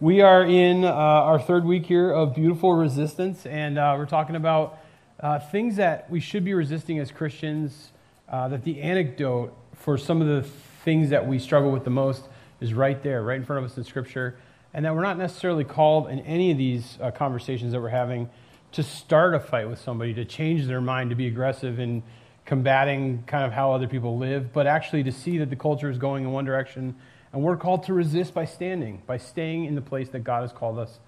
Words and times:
We 0.00 0.20
are 0.20 0.44
in 0.44 0.84
uh, 0.84 0.92
our 0.92 1.40
third 1.40 1.64
week 1.64 1.86
here 1.86 2.12
of 2.12 2.32
Beautiful 2.32 2.72
Resistance, 2.72 3.44
and 3.44 3.76
uh, 3.76 3.96
we're 3.98 4.06
talking 4.06 4.36
about 4.36 4.78
uh, 5.18 5.40
things 5.40 5.74
that 5.74 6.08
we 6.08 6.20
should 6.20 6.44
be 6.44 6.54
resisting 6.54 7.00
as 7.00 7.10
Christians. 7.10 7.90
Uh, 8.28 8.46
that 8.46 8.62
the 8.62 8.80
antidote 8.80 9.52
for 9.74 9.98
some 9.98 10.22
of 10.22 10.28
the 10.28 10.48
things 10.84 11.10
that 11.10 11.26
we 11.26 11.40
struggle 11.40 11.72
with 11.72 11.82
the 11.82 11.90
most 11.90 12.28
is 12.60 12.74
right 12.74 13.02
there, 13.02 13.24
right 13.24 13.38
in 13.40 13.44
front 13.44 13.64
of 13.64 13.68
us 13.68 13.76
in 13.76 13.82
Scripture, 13.82 14.38
and 14.72 14.84
that 14.84 14.94
we're 14.94 15.02
not 15.02 15.18
necessarily 15.18 15.64
called 15.64 16.08
in 16.08 16.20
any 16.20 16.52
of 16.52 16.58
these 16.58 16.96
uh, 17.00 17.10
conversations 17.10 17.72
that 17.72 17.80
we're 17.80 17.88
having 17.88 18.30
to 18.70 18.84
start 18.84 19.34
a 19.34 19.40
fight 19.40 19.68
with 19.68 19.80
somebody, 19.80 20.14
to 20.14 20.24
change 20.24 20.68
their 20.68 20.80
mind, 20.80 21.10
to 21.10 21.16
be 21.16 21.26
aggressive 21.26 21.80
in 21.80 22.04
combating 22.44 23.24
kind 23.26 23.44
of 23.44 23.52
how 23.52 23.72
other 23.72 23.88
people 23.88 24.16
live, 24.16 24.52
but 24.52 24.64
actually 24.64 25.02
to 25.02 25.10
see 25.10 25.38
that 25.38 25.50
the 25.50 25.56
culture 25.56 25.90
is 25.90 25.98
going 25.98 26.22
in 26.22 26.30
one 26.30 26.44
direction 26.44 26.94
and 27.32 27.42
we're 27.42 27.56
called 27.56 27.82
to 27.84 27.92
resist 27.92 28.34
by 28.34 28.44
standing, 28.44 29.02
by 29.06 29.18
staying 29.18 29.64
in 29.64 29.74
the 29.74 29.80
place 29.80 30.08
that 30.10 30.20
God 30.20 30.42
has 30.42 30.52
called 30.52 30.78
us 30.78 30.98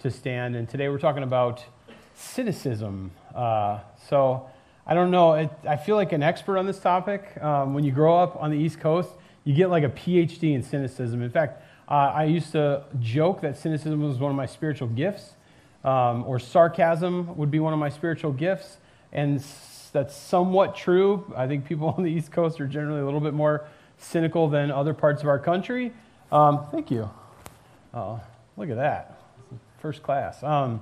to 0.00 0.10
stand. 0.10 0.56
And 0.56 0.68
today 0.68 0.88
we're 0.88 0.98
talking 0.98 1.22
about 1.22 1.64
cynicism. 2.14 3.10
Uh, 3.34 3.80
so 4.08 4.48
I 4.86 4.94
don't 4.94 5.10
know. 5.10 5.34
It, 5.34 5.50
I 5.66 5.76
feel 5.76 5.96
like 5.96 6.12
an 6.12 6.22
expert 6.22 6.58
on 6.58 6.66
this 6.66 6.78
topic. 6.78 7.42
Um, 7.42 7.74
when 7.74 7.84
you 7.84 7.92
grow 7.92 8.18
up 8.18 8.36
on 8.36 8.50
the 8.50 8.58
East 8.58 8.80
Coast, 8.80 9.10
you 9.44 9.54
get 9.54 9.70
like 9.70 9.84
a 9.84 9.88
PhD 9.88 10.54
in 10.54 10.62
cynicism. 10.62 11.22
In 11.22 11.30
fact, 11.30 11.62
uh, 11.88 12.12
I 12.14 12.24
used 12.24 12.52
to 12.52 12.84
joke 13.00 13.40
that 13.42 13.56
cynicism 13.56 14.02
was 14.02 14.18
one 14.18 14.30
of 14.30 14.36
my 14.36 14.46
spiritual 14.46 14.88
gifts, 14.88 15.32
um, 15.84 16.24
or 16.26 16.38
sarcasm 16.38 17.36
would 17.36 17.50
be 17.50 17.60
one 17.60 17.72
of 17.72 17.78
my 17.78 17.88
spiritual 17.90 18.32
gifts. 18.32 18.78
And 19.12 19.42
that's 19.92 20.16
somewhat 20.16 20.76
true. 20.76 21.32
I 21.36 21.46
think 21.46 21.64
people 21.66 21.88
on 21.96 22.02
the 22.02 22.10
East 22.10 22.32
Coast 22.32 22.60
are 22.60 22.66
generally 22.66 23.00
a 23.00 23.04
little 23.04 23.20
bit 23.20 23.34
more 23.34 23.66
cynical 24.04 24.48
than 24.48 24.70
other 24.70 24.94
parts 24.94 25.22
of 25.22 25.28
our 25.28 25.38
country. 25.38 25.92
Um, 26.30 26.66
thank 26.70 26.90
you. 26.90 27.10
Oh, 27.92 28.20
look 28.56 28.70
at 28.70 28.76
that. 28.76 29.20
First 29.78 30.02
class. 30.02 30.42
Um, 30.42 30.80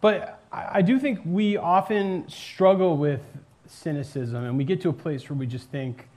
but 0.00 0.42
I, 0.52 0.78
I 0.78 0.82
do 0.82 0.98
think 0.98 1.20
we 1.24 1.56
often 1.56 2.28
struggle 2.28 2.96
with 2.96 3.22
cynicism 3.66 4.44
and 4.44 4.58
we 4.58 4.64
get 4.64 4.80
to 4.82 4.88
a 4.88 4.92
place 4.92 5.28
where 5.28 5.36
we 5.38 5.46
just 5.46 5.70
think 5.70 6.08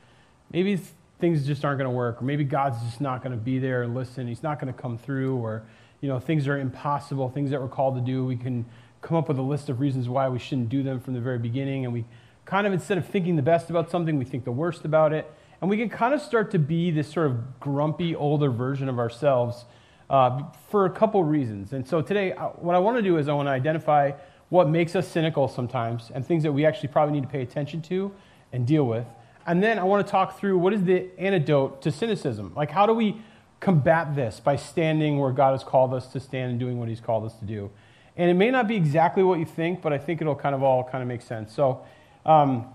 maybe 0.51 0.79
things 1.19 1.45
just 1.47 1.65
aren't 1.65 1.79
going 1.79 1.89
to 1.89 1.95
work 1.95 2.21
or 2.21 2.25
maybe 2.25 2.43
god's 2.43 2.79
just 2.83 3.01
not 3.01 3.23
going 3.23 3.31
to 3.31 3.37
be 3.37 3.57
there 3.57 3.83
and 3.83 3.95
listen 3.95 4.27
he's 4.27 4.43
not 4.43 4.59
going 4.59 4.71
to 4.71 4.79
come 4.79 4.97
through 4.97 5.37
or 5.37 5.63
you 6.01 6.09
know 6.09 6.19
things 6.19 6.47
are 6.47 6.59
impossible 6.59 7.29
things 7.29 7.49
that 7.49 7.61
we're 7.61 7.67
called 7.67 7.95
to 7.95 8.01
do 8.01 8.25
we 8.25 8.35
can 8.35 8.65
come 9.01 9.15
up 9.17 9.29
with 9.29 9.37
a 9.37 9.41
list 9.41 9.69
of 9.69 9.79
reasons 9.79 10.09
why 10.09 10.27
we 10.27 10.37
shouldn't 10.37 10.69
do 10.69 10.83
them 10.83 10.99
from 10.99 11.13
the 11.13 11.21
very 11.21 11.39
beginning 11.39 11.85
and 11.85 11.93
we 11.93 12.03
kind 12.45 12.67
of 12.67 12.73
instead 12.73 12.97
of 12.97 13.05
thinking 13.05 13.35
the 13.35 13.41
best 13.41 13.69
about 13.69 13.89
something 13.89 14.17
we 14.17 14.25
think 14.25 14.43
the 14.43 14.51
worst 14.51 14.85
about 14.85 15.13
it 15.13 15.31
and 15.61 15.69
we 15.69 15.77
can 15.77 15.89
kind 15.89 16.13
of 16.13 16.21
start 16.21 16.51
to 16.51 16.59
be 16.59 16.91
this 16.91 17.11
sort 17.11 17.27
of 17.27 17.59
grumpy, 17.59 18.15
older 18.15 18.49
version 18.49 18.89
of 18.89 18.99
ourselves 18.99 19.65
uh, 20.09 20.43
for 20.69 20.85
a 20.85 20.89
couple 20.89 21.23
reasons. 21.23 21.73
And 21.73 21.87
so 21.87 22.01
today, 22.01 22.33
uh, 22.33 22.49
what 22.49 22.75
I 22.75 22.79
want 22.79 22.97
to 22.97 23.03
do 23.03 23.17
is 23.17 23.27
I 23.27 23.33
want 23.33 23.47
to 23.47 23.51
identify 23.51 24.11
what 24.49 24.69
makes 24.69 24.95
us 24.95 25.07
cynical 25.07 25.47
sometimes 25.47 26.11
and 26.13 26.25
things 26.25 26.43
that 26.43 26.51
we 26.51 26.65
actually 26.65 26.89
probably 26.89 27.13
need 27.13 27.23
to 27.23 27.29
pay 27.29 27.41
attention 27.41 27.81
to 27.83 28.13
and 28.53 28.65
deal 28.65 28.85
with. 28.85 29.05
And 29.45 29.63
then 29.63 29.79
I 29.79 29.83
want 29.83 30.05
to 30.05 30.11
talk 30.11 30.39
through 30.39 30.57
what 30.57 30.73
is 30.73 30.83
the 30.83 31.07
antidote 31.17 31.81
to 31.81 31.91
cynicism? 31.91 32.53
Like, 32.55 32.69
how 32.69 32.85
do 32.85 32.93
we 32.93 33.21
combat 33.59 34.15
this 34.15 34.39
by 34.39 34.55
standing 34.55 35.19
where 35.19 35.31
God 35.31 35.51
has 35.51 35.63
called 35.63 35.93
us 35.93 36.07
to 36.07 36.19
stand 36.19 36.51
and 36.51 36.59
doing 36.59 36.79
what 36.79 36.89
He's 36.89 37.01
called 37.01 37.25
us 37.25 37.33
to 37.39 37.45
do? 37.45 37.71
And 38.15 38.29
it 38.29 38.33
may 38.33 38.51
not 38.51 38.67
be 38.67 38.75
exactly 38.75 39.23
what 39.23 39.39
you 39.39 39.45
think, 39.45 39.81
but 39.81 39.93
I 39.93 39.97
think 39.97 40.21
it'll 40.21 40.35
kind 40.35 40.55
of 40.55 40.63
all 40.63 40.83
kind 40.83 41.01
of 41.01 41.07
make 41.07 41.21
sense. 41.21 41.53
So, 41.53 41.85
um, 42.25 42.67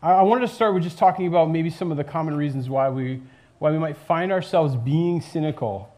I 0.00 0.22
wanted 0.22 0.46
to 0.46 0.54
start 0.54 0.74
with 0.74 0.84
just 0.84 0.96
talking 0.96 1.26
about 1.26 1.50
maybe 1.50 1.70
some 1.70 1.90
of 1.90 1.96
the 1.96 2.04
common 2.04 2.36
reasons 2.36 2.68
why 2.68 2.88
we, 2.88 3.20
why 3.58 3.72
we 3.72 3.78
might 3.78 3.96
find 3.96 4.30
ourselves 4.30 4.76
being 4.76 5.20
cynical. 5.20 5.92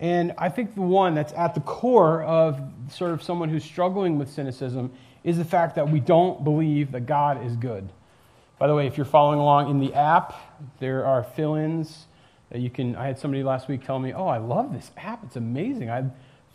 And 0.00 0.32
I 0.38 0.48
think 0.48 0.74
the 0.74 0.80
one 0.80 1.14
that's 1.14 1.34
at 1.34 1.54
the 1.54 1.60
core 1.60 2.22
of 2.22 2.58
sort 2.88 3.10
of 3.10 3.22
someone 3.22 3.50
who's 3.50 3.62
struggling 3.62 4.18
with 4.18 4.30
cynicism 4.30 4.92
is 5.24 5.36
the 5.36 5.44
fact 5.44 5.74
that 5.74 5.90
we 5.90 6.00
don't 6.00 6.42
believe 6.42 6.92
that 6.92 7.04
God 7.04 7.44
is 7.44 7.54
good. 7.56 7.86
By 8.58 8.66
the 8.66 8.74
way, 8.74 8.86
if 8.86 8.96
you're 8.96 9.04
following 9.04 9.38
along 9.38 9.70
in 9.70 9.78
the 9.78 9.92
app, 9.92 10.34
there 10.78 11.04
are 11.04 11.22
fill 11.22 11.54
ins 11.54 12.06
that 12.48 12.60
you 12.60 12.70
can. 12.70 12.96
I 12.96 13.06
had 13.06 13.18
somebody 13.18 13.42
last 13.42 13.68
week 13.68 13.84
tell 13.84 13.98
me, 13.98 14.14
Oh, 14.14 14.26
I 14.26 14.38
love 14.38 14.72
this 14.72 14.90
app. 14.96 15.22
It's 15.22 15.36
amazing. 15.36 15.90
I 15.90 16.04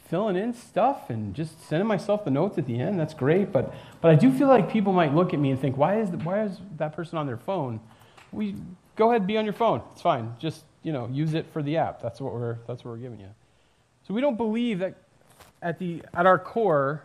filling 0.10 0.36
in 0.36 0.54
stuff 0.54 1.10
and 1.10 1.36
just 1.36 1.64
sending 1.68 1.88
myself 1.88 2.26
the 2.26 2.32
notes 2.32 2.58
at 2.58 2.66
the 2.66 2.80
end. 2.80 3.00
That's 3.00 3.14
great. 3.14 3.52
But, 3.52 3.74
but 4.02 4.10
I 4.12 4.16
do 4.16 4.32
feel 4.32 4.48
like 4.48 4.72
people 4.72 4.92
might 4.92 5.14
look 5.14 5.34
at 5.34 5.40
me 5.40 5.52
and 5.52 5.60
think, 5.60 5.78
why 5.78 6.00
is, 6.00 6.10
the, 6.10 6.18
why 6.18 6.44
is 6.44 6.58
that 6.78 6.94
person 6.94 7.18
on 7.18 7.28
their 7.28 7.38
phone? 7.38 7.80
We, 8.32 8.56
go 8.96 9.10
ahead, 9.10 9.22
and 9.22 9.28
be 9.28 9.38
on 9.38 9.46
your 9.46 9.54
phone. 9.54 9.84
It's 9.92 10.02
fine. 10.02 10.36
Just, 10.40 10.64
you 10.82 10.92
know, 10.92 11.08
use 11.12 11.36
it 11.36 11.46
for 11.54 11.62
the 11.62 11.78
app. 11.78 12.02
That's 12.02 12.20
what 12.20 12.34
we're, 12.34 12.58
that's 12.68 12.84
what 12.84 12.92
we're 12.92 12.98
giving 12.98 13.20
you. 13.20 13.30
So 14.08 14.14
we 14.14 14.22
don't 14.22 14.38
believe 14.38 14.80
that 14.80 14.96
at, 15.62 15.78
the, 15.78 16.02
at 16.14 16.26
our 16.26 16.40
core, 16.40 17.04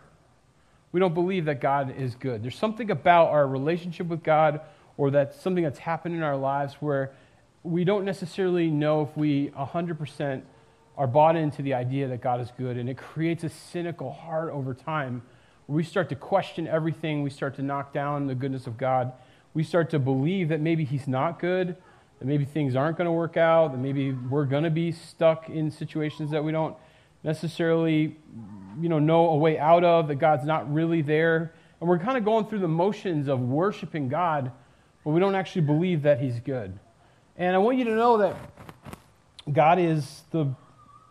we 0.91 0.99
don't 0.99 1.13
believe 1.13 1.45
that 1.45 1.61
God 1.61 1.95
is 1.95 2.15
good. 2.15 2.41
There's 2.41 2.57
something 2.57 2.89
about 2.89 3.27
our 3.27 3.47
relationship 3.47 4.07
with 4.07 4.23
God 4.23 4.61
or 4.97 5.11
that 5.11 5.35
something 5.35 5.63
that's 5.63 5.79
happened 5.79 6.15
in 6.15 6.23
our 6.23 6.37
lives 6.37 6.75
where 6.79 7.11
we 7.61 7.83
don't 7.83 8.05
necessarily 8.05 8.69
know 8.69 9.03
if 9.03 9.15
we 9.15 9.49
100% 9.49 10.41
are 10.97 11.07
bought 11.07 11.35
into 11.35 11.61
the 11.61 11.73
idea 11.73 12.07
that 12.07 12.21
God 12.21 12.39
is 12.41 12.51
good, 12.57 12.77
and 12.77 12.89
it 12.89 12.97
creates 12.97 13.43
a 13.43 13.49
cynical 13.49 14.11
heart 14.11 14.51
over 14.51 14.73
time 14.73 15.21
where 15.67 15.75
we 15.75 15.83
start 15.83 16.09
to 16.09 16.15
question 16.15 16.67
everything. 16.67 17.23
We 17.23 17.29
start 17.29 17.55
to 17.55 17.61
knock 17.61 17.93
down 17.93 18.27
the 18.27 18.35
goodness 18.35 18.67
of 18.67 18.77
God. 18.77 19.11
We 19.53 19.63
start 19.63 19.89
to 19.91 19.99
believe 19.99 20.49
that 20.49 20.61
maybe 20.61 20.85
He's 20.85 21.07
not 21.07 21.39
good, 21.39 21.75
that 22.19 22.25
maybe 22.25 22.45
things 22.45 22.75
aren't 22.75 22.97
going 22.97 23.05
to 23.05 23.11
work 23.11 23.37
out, 23.37 23.71
that 23.71 23.77
maybe 23.77 24.11
we're 24.11 24.45
going 24.45 24.63
to 24.63 24.69
be 24.69 24.91
stuck 24.91 25.49
in 25.49 25.71
situations 25.71 26.31
that 26.31 26.43
we 26.43 26.51
don't 26.51 26.75
necessarily 27.23 28.15
you 28.79 28.89
know, 28.89 28.99
know 28.99 29.29
a 29.29 29.35
way 29.35 29.57
out 29.57 29.83
of, 29.83 30.07
that 30.07 30.15
God's 30.15 30.45
not 30.45 30.71
really 30.71 31.01
there. 31.01 31.53
And 31.79 31.89
we're 31.89 31.99
kind 31.99 32.17
of 32.17 32.23
going 32.23 32.45
through 32.45 32.59
the 32.59 32.67
motions 32.67 33.27
of 33.27 33.39
worshiping 33.41 34.07
God, 34.07 34.51
but 35.03 35.11
we 35.11 35.19
don't 35.19 35.35
actually 35.35 35.63
believe 35.63 36.03
that 36.03 36.19
He's 36.19 36.39
good. 36.39 36.77
And 37.37 37.55
I 37.55 37.59
want 37.59 37.77
you 37.77 37.85
to 37.85 37.95
know 37.95 38.17
that 38.19 38.35
God 39.51 39.79
is 39.79 40.23
the 40.31 40.53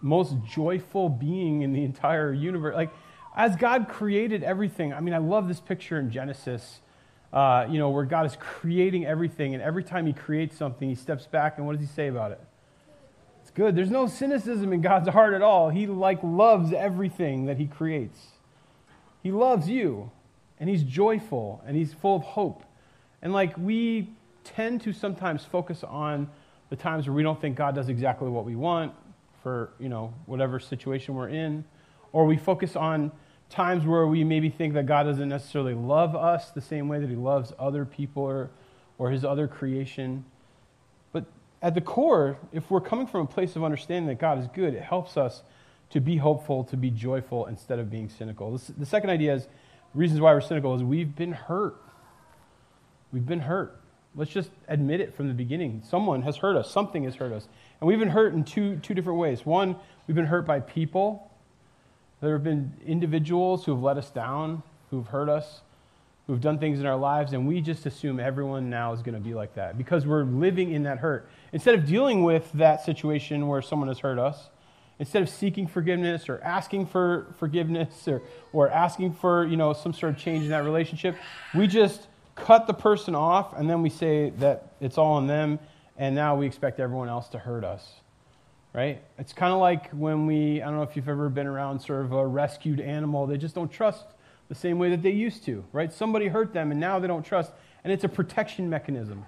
most 0.05 0.37
joyful 0.45 1.09
being 1.09 1.63
in 1.63 1.73
the 1.73 1.83
entire 1.83 2.31
universe. 2.33 2.75
Like, 2.77 2.93
as 3.35 3.57
God 3.57 3.89
created 3.89 4.43
everything, 4.43 4.93
I 4.93 5.01
mean, 5.01 5.15
I 5.15 5.19
love 5.19 5.49
this 5.49 5.61
picture 5.61 5.99
in 5.99 6.11
Genesis, 6.11 6.81
uh, 7.33 7.67
you 7.69 7.79
know, 7.79 7.89
where 7.89 8.05
God 8.05 8.27
is 8.27 8.37
creating 8.39 9.07
everything, 9.07 9.55
and 9.55 9.63
every 9.63 9.83
time 9.83 10.07
He 10.07 10.13
creates 10.13 10.57
something, 10.57 10.89
He 10.89 10.95
steps 10.95 11.27
back, 11.27 11.57
and 11.57 11.67
what 11.67 11.73
does 11.73 11.81
He 11.81 11.93
say 11.93 12.09
about 12.09 12.33
it? 12.33 12.41
It's 13.41 13.51
good. 13.51 13.75
There's 13.75 13.91
no 13.91 14.07
cynicism 14.07 14.75
in 14.75 14.83
God's 14.83 15.09
heart 15.09 15.33
at 15.33 15.41
all. 15.41 15.71
He, 15.71 15.87
like, 15.87 16.23
loves 16.23 16.73
everything 16.75 17.47
that 17.47 17.57
He 17.57 17.67
creates. 17.67 18.19
He 19.23 19.33
loves 19.33 19.71
you, 19.71 20.11
and 20.61 20.69
He's 20.69 20.83
joyful, 20.83 21.63
and 21.67 21.77
He's 21.77 21.95
full 21.95 22.17
of 22.17 22.23
hope. 22.23 22.63
And, 23.23 23.33
like, 23.33 23.57
we 23.57 24.11
tend 24.45 24.83
to 24.83 24.93
sometimes 24.93 25.47
focus 25.47 25.83
on 25.83 26.29
the 26.69 26.77
times 26.77 27.07
where 27.07 27.15
we 27.15 27.23
don't 27.23 27.41
think 27.41 27.57
God 27.57 27.75
does 27.75 27.89
exactly 27.89 28.29
what 28.29 28.45
we 28.45 28.55
want, 28.55 28.93
for 29.45 29.71
you 29.79 29.89
know 29.89 30.13
whatever 30.27 30.59
situation 30.59 31.15
we're 31.15 31.29
in, 31.29 31.65
or 32.13 32.25
we 32.27 32.37
focus 32.37 32.75
on 32.75 33.13
times 33.51 33.87
where 33.87 34.07
we 34.07 34.25
maybe 34.25 34.51
think 34.51 34.75
that 34.75 34.87
God 34.87 35.05
doesn't 35.05 35.29
necessarily 35.29 35.75
love 35.75 36.17
us 36.17 36.51
the 36.51 36.61
same 36.61 36.89
way 36.89 36.99
that 36.99 37.09
He 37.09 37.15
loves 37.15 37.53
other 37.57 37.85
people 37.85 38.25
or, 38.25 38.51
or 38.99 39.11
His 39.11 39.25
other 39.25 39.47
creation. 39.47 40.25
But 41.13 41.27
at 41.63 41.75
the 41.75 41.81
core, 41.81 42.39
if 42.53 42.71
we're 42.71 42.81
coming 42.81 43.07
from 43.07 43.21
a 43.21 43.27
place 43.27 43.55
of 43.55 43.63
understanding 43.63 44.09
that 44.09 44.19
God 44.19 44.39
is 44.39 44.49
good, 44.49 44.75
it 44.75 44.83
helps 44.83 45.17
us 45.17 45.43
to 45.91 46.01
be 46.01 46.17
hopeful, 46.17 46.65
to 46.65 46.77
be 46.77 46.91
joyful 46.91 47.47
instead 47.47 47.79
of 47.79 47.91
being 47.91 48.09
cynical. 48.09 48.59
The 48.77 48.87
second 48.87 49.11
idea 49.11 49.35
is 49.35 49.47
reasons 49.95 50.21
why 50.21 50.33
we're 50.33 50.41
cynical 50.41 50.75
is 50.75 50.83
we've 50.83 51.15
been 51.15 51.33
hurt. 51.33 51.77
We've 53.13 53.27
been 53.27 53.41
hurt. 53.41 53.81
Let's 54.17 54.31
just 54.31 54.51
admit 54.69 55.01
it 55.01 55.15
from 55.15 55.29
the 55.29 55.35
beginning. 55.35 55.83
Someone 55.89 56.23
has 56.23 56.37
hurt 56.37 56.57
us, 56.57 56.71
something 56.71 57.05
has 57.05 57.17
hurt 57.17 57.33
us. 57.33 57.49
And 57.81 57.89
we've 57.89 57.99
been 57.99 58.09
hurt 58.09 58.33
in 58.33 58.45
two, 58.45 58.77
two 58.77 58.95
different 58.95 59.19
ways. 59.19 59.45
One, 59.45 59.77
we've 60.07 60.15
been 60.15 60.27
hurt 60.27 60.47
by 60.47 60.61
people. 60.61 61.31
There 62.21 62.33
have 62.33 62.45
been 62.45 62.73
individuals 62.87 63.65
who 63.65 63.73
have 63.73 63.83
let 63.83 63.97
us 63.99 64.11
down, 64.11 64.63
who've 64.91 65.07
hurt 65.07 65.29
us, 65.29 65.63
who've 66.27 66.41
done 66.41 66.59
things 66.59 66.81
in 66.81 66.87
our 66.87 66.97
lives, 66.97 67.33
and 67.33 67.47
we 67.47 67.61
just 67.61 67.87
assume 67.87 68.19
everyone 68.19 68.71
now 68.71 68.93
is 68.93 69.03
going 69.03 69.15
to 69.15 69.21
be 69.21 69.35
like 69.35 69.55
that 69.57 69.77
because 69.77 70.07
we're 70.07 70.23
living 70.25 70.73
in 70.73 70.85
that 70.85 70.99
hurt. 70.99 71.29
Instead 71.53 71.75
of 71.75 71.85
dealing 71.85 72.23
with 72.23 72.51
that 72.53 72.85
situation 72.85 73.47
where 73.49 73.61
someone 73.61 73.89
has 73.89 73.99
hurt 73.99 74.19
us, 74.19 74.49
instead 74.99 75.23
of 75.23 75.29
seeking 75.29 75.67
forgiveness 75.67 76.29
or 76.29 76.41
asking 76.43 76.87
for 76.87 77.27
forgiveness 77.39 78.07
or, 78.07 78.23
or 78.53 78.71
asking 78.71 79.13
for 79.13 79.45
you 79.45 79.57
know, 79.57 79.73
some 79.73 79.93
sort 79.93 80.13
of 80.15 80.19
change 80.19 80.45
in 80.45 80.51
that 80.51 80.65
relationship, 80.65 81.17
we 81.55 81.67
just 81.67 82.07
cut 82.35 82.67
the 82.67 82.75
person 82.75 83.15
off 83.15 83.53
and 83.57 83.69
then 83.69 83.83
we 83.83 83.91
say 83.91 84.31
that 84.39 84.73
it's 84.81 84.99
all 84.99 85.15
on 85.15 85.27
them 85.27 85.59
and 85.97 86.15
now 86.15 86.37
we 86.37 86.47
expect 86.47 86.81
everyone 86.81 87.09
else 87.09 87.29
to 87.29 87.39
hurt 87.39 87.65
us. 87.65 87.95
Right? 88.73 89.03
It's 89.19 89.33
kind 89.33 89.53
of 89.53 89.61
like 89.61 89.91
when 89.91 90.27
we, 90.27 90.61
I 90.61 90.67
don't 90.67 90.77
know 90.77 90.83
if 90.83 90.97
you've 90.97 91.09
ever 91.09 91.29
been 91.29 91.47
around 91.47 91.81
sort 91.81 92.05
of 92.05 92.13
a 92.13 92.27
rescued 92.27 92.81
animal, 92.81 93.27
they 93.27 93.37
just 93.37 93.55
don't 93.55 93.71
trust 93.71 94.05
the 94.49 94.55
same 94.55 94.79
way 94.79 94.91
that 94.91 95.03
they 95.03 95.11
used 95.11 95.45
to, 95.45 95.65
right? 95.73 95.93
Somebody 95.93 96.27
hurt 96.27 96.53
them 96.53 96.71
and 96.71 96.81
now 96.81 96.99
they 96.99 97.07
don't 97.07 97.25
trust, 97.25 97.53
and 97.83 97.93
it's 97.93 98.05
a 98.05 98.09
protection 98.09 98.69
mechanism, 98.69 99.25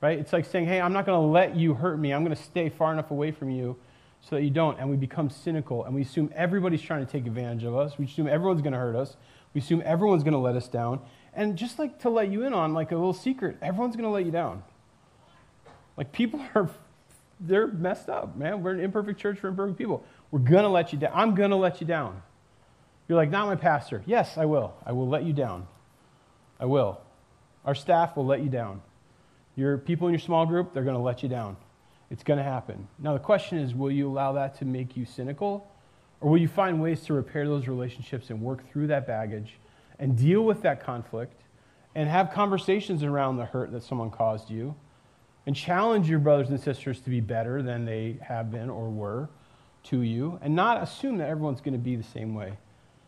right? 0.00 0.18
It's 0.18 0.32
like 0.32 0.46
saying, 0.46 0.66
hey, 0.66 0.80
I'm 0.80 0.92
not 0.92 1.06
going 1.06 1.20
to 1.20 1.26
let 1.26 1.54
you 1.54 1.74
hurt 1.74 1.98
me. 1.98 2.12
I'm 2.12 2.24
going 2.24 2.34
to 2.34 2.42
stay 2.42 2.68
far 2.68 2.92
enough 2.92 3.10
away 3.10 3.30
from 3.30 3.50
you 3.50 3.76
so 4.20 4.36
that 4.36 4.42
you 4.42 4.50
don't. 4.50 4.78
And 4.78 4.90
we 4.90 4.96
become 4.96 5.30
cynical 5.30 5.84
and 5.84 5.94
we 5.94 6.02
assume 6.02 6.32
everybody's 6.34 6.82
trying 6.82 7.04
to 7.04 7.10
take 7.10 7.26
advantage 7.26 7.64
of 7.64 7.76
us. 7.76 7.98
We 7.98 8.06
assume 8.06 8.26
everyone's 8.26 8.62
going 8.62 8.72
to 8.72 8.78
hurt 8.78 8.96
us. 8.96 9.16
We 9.54 9.60
assume 9.60 9.82
everyone's 9.84 10.22
going 10.22 10.32
to 10.32 10.38
let 10.38 10.56
us 10.56 10.68
down. 10.68 11.00
And 11.34 11.56
just 11.56 11.78
like 11.78 12.00
to 12.00 12.10
let 12.10 12.30
you 12.30 12.44
in 12.44 12.52
on 12.52 12.74
like 12.74 12.90
a 12.92 12.96
little 12.96 13.12
secret, 13.12 13.58
everyone's 13.62 13.96
going 13.96 14.04
to 14.04 14.10
let 14.10 14.24
you 14.24 14.32
down. 14.32 14.62
Like 15.96 16.12
people 16.12 16.40
are, 16.54 16.70
they're 17.40 17.66
messed 17.66 18.08
up, 18.08 18.36
man. 18.36 18.62
We're 18.62 18.72
an 18.72 18.80
imperfect 18.80 19.20
church 19.20 19.38
for 19.38 19.48
imperfect 19.48 19.78
people. 19.78 20.04
We're 20.30 20.40
going 20.40 20.64
to 20.64 20.68
let 20.68 20.92
you 20.92 20.98
down. 20.98 21.12
I'm 21.14 21.34
going 21.34 21.50
to 21.50 21.56
let 21.56 21.80
you 21.80 21.86
down. 21.86 22.22
You're 23.08 23.16
like, 23.16 23.30
not 23.30 23.46
my 23.46 23.56
pastor. 23.56 24.02
Yes, 24.06 24.36
I 24.36 24.44
will. 24.44 24.74
I 24.84 24.92
will 24.92 25.08
let 25.08 25.24
you 25.24 25.32
down. 25.32 25.66
I 26.60 26.66
will. 26.66 27.00
Our 27.64 27.74
staff 27.74 28.16
will 28.16 28.26
let 28.26 28.42
you 28.42 28.50
down. 28.50 28.82
Your 29.56 29.78
people 29.78 30.08
in 30.08 30.12
your 30.12 30.20
small 30.20 30.46
group, 30.46 30.72
they're 30.74 30.84
going 30.84 30.96
to 30.96 31.02
let 31.02 31.22
you 31.22 31.28
down. 31.28 31.56
It's 32.10 32.22
going 32.22 32.38
to 32.38 32.44
happen. 32.44 32.88
Now, 32.98 33.12
the 33.12 33.18
question 33.18 33.58
is 33.58 33.74
will 33.74 33.90
you 33.90 34.08
allow 34.08 34.32
that 34.32 34.58
to 34.58 34.64
make 34.64 34.96
you 34.96 35.04
cynical? 35.04 35.70
Or 36.20 36.30
will 36.30 36.38
you 36.38 36.48
find 36.48 36.82
ways 36.82 37.02
to 37.02 37.12
repair 37.12 37.46
those 37.46 37.68
relationships 37.68 38.30
and 38.30 38.40
work 38.40 38.68
through 38.70 38.88
that 38.88 39.06
baggage 39.06 39.58
and 39.98 40.16
deal 40.16 40.42
with 40.42 40.62
that 40.62 40.82
conflict 40.82 41.42
and 41.94 42.08
have 42.08 42.30
conversations 42.30 43.02
around 43.02 43.36
the 43.36 43.44
hurt 43.44 43.72
that 43.72 43.82
someone 43.82 44.10
caused 44.10 44.50
you 44.50 44.74
and 45.46 45.56
challenge 45.56 46.08
your 46.08 46.18
brothers 46.18 46.50
and 46.50 46.60
sisters 46.60 47.00
to 47.00 47.10
be 47.10 47.20
better 47.20 47.62
than 47.62 47.84
they 47.84 48.16
have 48.22 48.50
been 48.50 48.68
or 48.70 48.88
were 48.90 49.28
to 49.84 50.02
you 50.02 50.38
and 50.42 50.54
not 50.54 50.82
assume 50.82 51.18
that 51.18 51.28
everyone's 51.28 51.60
going 51.60 51.72
to 51.72 51.78
be 51.78 51.96
the 51.96 52.02
same 52.02 52.34
way? 52.34 52.52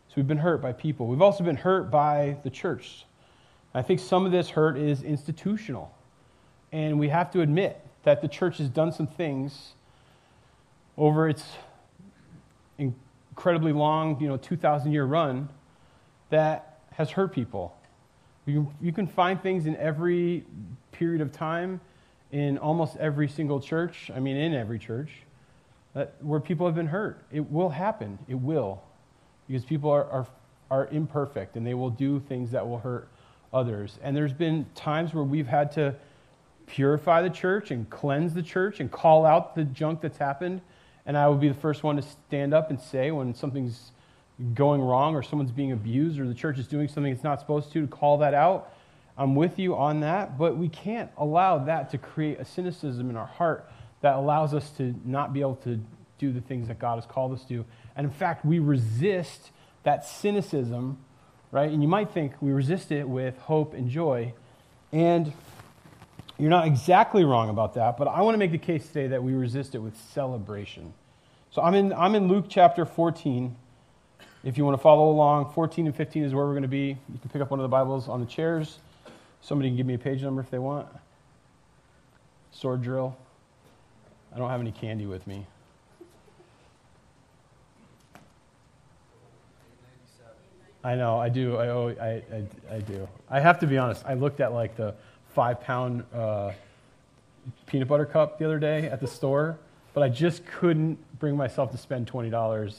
So 0.07 0.15
we've 0.17 0.27
been 0.27 0.37
hurt 0.37 0.61
by 0.61 0.73
people. 0.73 1.07
We've 1.07 1.21
also 1.21 1.43
been 1.43 1.55
hurt 1.55 1.89
by 1.89 2.37
the 2.43 2.49
church. 2.49 3.05
I 3.73 3.81
think 3.81 3.99
some 3.99 4.25
of 4.25 4.31
this 4.31 4.49
hurt 4.49 4.77
is 4.77 5.03
institutional. 5.03 5.95
And 6.73 6.99
we 6.99 7.09
have 7.09 7.31
to 7.31 7.41
admit 7.41 7.79
that 8.03 8.21
the 8.21 8.27
church 8.27 8.57
has 8.57 8.67
done 8.67 8.91
some 8.91 9.07
things 9.07 9.73
over 10.97 11.29
its 11.29 11.45
incredibly 12.77 13.71
long, 13.71 14.19
you 14.19 14.27
know, 14.27 14.37
2,000 14.37 14.91
year 14.91 15.05
run 15.05 15.47
that 16.29 16.70
has 17.01 17.09
hurt 17.09 17.33
people. 17.33 17.75
You, 18.45 18.71
you 18.79 18.91
can 18.91 19.07
find 19.07 19.41
things 19.41 19.65
in 19.65 19.75
every 19.77 20.45
period 20.91 21.21
of 21.21 21.31
time, 21.31 21.81
in 22.31 22.57
almost 22.59 22.95
every 22.97 23.27
single 23.27 23.59
church, 23.59 24.11
I 24.15 24.19
mean, 24.19 24.37
in 24.37 24.53
every 24.53 24.77
church, 24.77 25.09
that, 25.93 26.13
where 26.21 26.39
people 26.39 26.67
have 26.67 26.75
been 26.75 26.87
hurt. 26.87 27.23
It 27.31 27.51
will 27.51 27.69
happen. 27.69 28.19
It 28.27 28.35
will. 28.35 28.81
Because 29.47 29.65
people 29.65 29.89
are, 29.89 30.05
are, 30.05 30.27
are 30.69 30.87
imperfect 30.91 31.55
and 31.55 31.65
they 31.65 31.73
will 31.73 31.89
do 31.89 32.19
things 32.19 32.51
that 32.51 32.67
will 32.67 32.79
hurt 32.79 33.09
others. 33.51 33.97
And 34.03 34.15
there's 34.15 34.33
been 34.33 34.67
times 34.75 35.13
where 35.13 35.23
we've 35.23 35.47
had 35.47 35.71
to 35.73 35.95
purify 36.67 37.21
the 37.23 37.29
church 37.29 37.71
and 37.71 37.89
cleanse 37.89 38.33
the 38.33 38.43
church 38.43 38.79
and 38.79 38.91
call 38.91 39.25
out 39.25 39.55
the 39.55 39.63
junk 39.63 40.01
that's 40.01 40.19
happened. 40.19 40.61
And 41.05 41.17
I 41.17 41.27
will 41.27 41.35
be 41.35 41.47
the 41.47 41.55
first 41.55 41.83
one 41.83 41.95
to 41.95 42.03
stand 42.03 42.53
up 42.53 42.69
and 42.69 42.79
say 42.79 43.09
when 43.09 43.33
something's 43.33 43.91
going 44.53 44.81
wrong 44.81 45.15
or 45.15 45.23
someone's 45.23 45.51
being 45.51 45.71
abused 45.71 46.19
or 46.19 46.27
the 46.27 46.33
church 46.33 46.57
is 46.57 46.67
doing 46.67 46.87
something 46.87 47.11
it's 47.11 47.23
not 47.23 47.39
supposed 47.39 47.71
to, 47.73 47.81
to 47.81 47.87
call 47.87 48.17
that 48.19 48.33
out. 48.33 48.73
I'm 49.17 49.35
with 49.35 49.59
you 49.59 49.75
on 49.75 49.99
that, 49.99 50.37
but 50.37 50.57
we 50.57 50.69
can't 50.69 51.11
allow 51.17 51.59
that 51.59 51.91
to 51.91 51.97
create 51.97 52.39
a 52.39 52.45
cynicism 52.45 53.09
in 53.09 53.15
our 53.15 53.25
heart 53.25 53.69
that 54.01 54.15
allows 54.15 54.53
us 54.53 54.69
to 54.71 54.95
not 55.05 55.33
be 55.33 55.41
able 55.41 55.57
to 55.57 55.79
do 56.17 56.31
the 56.31 56.41
things 56.41 56.67
that 56.67 56.79
God 56.79 56.95
has 56.95 57.05
called 57.05 57.33
us 57.33 57.43
to. 57.45 57.65
And 57.95 58.05
in 58.05 58.11
fact, 58.11 58.45
we 58.45 58.59
resist 58.59 59.51
that 59.83 60.05
cynicism, 60.05 60.97
right? 61.51 61.69
And 61.69 61.81
you 61.81 61.87
might 61.87 62.11
think 62.11 62.33
we 62.41 62.51
resist 62.51 62.91
it 62.91 63.07
with 63.07 63.37
hope 63.39 63.73
and 63.73 63.89
joy. 63.89 64.33
And 64.91 65.33
you're 66.37 66.49
not 66.49 66.65
exactly 66.65 67.23
wrong 67.23 67.49
about 67.49 67.75
that, 67.75 67.97
but 67.97 68.07
I 68.07 68.21
want 68.21 68.33
to 68.33 68.39
make 68.39 68.51
the 68.51 68.57
case 68.57 68.87
today 68.87 69.07
that 69.07 69.23
we 69.23 69.33
resist 69.33 69.75
it 69.75 69.79
with 69.79 69.95
celebration. 70.13 70.93
So 71.51 71.61
I'm 71.61 71.75
in, 71.75 71.93
I'm 71.93 72.15
in 72.15 72.27
Luke 72.27 72.45
chapter 72.49 72.85
14. 72.85 73.55
If 74.43 74.57
you 74.57 74.65
want 74.65 74.75
to 74.75 74.81
follow 74.81 75.11
along, 75.11 75.51
14 75.53 75.85
and 75.85 75.95
15 75.95 76.23
is 76.23 76.33
where 76.33 76.45
we're 76.45 76.53
going 76.53 76.63
to 76.63 76.67
be. 76.67 76.97
You 77.13 77.19
can 77.21 77.29
pick 77.29 77.43
up 77.43 77.51
one 77.51 77.59
of 77.59 77.63
the 77.63 77.69
Bibles 77.69 78.09
on 78.09 78.19
the 78.19 78.25
chairs. 78.25 78.79
Somebody 79.41 79.69
can 79.69 79.77
give 79.77 79.85
me 79.85 79.93
a 79.93 79.99
page 79.99 80.23
number 80.23 80.41
if 80.41 80.49
they 80.49 80.57
want. 80.57 80.87
Sword 82.51 82.81
drill. 82.81 83.15
I 84.33 84.39
don't 84.39 84.49
have 84.49 84.59
any 84.59 84.71
candy 84.71 85.05
with 85.05 85.27
me. 85.27 85.45
I 90.83 90.95
know, 90.95 91.19
I 91.19 91.29
do. 91.29 91.57
I, 91.57 91.67
oh, 91.67 91.95
I, 92.01 92.07
I, 92.07 92.75
I, 92.75 92.79
do. 92.79 93.07
I 93.29 93.39
have 93.39 93.59
to 93.59 93.67
be 93.67 93.77
honest. 93.77 94.03
I 94.07 94.15
looked 94.15 94.39
at 94.39 94.51
like 94.51 94.75
the 94.75 94.95
five 95.35 95.61
pound 95.61 96.03
uh, 96.11 96.53
peanut 97.67 97.87
butter 97.87 98.05
cup 98.05 98.39
the 98.39 98.45
other 98.45 98.57
day 98.57 98.87
at 98.87 98.99
the 98.99 99.07
store, 99.07 99.59
but 99.93 100.01
I 100.01 100.09
just 100.09 100.43
couldn't 100.47 100.97
bring 101.19 101.37
myself 101.37 101.71
to 101.73 101.77
spend 101.77 102.11
$20 102.11 102.75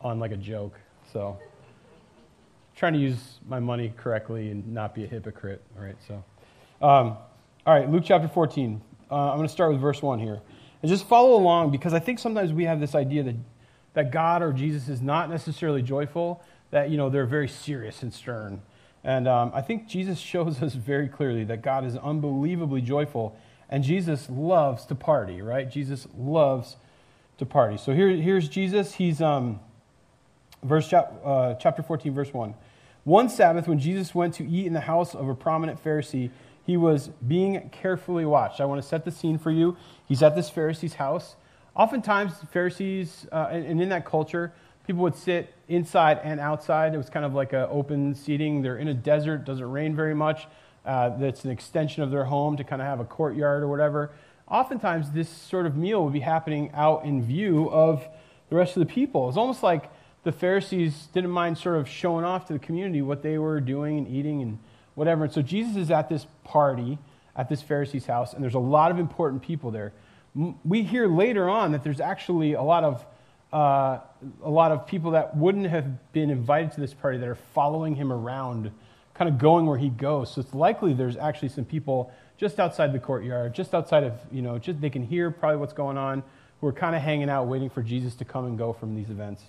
on 0.00 0.20
like 0.20 0.30
a 0.30 0.36
joke. 0.36 0.78
So, 1.12 1.38
trying 2.76 2.92
to 2.92 2.98
use 2.98 3.40
my 3.48 3.58
money 3.58 3.92
correctly 3.96 4.50
and 4.50 4.72
not 4.72 4.94
be 4.94 5.04
a 5.04 5.06
hypocrite. 5.06 5.62
All 5.76 5.84
right, 5.84 5.96
so. 6.06 6.14
Um, 6.80 7.16
all 7.66 7.74
right, 7.74 7.90
Luke 7.90 8.04
chapter 8.06 8.28
14. 8.28 8.80
Uh, 9.10 9.14
I'm 9.14 9.36
going 9.36 9.46
to 9.46 9.52
start 9.52 9.72
with 9.72 9.80
verse 9.80 10.00
1 10.00 10.18
here. 10.18 10.40
And 10.82 10.90
just 10.90 11.06
follow 11.06 11.34
along 11.34 11.72
because 11.72 11.92
I 11.92 11.98
think 11.98 12.18
sometimes 12.18 12.52
we 12.52 12.64
have 12.64 12.80
this 12.80 12.94
idea 12.94 13.22
that, 13.24 13.34
that 13.94 14.12
God 14.12 14.40
or 14.40 14.52
Jesus 14.52 14.88
is 14.88 15.02
not 15.02 15.28
necessarily 15.28 15.82
joyful, 15.82 16.42
that, 16.70 16.90
you 16.90 16.96
know, 16.96 17.10
they're 17.10 17.26
very 17.26 17.48
serious 17.48 18.02
and 18.02 18.14
stern. 18.14 18.62
And 19.02 19.26
um, 19.26 19.50
I 19.52 19.62
think 19.62 19.88
Jesus 19.88 20.18
shows 20.20 20.62
us 20.62 20.74
very 20.74 21.08
clearly 21.08 21.44
that 21.44 21.62
God 21.62 21.84
is 21.84 21.96
unbelievably 21.96 22.82
joyful, 22.82 23.36
and 23.68 23.84
Jesus 23.84 24.30
loves 24.30 24.86
to 24.86 24.94
party, 24.94 25.42
right? 25.42 25.70
Jesus 25.70 26.06
loves 26.16 26.76
to 27.38 27.46
party. 27.46 27.76
So 27.76 27.92
here, 27.92 28.08
here's 28.08 28.48
Jesus. 28.48 28.94
He's 28.94 29.20
um, 29.20 29.60
verse 30.62 30.92
uh, 30.92 31.54
chapter 31.60 31.82
14, 31.82 32.14
verse 32.14 32.32
1. 32.32 32.54
One 33.04 33.28
Sabbath, 33.28 33.66
when 33.66 33.78
Jesus 33.78 34.14
went 34.14 34.34
to 34.34 34.46
eat 34.46 34.66
in 34.66 34.72
the 34.72 34.80
house 34.80 35.14
of 35.14 35.28
a 35.28 35.34
prominent 35.34 35.82
Pharisee, 35.82 36.30
he 36.66 36.76
was 36.76 37.08
being 37.26 37.70
carefully 37.70 38.24
watched. 38.24 38.60
I 38.60 38.66
want 38.66 38.80
to 38.80 38.86
set 38.86 39.04
the 39.04 39.10
scene 39.10 39.38
for 39.38 39.50
you. 39.50 39.76
He's 40.06 40.22
at 40.22 40.36
this 40.36 40.50
Pharisee's 40.50 40.94
house. 40.94 41.36
Oftentimes, 41.74 42.34
Pharisees, 42.52 43.26
uh, 43.32 43.48
and, 43.50 43.80
in 43.80 43.88
that 43.88 44.04
culture, 44.04 44.52
people 44.86 45.02
would 45.02 45.16
sit 45.16 45.54
inside 45.68 46.20
and 46.22 46.38
outside. 46.38 46.94
It 46.94 46.98
was 46.98 47.08
kind 47.08 47.24
of 47.24 47.32
like 47.32 47.52
an 47.52 47.66
open 47.70 48.14
seating. 48.14 48.60
They're 48.62 48.76
in 48.76 48.88
a 48.88 48.94
desert, 48.94 49.44
doesn't 49.44 49.70
rain 49.70 49.96
very 49.96 50.14
much. 50.14 50.46
Uh, 50.84 51.10
that's 51.16 51.44
an 51.44 51.50
extension 51.50 52.02
of 52.02 52.10
their 52.10 52.24
home 52.24 52.56
to 52.56 52.64
kind 52.64 52.82
of 52.82 52.88
have 52.88 53.00
a 53.00 53.04
courtyard 53.04 53.62
or 53.62 53.68
whatever. 53.68 54.10
Oftentimes, 54.48 55.12
this 55.12 55.28
sort 55.28 55.66
of 55.66 55.76
meal 55.76 56.04
would 56.04 56.12
be 56.12 56.20
happening 56.20 56.70
out 56.74 57.04
in 57.04 57.22
view 57.22 57.70
of 57.70 58.06
the 58.48 58.56
rest 58.56 58.76
of 58.76 58.80
the 58.80 58.92
people. 58.92 59.28
It's 59.28 59.38
almost 59.38 59.62
like 59.62 59.90
the 60.22 60.32
Pharisees 60.32 61.08
didn't 61.14 61.30
mind 61.30 61.58
sort 61.58 61.76
of 61.76 61.88
showing 61.88 62.24
off 62.24 62.46
to 62.46 62.52
the 62.52 62.58
community 62.58 63.02
what 63.02 63.22
they 63.22 63.38
were 63.38 63.60
doing 63.60 63.98
and 63.98 64.08
eating 64.08 64.42
and 64.42 64.58
whatever. 64.94 65.24
And 65.24 65.32
so 65.32 65.42
Jesus 65.42 65.76
is 65.76 65.90
at 65.90 66.08
this 66.08 66.26
party 66.44 66.98
at 67.36 67.48
this 67.48 67.62
Pharisee's 67.62 68.06
house, 68.06 68.34
and 68.34 68.42
there's 68.42 68.54
a 68.54 68.58
lot 68.58 68.90
of 68.90 68.98
important 68.98 69.42
people 69.42 69.70
there. 69.70 69.92
We 70.64 70.82
hear 70.82 71.06
later 71.08 71.48
on 71.48 71.72
that 71.72 71.82
there's 71.82 72.00
actually 72.00 72.52
a 72.52 72.62
lot 72.62 72.84
of 72.84 73.04
uh, 73.52 73.98
a 74.44 74.50
lot 74.50 74.70
of 74.70 74.86
people 74.86 75.12
that 75.12 75.36
wouldn't 75.36 75.66
have 75.66 76.12
been 76.12 76.30
invited 76.30 76.70
to 76.72 76.80
this 76.80 76.94
party 76.94 77.18
that 77.18 77.28
are 77.28 77.38
following 77.54 77.96
him 77.96 78.12
around, 78.12 78.70
kind 79.14 79.28
of 79.28 79.38
going 79.38 79.66
where 79.66 79.78
he 79.78 79.88
goes. 79.88 80.32
So 80.32 80.40
it's 80.40 80.54
likely 80.54 80.92
there's 80.92 81.16
actually 81.16 81.48
some 81.48 81.64
people 81.64 82.12
just 82.36 82.60
outside 82.60 82.92
the 82.92 83.00
courtyard, 83.00 83.54
just 83.54 83.74
outside 83.74 84.04
of, 84.04 84.12
you 84.30 84.40
know, 84.40 84.58
just 84.58 84.80
they 84.80 84.90
can 84.90 85.02
hear 85.02 85.32
probably 85.32 85.56
what's 85.56 85.72
going 85.72 85.98
on, 85.98 86.22
who 86.60 86.66
are 86.68 86.72
kind 86.72 86.94
of 86.94 87.02
hanging 87.02 87.28
out 87.28 87.48
waiting 87.48 87.70
for 87.70 87.82
Jesus 87.82 88.14
to 88.16 88.24
come 88.24 88.46
and 88.46 88.56
go 88.56 88.72
from 88.72 88.94
these 88.94 89.10
events. 89.10 89.42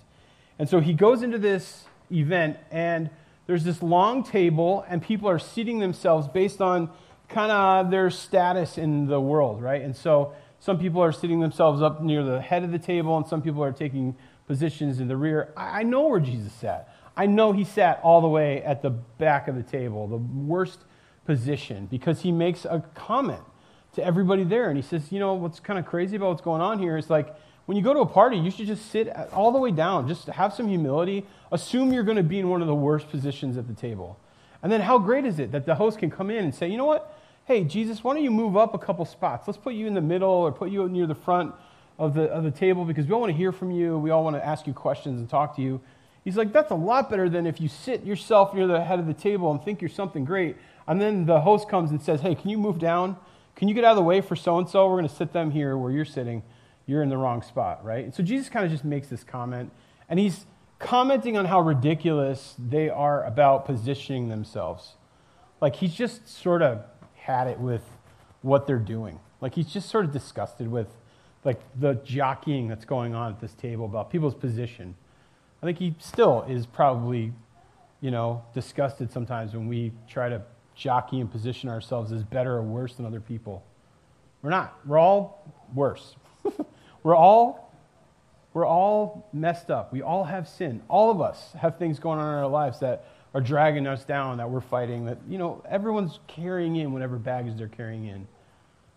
And 0.58 0.68
so 0.68 0.80
he 0.80 0.92
goes 0.92 1.22
into 1.22 1.38
this 1.38 1.84
event, 2.10 2.58
and 2.70 3.10
there's 3.46 3.64
this 3.64 3.82
long 3.82 4.22
table, 4.22 4.84
and 4.88 5.02
people 5.02 5.28
are 5.28 5.38
seating 5.38 5.78
themselves 5.78 6.28
based 6.28 6.60
on 6.60 6.90
kind 7.28 7.50
of 7.50 7.90
their 7.90 8.10
status 8.10 8.78
in 8.78 9.06
the 9.06 9.20
world, 9.20 9.62
right? 9.62 9.82
And 9.82 9.96
so 9.96 10.34
some 10.60 10.78
people 10.78 11.02
are 11.02 11.12
sitting 11.12 11.40
themselves 11.40 11.82
up 11.82 12.02
near 12.02 12.22
the 12.22 12.40
head 12.40 12.62
of 12.62 12.70
the 12.70 12.78
table, 12.78 13.16
and 13.16 13.26
some 13.26 13.42
people 13.42 13.64
are 13.64 13.72
taking 13.72 14.14
positions 14.46 15.00
in 15.00 15.08
the 15.08 15.16
rear. 15.16 15.52
I 15.56 15.82
know 15.82 16.08
where 16.08 16.20
Jesus 16.20 16.52
sat. 16.52 16.94
I 17.16 17.26
know 17.26 17.52
he 17.52 17.64
sat 17.64 18.00
all 18.02 18.20
the 18.20 18.28
way 18.28 18.62
at 18.62 18.82
the 18.82 18.90
back 18.90 19.48
of 19.48 19.56
the 19.56 19.62
table, 19.62 20.06
the 20.06 20.16
worst 20.16 20.80
position, 21.24 21.86
because 21.86 22.20
he 22.20 22.32
makes 22.32 22.64
a 22.64 22.84
comment 22.94 23.42
to 23.94 24.04
everybody 24.04 24.44
there. 24.44 24.68
And 24.68 24.76
he 24.76 24.82
says, 24.82 25.12
You 25.12 25.18
know, 25.18 25.34
what's 25.34 25.60
kind 25.60 25.78
of 25.78 25.86
crazy 25.86 26.16
about 26.16 26.28
what's 26.28 26.42
going 26.42 26.62
on 26.62 26.78
here 26.78 26.96
is 26.96 27.10
like, 27.10 27.34
when 27.72 27.78
you 27.78 27.82
go 27.82 27.94
to 27.94 28.00
a 28.00 28.06
party, 28.06 28.36
you 28.36 28.50
should 28.50 28.66
just 28.66 28.90
sit 28.90 29.08
all 29.32 29.50
the 29.50 29.58
way 29.58 29.70
down, 29.70 30.06
just 30.06 30.26
have 30.26 30.52
some 30.52 30.68
humility, 30.68 31.24
assume 31.50 31.90
you're 31.90 32.02
going 32.02 32.18
to 32.18 32.22
be 32.22 32.38
in 32.38 32.50
one 32.50 32.60
of 32.60 32.66
the 32.66 32.74
worst 32.74 33.08
positions 33.08 33.56
at 33.56 33.66
the 33.66 33.72
table. 33.72 34.18
And 34.62 34.70
then 34.70 34.82
how 34.82 34.98
great 34.98 35.24
is 35.24 35.38
it 35.38 35.52
that 35.52 35.64
the 35.64 35.74
host 35.74 35.98
can 35.98 36.10
come 36.10 36.30
in 36.30 36.44
and 36.44 36.54
say, 36.54 36.68
You 36.68 36.76
know 36.76 36.84
what? 36.84 37.18
hey, 37.46 37.64
Jesus, 37.64 38.04
why 38.04 38.12
don't 38.12 38.22
you 38.22 38.30
move 38.30 38.58
up 38.58 38.74
a 38.74 38.78
couple 38.78 39.06
spots? 39.06 39.48
Let's 39.48 39.58
put 39.58 39.72
you 39.72 39.86
in 39.86 39.94
the 39.94 40.02
middle 40.02 40.28
or 40.28 40.52
put 40.52 40.70
you 40.70 40.86
near 40.86 41.06
the 41.06 41.14
front 41.14 41.54
of 41.98 42.12
the, 42.12 42.24
of 42.24 42.44
the 42.44 42.50
table 42.50 42.84
because 42.84 43.06
we 43.06 43.14
all 43.14 43.20
want 43.20 43.32
to 43.32 43.36
hear 43.36 43.52
from 43.52 43.70
you. 43.70 43.96
We 43.98 44.10
all 44.10 44.22
want 44.22 44.36
to 44.36 44.46
ask 44.46 44.66
you 44.66 44.74
questions 44.74 45.18
and 45.18 45.30
talk 45.30 45.56
to 45.56 45.62
you. 45.62 45.80
He's 46.24 46.36
like, 46.36 46.52
that's 46.52 46.70
a 46.70 46.76
lot 46.76 47.08
better 47.08 47.30
than 47.30 47.46
if 47.46 47.58
you 47.58 47.68
sit 47.68 48.04
yourself 48.04 48.54
near 48.54 48.66
the 48.66 48.84
head 48.84 48.98
of 48.98 49.06
the 49.06 49.14
table 49.14 49.50
and 49.50 49.62
think 49.62 49.80
you're 49.80 49.88
something 49.88 50.26
great. 50.26 50.56
And 50.86 51.00
then 51.00 51.24
the 51.24 51.40
host 51.40 51.70
comes 51.70 51.90
and 51.90 52.02
says, 52.02 52.20
hey, 52.20 52.34
can 52.34 52.50
you 52.50 52.58
move 52.58 52.78
down? 52.78 53.16
Can 53.56 53.68
you 53.68 53.74
get 53.74 53.82
out 53.82 53.92
of 53.92 53.96
the 53.96 54.02
way 54.02 54.20
for 54.20 54.36
so 54.36 54.58
and 54.58 54.68
so? 54.68 54.88
We're 54.88 54.98
going 54.98 55.08
to 55.08 55.14
sit 55.14 55.32
them 55.32 55.50
here 55.50 55.76
where 55.76 55.90
you're 55.90 56.04
sitting. 56.04 56.42
You're 56.86 57.02
in 57.02 57.08
the 57.08 57.16
wrong 57.16 57.42
spot, 57.42 57.84
right? 57.84 58.04
And 58.04 58.14
so 58.14 58.22
Jesus 58.22 58.48
kind 58.48 58.64
of 58.64 58.70
just 58.70 58.84
makes 58.84 59.08
this 59.08 59.24
comment, 59.24 59.70
and 60.08 60.18
he's 60.18 60.46
commenting 60.78 61.36
on 61.36 61.44
how 61.44 61.60
ridiculous 61.60 62.54
they 62.58 62.90
are 62.90 63.24
about 63.24 63.64
positioning 63.64 64.28
themselves. 64.28 64.94
Like 65.60 65.76
he's 65.76 65.94
just 65.94 66.28
sort 66.28 66.60
of 66.60 66.84
had 67.14 67.46
it 67.46 67.58
with 67.58 67.82
what 68.42 68.66
they're 68.66 68.78
doing. 68.78 69.20
Like 69.40 69.54
he's 69.54 69.72
just 69.72 69.88
sort 69.88 70.04
of 70.04 70.12
disgusted 70.12 70.70
with 70.70 70.88
like 71.44 71.60
the 71.78 71.94
jockeying 71.94 72.68
that's 72.68 72.84
going 72.84 73.14
on 73.14 73.32
at 73.32 73.40
this 73.40 73.54
table 73.54 73.84
about 73.84 74.10
people's 74.10 74.34
position. 74.34 74.94
I 75.62 75.66
think 75.66 75.78
he 75.78 75.94
still 75.98 76.44
is 76.48 76.66
probably, 76.66 77.32
you 78.00 78.10
know, 78.10 78.44
disgusted 78.52 79.12
sometimes 79.12 79.54
when 79.54 79.68
we 79.68 79.92
try 80.08 80.28
to 80.28 80.42
jockey 80.74 81.20
and 81.20 81.30
position 81.30 81.68
ourselves 81.68 82.10
as 82.10 82.24
better 82.24 82.56
or 82.56 82.62
worse 82.62 82.94
than 82.94 83.06
other 83.06 83.20
people. 83.20 83.64
We're 84.42 84.50
not. 84.50 84.76
We're 84.84 84.98
all 84.98 85.44
worse. 85.74 86.16
we're 87.02 87.16
all 87.16 87.62
we're 88.54 88.66
all 88.66 89.26
messed 89.32 89.70
up. 89.70 89.92
We 89.92 90.02
all 90.02 90.24
have 90.24 90.46
sin. 90.46 90.82
All 90.88 91.10
of 91.10 91.20
us 91.20 91.52
have 91.58 91.78
things 91.78 91.98
going 91.98 92.18
on 92.18 92.28
in 92.28 92.34
our 92.34 92.48
lives 92.48 92.80
that 92.80 93.06
are 93.34 93.40
dragging 93.40 93.86
us 93.86 94.04
down, 94.04 94.36
that 94.38 94.50
we're 94.50 94.60
fighting, 94.60 95.06
that, 95.06 95.18
you 95.26 95.38
know, 95.38 95.62
everyone's 95.68 96.18
carrying 96.26 96.76
in 96.76 96.92
whatever 96.92 97.16
baggage 97.16 97.56
they're 97.56 97.68
carrying 97.68 98.04
in. 98.06 98.26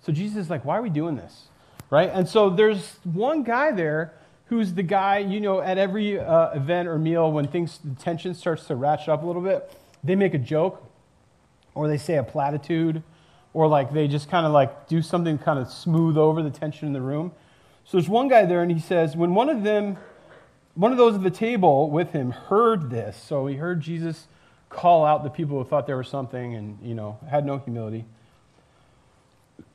So 0.02 0.12
Jesus 0.12 0.38
is 0.38 0.50
like, 0.50 0.66
why 0.66 0.78
are 0.78 0.82
we 0.82 0.90
doing 0.90 1.16
this? 1.16 1.48
Right? 1.90 2.10
And 2.14 2.28
so 2.28 2.50
there's 2.50 2.98
one 3.04 3.44
guy 3.44 3.72
there 3.72 4.14
who's 4.48 4.74
the 4.74 4.84
guy, 4.84 5.20
you 5.20 5.40
know, 5.40 5.62
at 5.62 5.78
every 5.78 6.20
uh, 6.20 6.50
event 6.50 6.88
or 6.88 7.00
meal 7.00 7.32
when 7.32 7.48
things, 7.48 7.80
the 7.84 7.96
tension 7.96 8.36
starts 8.36 8.68
to 8.68 8.76
ratchet 8.76 9.10
up 9.10 9.24
a 9.24 9.26
little 9.26 9.42
bit, 9.42 9.72
they 10.04 10.16
make 10.16 10.34
a 10.34 10.40
joke 10.40 10.84
or 11.74 11.88
they 11.88 11.98
say 11.98 12.18
a 12.18 12.24
platitude 12.24 13.02
or 13.56 13.68
like 13.70 13.94
they 13.94 14.06
just 14.06 14.30
kind 14.30 14.46
of 14.46 14.52
like 14.52 14.86
do 14.86 15.02
something 15.02 15.38
kind 15.38 15.58
of 15.58 15.72
smooth 15.72 16.18
over 16.18 16.44
the 16.44 16.50
tension 16.50 16.88
in 16.88 16.94
the 16.94 17.02
room. 17.02 17.32
So 17.86 17.98
there's 17.98 18.10
one 18.10 18.28
guy 18.28 18.46
there, 18.46 18.62
and 18.62 18.70
he 18.70 18.80
says, 18.80 19.16
when 19.16 19.34
one 19.34 19.48
of 19.48 19.64
them, 19.64 19.98
one 20.74 20.92
of 20.92 20.98
those 20.98 21.16
at 21.16 21.24
the 21.24 21.32
table 21.32 21.90
with 21.90 22.12
him 22.12 22.32
heard 22.32 22.90
this, 22.90 23.16
so 23.16 23.48
he 23.48 23.56
heard 23.56 23.80
Jesus 23.80 24.28
call 24.68 25.06
out 25.06 25.24
the 25.24 25.30
people 25.30 25.58
who 25.58 25.64
thought 25.64 25.88
there 25.88 25.96
was 25.96 26.10
something 26.10 26.54
and, 26.54 26.78
you 26.84 26.94
know, 26.94 27.18
had 27.30 27.46
no 27.46 27.58
humility. 27.58 28.04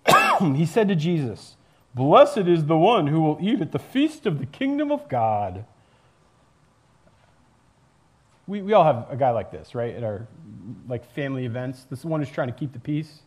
he 0.40 0.66
said 0.66 0.86
to 0.88 0.94
Jesus, 0.94 1.56
Blessed 1.94 2.38
is 2.48 2.66
the 2.66 2.76
one 2.76 3.06
who 3.06 3.22
will 3.22 3.38
eat 3.40 3.62
at 3.62 3.72
the 3.72 3.78
feast 3.78 4.26
of 4.26 4.40
the 4.40 4.46
kingdom 4.46 4.92
of 4.92 5.08
God. 5.08 5.64
We, 8.46 8.60
we 8.60 8.74
all 8.74 8.84
have 8.84 9.06
a 9.10 9.16
guy 9.16 9.30
like 9.30 9.50
this, 9.50 9.74
right? 9.74 9.94
At 9.94 10.04
our 10.04 10.28
like 10.86 11.10
family 11.14 11.46
events. 11.46 11.86
This 11.88 12.04
one 12.04 12.20
who's 12.20 12.30
trying 12.30 12.48
to 12.48 12.54
keep 12.54 12.74
the 12.74 12.78
peace. 12.78 13.22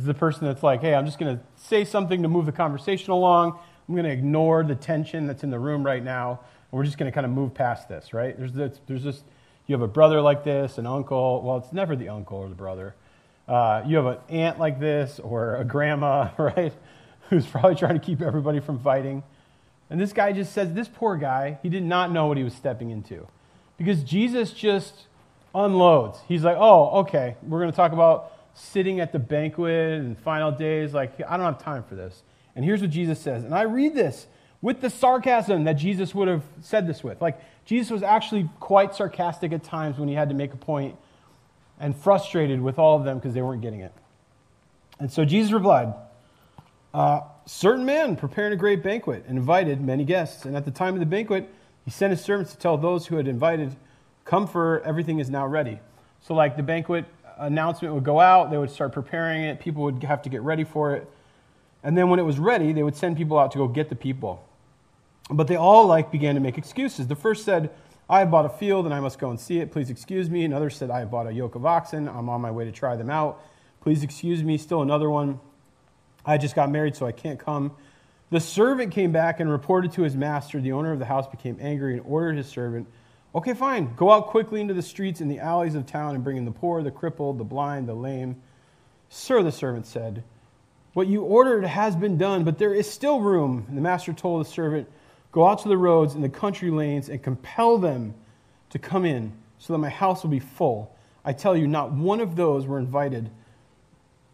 This 0.00 0.04
is 0.04 0.14
the 0.14 0.14
person 0.14 0.46
that's 0.46 0.62
like, 0.62 0.80
hey, 0.80 0.94
I'm 0.94 1.04
just 1.04 1.18
going 1.18 1.36
to 1.36 1.44
say 1.56 1.84
something 1.84 2.22
to 2.22 2.28
move 2.28 2.46
the 2.46 2.52
conversation 2.52 3.10
along. 3.10 3.58
I'm 3.86 3.94
going 3.94 4.06
to 4.06 4.10
ignore 4.10 4.64
the 4.64 4.74
tension 4.74 5.26
that's 5.26 5.44
in 5.44 5.50
the 5.50 5.58
room 5.58 5.84
right 5.84 6.02
now, 6.02 6.40
and 6.70 6.78
we're 6.78 6.86
just 6.86 6.96
going 6.96 7.12
to 7.12 7.14
kind 7.14 7.26
of 7.26 7.32
move 7.32 7.52
past 7.52 7.86
this, 7.86 8.14
right? 8.14 8.34
There's, 8.34 8.54
this, 8.54 8.80
there's 8.86 9.02
just, 9.02 9.24
you 9.66 9.74
have 9.74 9.82
a 9.82 9.86
brother 9.86 10.22
like 10.22 10.42
this, 10.42 10.78
an 10.78 10.86
uncle. 10.86 11.42
Well, 11.42 11.58
it's 11.58 11.74
never 11.74 11.96
the 11.96 12.08
uncle 12.08 12.38
or 12.38 12.48
the 12.48 12.54
brother. 12.54 12.94
Uh, 13.46 13.82
you 13.86 13.96
have 13.96 14.06
an 14.06 14.16
aunt 14.30 14.58
like 14.58 14.80
this, 14.80 15.20
or 15.22 15.56
a 15.56 15.64
grandma, 15.66 16.30
right? 16.38 16.72
Who's 17.28 17.44
probably 17.44 17.74
trying 17.74 18.00
to 18.00 18.02
keep 18.02 18.22
everybody 18.22 18.60
from 18.60 18.78
fighting. 18.78 19.22
And 19.90 20.00
this 20.00 20.14
guy 20.14 20.32
just 20.32 20.54
says, 20.54 20.72
this 20.72 20.88
poor 20.88 21.18
guy, 21.18 21.58
he 21.62 21.68
did 21.68 21.84
not 21.84 22.10
know 22.10 22.26
what 22.26 22.38
he 22.38 22.42
was 22.42 22.54
stepping 22.54 22.88
into. 22.88 23.28
Because 23.76 24.02
Jesus 24.02 24.54
just 24.54 25.08
unloads. 25.54 26.20
He's 26.26 26.42
like, 26.42 26.56
oh, 26.58 27.00
okay, 27.00 27.36
we're 27.42 27.60
going 27.60 27.70
to 27.70 27.76
talk 27.76 27.92
about 27.92 28.32
sitting 28.54 29.00
at 29.00 29.12
the 29.12 29.18
banquet 29.18 30.00
and 30.00 30.18
final 30.18 30.50
days. 30.50 30.92
Like, 30.92 31.20
I 31.28 31.36
don't 31.36 31.46
have 31.46 31.62
time 31.62 31.82
for 31.84 31.94
this. 31.94 32.22
And 32.54 32.64
here's 32.64 32.80
what 32.80 32.90
Jesus 32.90 33.20
says. 33.20 33.44
And 33.44 33.54
I 33.54 33.62
read 33.62 33.94
this 33.94 34.26
with 34.62 34.80
the 34.80 34.90
sarcasm 34.90 35.64
that 35.64 35.74
Jesus 35.74 36.14
would 36.14 36.28
have 36.28 36.42
said 36.60 36.86
this 36.86 37.02
with. 37.02 37.20
Like, 37.22 37.40
Jesus 37.64 37.90
was 37.90 38.02
actually 38.02 38.48
quite 38.58 38.94
sarcastic 38.94 39.52
at 39.52 39.62
times 39.62 39.98
when 39.98 40.08
he 40.08 40.14
had 40.14 40.28
to 40.28 40.34
make 40.34 40.52
a 40.52 40.56
point 40.56 40.96
and 41.78 41.96
frustrated 41.96 42.60
with 42.60 42.78
all 42.78 42.96
of 42.96 43.04
them 43.04 43.18
because 43.18 43.32
they 43.32 43.42
weren't 43.42 43.62
getting 43.62 43.80
it. 43.80 43.92
And 44.98 45.10
so 45.10 45.24
Jesus 45.24 45.52
replied, 45.52 45.94
uh, 46.92 47.22
Certain 47.46 47.84
man 47.84 48.16
preparing 48.16 48.52
a 48.52 48.56
great 48.56 48.82
banquet 48.82 49.24
and 49.26 49.38
invited 49.38 49.80
many 49.80 50.04
guests. 50.04 50.44
And 50.44 50.56
at 50.56 50.64
the 50.64 50.70
time 50.70 50.94
of 50.94 51.00
the 51.00 51.06
banquet, 51.06 51.48
he 51.84 51.90
sent 51.90 52.10
his 52.10 52.20
servants 52.20 52.52
to 52.52 52.58
tell 52.58 52.76
those 52.76 53.06
who 53.06 53.16
had 53.16 53.26
invited, 53.26 53.74
Come 54.24 54.46
for 54.46 54.82
everything 54.82 55.18
is 55.18 55.30
now 55.30 55.46
ready. 55.46 55.80
So, 56.20 56.34
like, 56.34 56.56
the 56.56 56.62
banquet 56.62 57.06
announcement 57.40 57.94
would 57.94 58.04
go 58.04 58.20
out, 58.20 58.50
they 58.50 58.58
would 58.58 58.70
start 58.70 58.92
preparing 58.92 59.42
it, 59.42 59.60
people 59.60 59.82
would 59.84 60.02
have 60.04 60.22
to 60.22 60.28
get 60.28 60.42
ready 60.42 60.64
for 60.64 60.94
it. 60.94 61.10
And 61.82 61.96
then 61.96 62.10
when 62.10 62.18
it 62.18 62.24
was 62.24 62.38
ready, 62.38 62.72
they 62.72 62.82
would 62.82 62.96
send 62.96 63.16
people 63.16 63.38
out 63.38 63.52
to 63.52 63.58
go 63.58 63.66
get 63.66 63.88
the 63.88 63.96
people. 63.96 64.46
But 65.30 65.46
they 65.46 65.56
all 65.56 65.86
like 65.86 66.10
began 66.10 66.34
to 66.34 66.40
make 66.40 66.58
excuses. 66.58 67.06
The 67.06 67.16
first 67.16 67.44
said, 67.44 67.70
I 68.08 68.18
have 68.18 68.30
bought 68.30 68.44
a 68.44 68.50
field 68.50 68.84
and 68.84 68.92
I 68.92 69.00
must 69.00 69.18
go 69.18 69.30
and 69.30 69.38
see 69.38 69.60
it. 69.60 69.70
Please 69.70 69.88
excuse 69.88 70.28
me. 70.28 70.44
Another 70.44 70.68
said, 70.68 70.90
I 70.90 70.98
have 70.98 71.10
bought 71.10 71.26
a 71.26 71.32
yoke 71.32 71.54
of 71.54 71.64
oxen. 71.64 72.08
I'm 72.08 72.28
on 72.28 72.40
my 72.40 72.50
way 72.50 72.64
to 72.64 72.72
try 72.72 72.96
them 72.96 73.08
out. 73.08 73.42
Please 73.80 74.02
excuse 74.02 74.42
me. 74.42 74.58
Still 74.58 74.82
another 74.82 75.08
one, 75.08 75.40
I 76.26 76.36
just 76.36 76.54
got 76.54 76.70
married, 76.70 76.96
so 76.96 77.06
I 77.06 77.12
can't 77.12 77.38
come. 77.38 77.72
The 78.30 78.40
servant 78.40 78.92
came 78.92 79.12
back 79.12 79.40
and 79.40 79.50
reported 79.50 79.92
to 79.92 80.02
his 80.02 80.16
master. 80.16 80.60
The 80.60 80.72
owner 80.72 80.92
of 80.92 80.98
the 80.98 81.04
house 81.04 81.26
became 81.28 81.56
angry 81.60 81.94
and 81.94 82.02
ordered 82.04 82.36
his 82.36 82.46
servant, 82.46 82.88
Okay, 83.34 83.54
fine. 83.54 83.94
Go 83.94 84.10
out 84.10 84.26
quickly 84.26 84.60
into 84.60 84.74
the 84.74 84.82
streets 84.82 85.20
and 85.20 85.30
the 85.30 85.38
alleys 85.38 85.74
of 85.74 85.86
town 85.86 86.14
and 86.14 86.24
bring 86.24 86.36
in 86.36 86.44
the 86.44 86.50
poor, 86.50 86.82
the 86.82 86.90
crippled, 86.90 87.38
the 87.38 87.44
blind, 87.44 87.88
the 87.88 87.94
lame. 87.94 88.42
Sir, 89.08 89.42
the 89.42 89.52
servant 89.52 89.86
said, 89.86 90.24
what 90.92 91.06
you 91.06 91.22
ordered 91.22 91.64
has 91.64 91.94
been 91.94 92.18
done, 92.18 92.42
but 92.44 92.58
there 92.58 92.74
is 92.74 92.90
still 92.90 93.20
room. 93.20 93.64
And 93.68 93.76
the 93.76 93.82
master 93.82 94.12
told 94.12 94.44
the 94.44 94.50
servant, 94.50 94.88
Go 95.32 95.46
out 95.46 95.62
to 95.62 95.68
the 95.68 95.76
roads 95.76 96.14
and 96.14 96.24
the 96.24 96.28
country 96.28 96.70
lanes 96.70 97.08
and 97.08 97.22
compel 97.22 97.78
them 97.78 98.14
to 98.70 98.80
come 98.80 99.04
in, 99.04 99.32
so 99.58 99.72
that 99.72 99.78
my 99.78 99.88
house 99.88 100.24
will 100.24 100.30
be 100.30 100.40
full. 100.40 100.96
I 101.24 101.32
tell 101.32 101.56
you, 101.56 101.68
not 101.68 101.92
one 101.92 102.20
of 102.20 102.34
those 102.34 102.66
were 102.66 102.78
invited 102.78 103.30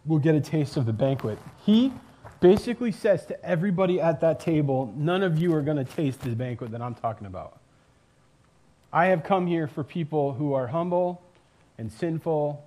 will 0.07 0.19
get 0.19 0.35
a 0.35 0.41
taste 0.41 0.76
of 0.76 0.87
the 0.87 0.93
banquet. 0.93 1.38
He 1.65 1.93
basically 2.41 2.93
says 2.93 3.26
to 3.26 3.45
everybody 3.45 4.00
at 4.00 4.21
that 4.21 4.41
table, 4.41 4.95
None 4.97 5.23
of 5.23 5.38
you 5.38 5.55
are 5.55 5.62
going 5.62 5.76
to 5.76 5.85
taste 5.85 6.21
the 6.21 6.31
banquet 6.31 6.71
that 6.71 6.81
I'm 6.81 6.95
talking 6.95 7.26
about. 7.26 7.59
I 8.93 9.07
have 9.07 9.25
come 9.25 9.47
here 9.47 9.66
for 9.66 9.85
people 9.85 10.33
who 10.35 10.55
are 10.55 10.69
humble 10.69 11.23
and 11.78 11.93
sinful, 11.93 12.64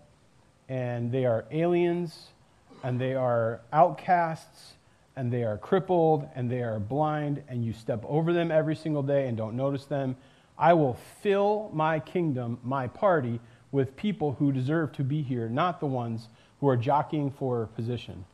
and 0.68 1.12
they 1.12 1.26
are 1.26 1.46
aliens 1.52 2.28
and 2.84 3.00
they 3.00 3.16
are 3.16 3.62
outcasts 3.74 4.74
and 5.16 5.34
they 5.34 5.44
are 5.44 5.58
crippled 5.58 6.28
and 6.36 6.50
they 6.50 6.62
are 6.62 6.80
blind 6.80 7.44
and 7.50 7.66
you 7.66 7.74
step 7.74 8.04
over 8.08 8.32
them 8.32 8.52
every 8.52 8.76
single 8.76 9.04
day 9.04 9.28
and 9.28 9.36
don't 9.38 9.56
notice 9.56 9.86
them, 9.86 10.16
I 10.58 10.74
will 10.74 10.98
fill 11.22 11.72
my 11.74 12.00
kingdom, 12.00 12.60
my 12.64 12.88
party, 12.88 13.40
with 13.72 13.96
people 13.96 14.34
who 14.34 14.52
deserve 14.52 14.92
to 14.94 15.04
be 15.04 15.22
here, 15.22 15.50
not 15.50 15.80
the 15.80 15.86
ones 15.86 16.28
who 16.60 16.68
are 16.68 16.78
jockeying 16.78 17.32
for 17.32 17.68
position. 17.76 18.26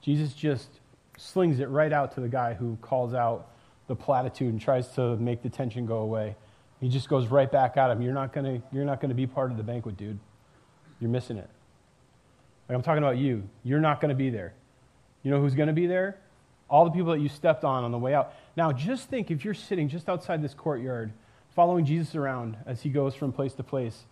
Jesus 0.00 0.32
just 0.34 0.68
slings 1.16 1.60
it 1.60 1.68
right 1.68 1.92
out 1.92 2.12
to 2.14 2.20
the 2.20 2.28
guy 2.28 2.54
who 2.54 2.76
calls 2.80 3.14
out 3.14 3.48
the 3.86 3.94
platitude 3.94 4.52
and 4.52 4.60
tries 4.60 4.88
to 4.94 5.16
make 5.16 5.42
the 5.42 5.50
tension 5.50 5.86
go 5.86 5.98
away. 5.98 6.36
He 6.82 6.88
just 6.88 7.08
goes 7.08 7.28
right 7.28 7.50
back 7.50 7.76
at 7.76 7.92
him. 7.92 8.02
You're 8.02 8.12
not 8.12 8.32
going 8.32 8.60
you're 8.72 8.84
not 8.84 9.00
to 9.00 9.14
be 9.14 9.24
part 9.24 9.52
of 9.52 9.56
the 9.56 9.62
banquet, 9.62 9.96
dude. 9.96 10.18
You're 11.00 11.10
missing 11.10 11.38
it. 11.38 11.48
Like 12.68 12.76
I'm 12.76 12.82
talking 12.82 13.04
about 13.04 13.18
you. 13.18 13.48
You're 13.62 13.80
not 13.80 14.00
going 14.00 14.08
to 14.08 14.16
be 14.16 14.30
there. 14.30 14.52
You 15.22 15.30
know 15.30 15.40
who's 15.40 15.54
going 15.54 15.68
to 15.68 15.72
be 15.72 15.86
there? 15.86 16.18
All 16.68 16.84
the 16.84 16.90
people 16.90 17.12
that 17.12 17.20
you 17.20 17.28
stepped 17.28 17.62
on 17.62 17.84
on 17.84 17.92
the 17.92 17.98
way 17.98 18.14
out. 18.14 18.34
Now, 18.56 18.72
just 18.72 19.08
think 19.08 19.30
if 19.30 19.44
you're 19.44 19.54
sitting 19.54 19.88
just 19.88 20.08
outside 20.08 20.42
this 20.42 20.54
courtyard, 20.54 21.12
following 21.54 21.84
Jesus 21.84 22.16
around 22.16 22.56
as 22.66 22.82
he 22.82 22.90
goes 22.90 23.14
from 23.14 23.30
place 23.30 23.54
to 23.54 23.62
place, 23.62 24.04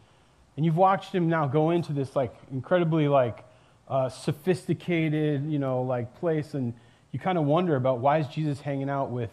and 0.56 0.64
you've 0.64 0.76
watched 0.76 1.12
him 1.12 1.28
now 1.28 1.48
go 1.48 1.70
into 1.70 1.92
this 1.92 2.14
like 2.14 2.32
incredibly 2.52 3.08
like 3.08 3.44
uh, 3.88 4.08
sophisticated, 4.08 5.44
you 5.50 5.58
know, 5.58 5.82
like 5.82 6.14
place, 6.20 6.54
and 6.54 6.72
you 7.10 7.18
kind 7.18 7.36
of 7.36 7.46
wonder 7.46 7.74
about 7.74 7.98
why 7.98 8.18
is 8.18 8.28
Jesus 8.28 8.60
hanging 8.60 8.88
out 8.88 9.10
with 9.10 9.30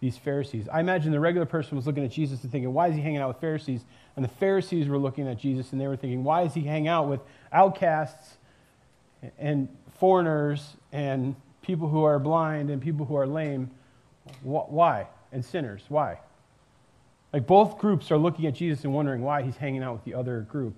these 0.00 0.16
Pharisees? 0.16 0.68
I 0.72 0.80
imagine 0.80 1.12
the 1.12 1.20
regular 1.20 1.46
person 1.46 1.76
was 1.76 1.86
looking 1.86 2.04
at 2.04 2.10
Jesus 2.10 2.42
and 2.42 2.50
thinking, 2.50 2.72
why 2.72 2.88
is 2.88 2.96
he 2.96 3.00
hanging 3.00 3.20
out 3.20 3.28
with 3.28 3.40
Pharisees? 3.40 3.84
And 4.16 4.24
the 4.24 4.28
Pharisees 4.28 4.88
were 4.88 4.98
looking 4.98 5.28
at 5.28 5.38
Jesus 5.38 5.72
and 5.72 5.80
they 5.80 5.86
were 5.86 5.96
thinking, 5.96 6.24
why 6.24 6.42
is 6.42 6.54
he 6.54 6.62
hanging 6.62 6.88
out 6.88 7.08
with 7.08 7.20
outcasts 7.52 8.36
and 9.38 9.68
foreigners 9.98 10.76
and 10.92 11.34
people 11.62 11.88
who 11.88 12.04
are 12.04 12.18
blind 12.18 12.70
and 12.70 12.80
people 12.80 13.06
who 13.06 13.16
are 13.16 13.26
lame. 13.26 13.70
Why? 14.42 15.06
And 15.32 15.44
sinners. 15.44 15.82
Why? 15.88 16.18
Like 17.32 17.46
both 17.46 17.78
groups 17.78 18.10
are 18.10 18.18
looking 18.18 18.46
at 18.46 18.54
Jesus 18.54 18.84
and 18.84 18.92
wondering 18.92 19.22
why 19.22 19.42
he's 19.42 19.56
hanging 19.56 19.82
out 19.82 19.94
with 19.94 20.04
the 20.04 20.14
other 20.14 20.40
group. 20.40 20.74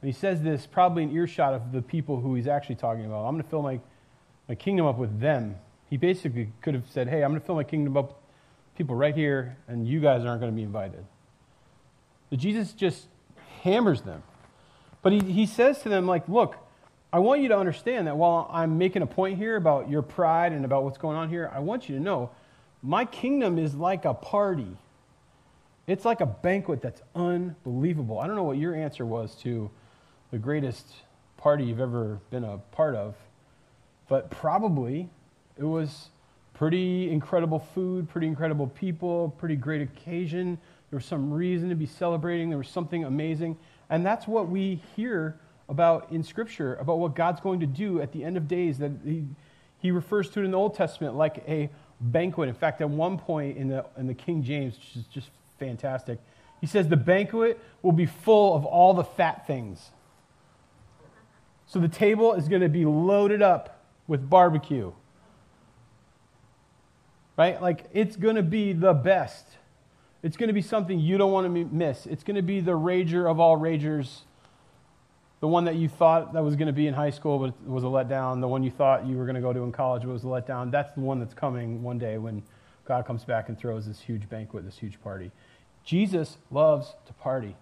And 0.00 0.08
he 0.08 0.18
says 0.18 0.42
this 0.42 0.66
probably 0.66 1.02
in 1.02 1.12
earshot 1.12 1.54
of 1.54 1.72
the 1.72 1.82
people 1.82 2.20
who 2.20 2.34
he's 2.34 2.46
actually 2.46 2.76
talking 2.76 3.04
about. 3.04 3.24
I'm 3.24 3.34
going 3.34 3.42
to 3.42 3.50
fill 3.50 3.62
my, 3.62 3.80
my 4.48 4.54
kingdom 4.54 4.86
up 4.86 4.98
with 4.98 5.20
them. 5.20 5.56
He 5.90 5.96
basically 5.96 6.52
could 6.62 6.74
have 6.74 6.84
said, 6.90 7.08
hey, 7.08 7.22
I'm 7.22 7.30
going 7.30 7.40
to 7.40 7.46
fill 7.46 7.56
my 7.56 7.64
kingdom 7.64 7.96
up 7.96 8.20
people 8.76 8.94
right 8.94 9.14
here, 9.14 9.56
and 9.68 9.86
you 9.86 10.00
guys 10.00 10.24
aren't 10.24 10.40
going 10.40 10.52
to 10.52 10.56
be 10.56 10.62
invited. 10.62 11.04
But 12.30 12.38
Jesus 12.38 12.72
just 12.72 13.06
hammers 13.62 14.02
them. 14.02 14.22
But 15.02 15.12
he, 15.12 15.20
he 15.20 15.46
says 15.46 15.82
to 15.82 15.88
them, 15.88 16.06
like, 16.06 16.28
look, 16.28 16.56
I 17.12 17.20
want 17.20 17.40
you 17.40 17.48
to 17.48 17.56
understand 17.56 18.06
that 18.08 18.16
while 18.16 18.48
I'm 18.52 18.78
making 18.78 19.02
a 19.02 19.06
point 19.06 19.38
here 19.38 19.56
about 19.56 19.88
your 19.88 20.02
pride 20.02 20.52
and 20.52 20.64
about 20.64 20.84
what's 20.84 20.98
going 20.98 21.16
on 21.16 21.28
here, 21.28 21.50
I 21.54 21.60
want 21.60 21.88
you 21.88 21.96
to 21.96 22.02
know 22.02 22.30
My 22.82 23.04
kingdom 23.04 23.58
is 23.58 23.74
like 23.74 24.04
a 24.04 24.14
party. 24.14 24.76
It's 25.86 26.04
like 26.04 26.20
a 26.20 26.26
banquet 26.26 26.82
that's 26.82 27.02
unbelievable. 27.14 28.18
I 28.18 28.26
don't 28.26 28.36
know 28.36 28.44
what 28.44 28.58
your 28.58 28.74
answer 28.74 29.06
was 29.06 29.34
to 29.42 29.70
the 30.30 30.38
greatest 30.38 30.86
party 31.36 31.64
you've 31.64 31.80
ever 31.80 32.20
been 32.30 32.44
a 32.44 32.58
part 32.58 32.94
of, 32.94 33.14
but 34.08 34.30
probably 34.30 35.10
it 35.56 35.64
was 35.64 36.10
pretty 36.56 37.10
incredible 37.10 37.58
food, 37.58 38.08
pretty 38.08 38.26
incredible 38.26 38.66
people, 38.66 39.34
pretty 39.38 39.56
great 39.56 39.82
occasion. 39.82 40.56
There 40.90 40.96
was 40.96 41.04
some 41.04 41.30
reason 41.30 41.68
to 41.68 41.74
be 41.74 41.84
celebrating, 41.84 42.48
there 42.48 42.58
was 42.58 42.68
something 42.68 43.04
amazing. 43.04 43.58
And 43.90 44.04
that's 44.04 44.26
what 44.26 44.48
we 44.48 44.80
hear 44.96 45.38
about 45.68 46.10
in 46.10 46.22
Scripture, 46.22 46.76
about 46.76 46.98
what 46.98 47.14
God's 47.14 47.40
going 47.42 47.60
to 47.60 47.66
do 47.66 48.00
at 48.00 48.10
the 48.12 48.24
end 48.24 48.38
of 48.38 48.48
days, 48.48 48.78
that 48.78 48.90
He, 49.04 49.26
he 49.80 49.90
refers 49.90 50.30
to 50.30 50.40
it 50.40 50.44
in 50.44 50.52
the 50.52 50.56
Old 50.56 50.74
Testament 50.74 51.14
like 51.14 51.44
a 51.46 51.68
banquet. 52.00 52.48
In 52.48 52.54
fact, 52.54 52.80
at 52.80 52.88
one 52.88 53.18
point 53.18 53.58
in 53.58 53.68
the, 53.68 53.84
in 53.98 54.06
the 54.06 54.14
King 54.14 54.42
James, 54.42 54.76
which 54.76 54.96
is 54.96 55.04
just 55.08 55.28
fantastic, 55.58 56.18
he 56.62 56.66
says, 56.66 56.88
The 56.88 56.96
banquet 56.96 57.60
will 57.82 57.92
be 57.92 58.06
full 58.06 58.54
of 58.54 58.64
all 58.64 58.94
the 58.94 59.04
fat 59.04 59.46
things. 59.46 59.90
So 61.66 61.80
the 61.80 61.88
table 61.88 62.32
is 62.32 62.48
going 62.48 62.62
to 62.62 62.68
be 62.70 62.86
loaded 62.86 63.42
up 63.42 63.82
with 64.06 64.30
barbecue. 64.30 64.92
Right? 67.36 67.60
Like, 67.60 67.84
it's 67.92 68.16
going 68.16 68.36
to 68.36 68.42
be 68.42 68.72
the 68.72 68.94
best. 68.94 69.46
It's 70.22 70.36
going 70.36 70.48
to 70.48 70.54
be 70.54 70.62
something 70.62 70.98
you 70.98 71.18
don't 71.18 71.32
want 71.32 71.46
to 71.46 71.64
miss. 71.66 72.06
It's 72.06 72.24
going 72.24 72.36
to 72.36 72.42
be 72.42 72.60
the 72.60 72.72
rager 72.72 73.30
of 73.30 73.38
all 73.38 73.58
ragers. 73.58 74.20
The 75.40 75.48
one 75.48 75.66
that 75.66 75.76
you 75.76 75.88
thought 75.88 76.32
that 76.32 76.42
was 76.42 76.56
going 76.56 76.66
to 76.66 76.72
be 76.72 76.86
in 76.86 76.94
high 76.94 77.10
school 77.10 77.38
but 77.38 77.68
was 77.68 77.84
a 77.84 77.86
letdown. 77.86 78.40
The 78.40 78.48
one 78.48 78.62
you 78.62 78.70
thought 78.70 79.06
you 79.06 79.16
were 79.16 79.24
going 79.26 79.34
to 79.34 79.42
go 79.42 79.52
to 79.52 79.60
in 79.60 79.70
college 79.70 80.02
but 80.02 80.12
was 80.12 80.24
a 80.24 80.26
letdown. 80.26 80.70
That's 80.70 80.92
the 80.94 81.00
one 81.00 81.20
that's 81.20 81.34
coming 81.34 81.82
one 81.82 81.98
day 81.98 82.16
when 82.16 82.42
God 82.86 83.04
comes 83.04 83.24
back 83.24 83.48
and 83.48 83.58
throws 83.58 83.86
this 83.86 84.00
huge 84.00 84.28
banquet, 84.28 84.64
this 84.64 84.78
huge 84.78 85.00
party. 85.02 85.30
Jesus 85.84 86.38
loves 86.50 86.94
to 87.06 87.12
party. 87.12 87.54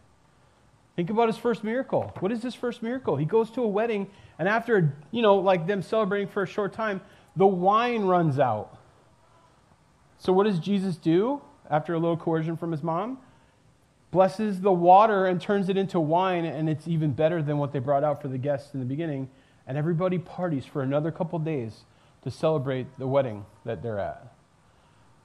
Think 0.96 1.10
about 1.10 1.28
his 1.28 1.36
first 1.36 1.64
miracle. 1.64 2.12
What 2.20 2.30
is 2.30 2.42
his 2.42 2.54
first 2.54 2.82
miracle? 2.82 3.16
He 3.16 3.24
goes 3.24 3.50
to 3.50 3.62
a 3.62 3.68
wedding, 3.68 4.08
and 4.38 4.48
after, 4.48 4.94
you 5.10 5.22
know, 5.22 5.36
like 5.36 5.66
them 5.66 5.82
celebrating 5.82 6.28
for 6.28 6.44
a 6.44 6.46
short 6.46 6.72
time, 6.72 7.00
the 7.34 7.46
wine 7.46 8.04
runs 8.04 8.38
out. 8.38 8.78
So 10.18 10.32
what 10.32 10.44
does 10.44 10.58
Jesus 10.58 10.96
do 10.96 11.42
after 11.70 11.94
a 11.94 11.98
little 11.98 12.16
coercion 12.16 12.56
from 12.56 12.72
his 12.72 12.82
mom? 12.82 13.18
Blesses 14.10 14.60
the 14.60 14.72
water 14.72 15.26
and 15.26 15.40
turns 15.40 15.68
it 15.68 15.76
into 15.76 15.98
wine, 15.98 16.44
and 16.44 16.68
it's 16.68 16.86
even 16.86 17.12
better 17.12 17.42
than 17.42 17.58
what 17.58 17.72
they 17.72 17.80
brought 17.80 18.04
out 18.04 18.22
for 18.22 18.28
the 18.28 18.38
guests 18.38 18.72
in 18.74 18.80
the 18.80 18.86
beginning. 18.86 19.28
And 19.66 19.76
everybody 19.76 20.18
parties 20.18 20.64
for 20.64 20.82
another 20.82 21.10
couple 21.10 21.38
days 21.38 21.84
to 22.22 22.30
celebrate 22.30 22.86
the 22.98 23.06
wedding 23.06 23.44
that 23.64 23.82
they're 23.82 23.98
at. 23.98 24.32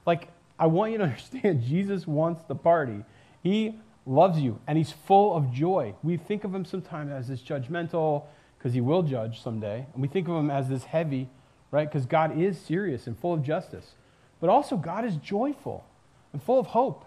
Like, 0.06 0.28
I 0.58 0.66
want 0.66 0.92
you 0.92 0.98
to 0.98 1.04
understand, 1.10 1.62
Jesus 1.62 2.06
wants 2.06 2.42
the 2.44 2.54
party. 2.54 3.04
He 3.42 3.78
loves 4.06 4.40
you, 4.40 4.60
and 4.66 4.76
he's 4.76 4.92
full 4.92 5.36
of 5.36 5.52
joy. 5.52 5.94
We 6.02 6.16
think 6.16 6.44
of 6.44 6.54
him 6.54 6.64
sometimes 6.64 7.12
as 7.12 7.28
this 7.28 7.40
judgmental, 7.40 8.24
because 8.58 8.74
he 8.74 8.80
will 8.80 9.02
judge 9.02 9.42
someday. 9.42 9.86
And 9.92 10.02
we 10.02 10.08
think 10.08 10.28
of 10.28 10.36
him 10.36 10.50
as 10.50 10.68
this 10.68 10.84
heavy, 10.84 11.28
right? 11.70 11.88
Because 11.88 12.06
God 12.06 12.38
is 12.38 12.58
serious 12.58 13.06
and 13.06 13.18
full 13.18 13.32
of 13.32 13.42
justice. 13.42 13.94
But 14.40 14.50
also, 14.50 14.76
God 14.76 15.04
is 15.04 15.16
joyful 15.16 15.84
and 16.32 16.42
full 16.42 16.58
of 16.58 16.66
hope 16.66 17.04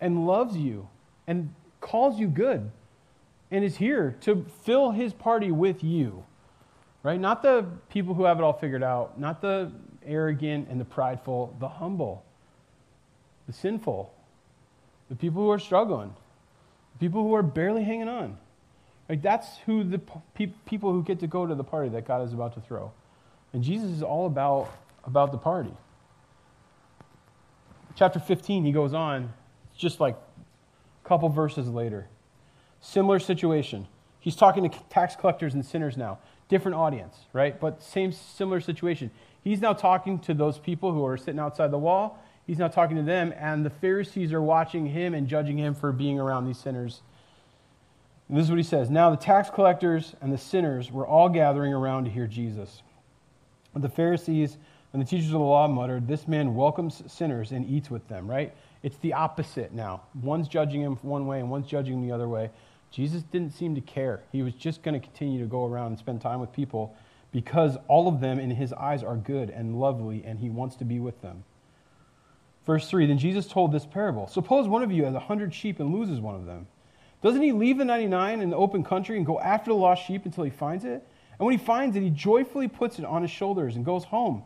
and 0.00 0.26
loves 0.26 0.56
you 0.56 0.88
and 1.26 1.54
calls 1.80 2.18
you 2.18 2.28
good 2.28 2.70
and 3.50 3.64
is 3.64 3.76
here 3.76 4.16
to 4.22 4.44
fill 4.64 4.90
his 4.90 5.12
party 5.12 5.50
with 5.50 5.82
you, 5.84 6.24
right? 7.02 7.20
Not 7.20 7.42
the 7.42 7.66
people 7.88 8.14
who 8.14 8.24
have 8.24 8.38
it 8.38 8.42
all 8.42 8.52
figured 8.52 8.82
out, 8.82 9.18
not 9.18 9.40
the 9.40 9.70
arrogant 10.04 10.68
and 10.68 10.80
the 10.80 10.84
prideful, 10.84 11.56
the 11.60 11.68
humble, 11.68 12.24
the 13.46 13.52
sinful, 13.52 14.12
the 15.08 15.16
people 15.16 15.42
who 15.42 15.50
are 15.50 15.58
struggling, 15.58 16.14
the 16.94 16.98
people 16.98 17.22
who 17.22 17.34
are 17.34 17.42
barely 17.42 17.84
hanging 17.84 18.08
on. 18.08 18.36
Like 19.08 19.22
that's 19.22 19.58
who 19.66 19.84
the 19.84 20.00
pe- 20.34 20.52
people 20.64 20.92
who 20.92 21.02
get 21.02 21.20
to 21.20 21.26
go 21.26 21.46
to 21.46 21.54
the 21.54 21.64
party 21.64 21.90
that 21.90 22.06
God 22.06 22.26
is 22.26 22.32
about 22.32 22.54
to 22.54 22.60
throw. 22.60 22.90
And 23.52 23.62
Jesus 23.62 23.90
is 23.90 24.02
all 24.02 24.26
about, 24.26 24.70
about 25.04 25.30
the 25.30 25.38
party. 25.38 25.74
Chapter 27.96 28.18
15, 28.18 28.64
he 28.64 28.72
goes 28.72 28.94
on, 28.94 29.32
just 29.76 30.00
like 30.00 30.16
a 30.16 31.08
couple 31.08 31.28
verses 31.28 31.68
later. 31.68 32.08
Similar 32.80 33.18
situation. 33.18 33.86
He's 34.20 34.36
talking 34.36 34.68
to 34.68 34.78
tax 34.90 35.16
collectors 35.16 35.54
and 35.54 35.64
sinners 35.64 35.96
now. 35.96 36.18
Different 36.48 36.76
audience, 36.76 37.16
right? 37.32 37.58
But 37.58 37.82
same 37.82 38.12
similar 38.12 38.60
situation. 38.60 39.10
He's 39.42 39.60
now 39.60 39.72
talking 39.72 40.18
to 40.20 40.34
those 40.34 40.58
people 40.58 40.92
who 40.92 41.04
are 41.04 41.16
sitting 41.16 41.40
outside 41.40 41.70
the 41.70 41.78
wall 41.78 42.20
He's 42.46 42.58
now 42.58 42.68
talking 42.68 42.96
to 42.96 43.02
them, 43.02 43.32
and 43.38 43.64
the 43.64 43.70
Pharisees 43.70 44.32
are 44.32 44.42
watching 44.42 44.86
him 44.86 45.14
and 45.14 45.26
judging 45.26 45.58
him 45.58 45.74
for 45.74 45.92
being 45.92 46.20
around 46.20 46.46
these 46.46 46.58
sinners. 46.58 47.00
And 48.28 48.36
this 48.36 48.44
is 48.44 48.50
what 48.50 48.58
he 48.58 48.64
says 48.64 48.90
Now 48.90 49.10
the 49.10 49.16
tax 49.16 49.50
collectors 49.50 50.14
and 50.20 50.32
the 50.32 50.38
sinners 50.38 50.92
were 50.92 51.06
all 51.06 51.28
gathering 51.28 51.72
around 51.72 52.04
to 52.04 52.10
hear 52.10 52.26
Jesus. 52.26 52.82
The 53.74 53.88
Pharisees 53.88 54.58
and 54.94 55.02
the 55.02 55.06
teachers 55.06 55.26
of 55.26 55.32
the 55.32 55.38
law 55.40 55.66
muttered, 55.66 56.06
This 56.06 56.28
man 56.28 56.54
welcomes 56.54 57.02
sinners 57.12 57.50
and 57.50 57.68
eats 57.68 57.90
with 57.90 58.06
them, 58.06 58.30
right? 58.30 58.54
It's 58.84 58.96
the 58.98 59.12
opposite 59.12 59.72
now. 59.72 60.02
One's 60.22 60.46
judging 60.46 60.80
him 60.80 60.94
one 61.02 61.26
way 61.26 61.40
and 61.40 61.50
one's 61.50 61.66
judging 61.66 61.94
him 61.94 62.06
the 62.06 62.14
other 62.14 62.28
way. 62.28 62.48
Jesus 62.92 63.24
didn't 63.24 63.50
seem 63.50 63.74
to 63.74 63.80
care. 63.80 64.22
He 64.30 64.42
was 64.42 64.54
just 64.54 64.84
going 64.84 64.98
to 64.98 65.04
continue 65.04 65.40
to 65.40 65.46
go 65.46 65.66
around 65.66 65.88
and 65.88 65.98
spend 65.98 66.20
time 66.20 66.38
with 66.38 66.52
people 66.52 66.94
because 67.32 67.76
all 67.88 68.06
of 68.06 68.20
them 68.20 68.38
in 68.38 68.52
his 68.52 68.72
eyes 68.72 69.02
are 69.02 69.16
good 69.16 69.50
and 69.50 69.80
lovely, 69.80 70.22
and 70.24 70.38
he 70.38 70.48
wants 70.48 70.76
to 70.76 70.84
be 70.84 71.00
with 71.00 71.20
them. 71.22 71.42
Verse 72.64 72.88
3 72.88 73.06
Then 73.06 73.18
Jesus 73.18 73.48
told 73.48 73.72
this 73.72 73.84
parable 73.84 74.28
Suppose 74.28 74.68
one 74.68 74.84
of 74.84 74.92
you 74.92 75.06
has 75.06 75.14
a 75.14 75.20
hundred 75.20 75.52
sheep 75.52 75.80
and 75.80 75.92
loses 75.92 76.20
one 76.20 76.36
of 76.36 76.46
them. 76.46 76.68
Doesn't 77.20 77.42
he 77.42 77.50
leave 77.50 77.78
the 77.78 77.84
99 77.84 78.40
in 78.40 78.50
the 78.50 78.56
open 78.56 78.84
country 78.84 79.16
and 79.16 79.26
go 79.26 79.40
after 79.40 79.72
the 79.72 79.76
lost 79.76 80.06
sheep 80.06 80.24
until 80.24 80.44
he 80.44 80.50
finds 80.50 80.84
it? 80.84 81.04
And 81.36 81.46
when 81.46 81.58
he 81.58 81.64
finds 81.64 81.96
it, 81.96 82.02
he 82.04 82.10
joyfully 82.10 82.68
puts 82.68 83.00
it 83.00 83.04
on 83.04 83.22
his 83.22 83.32
shoulders 83.32 83.74
and 83.74 83.84
goes 83.84 84.04
home. 84.04 84.44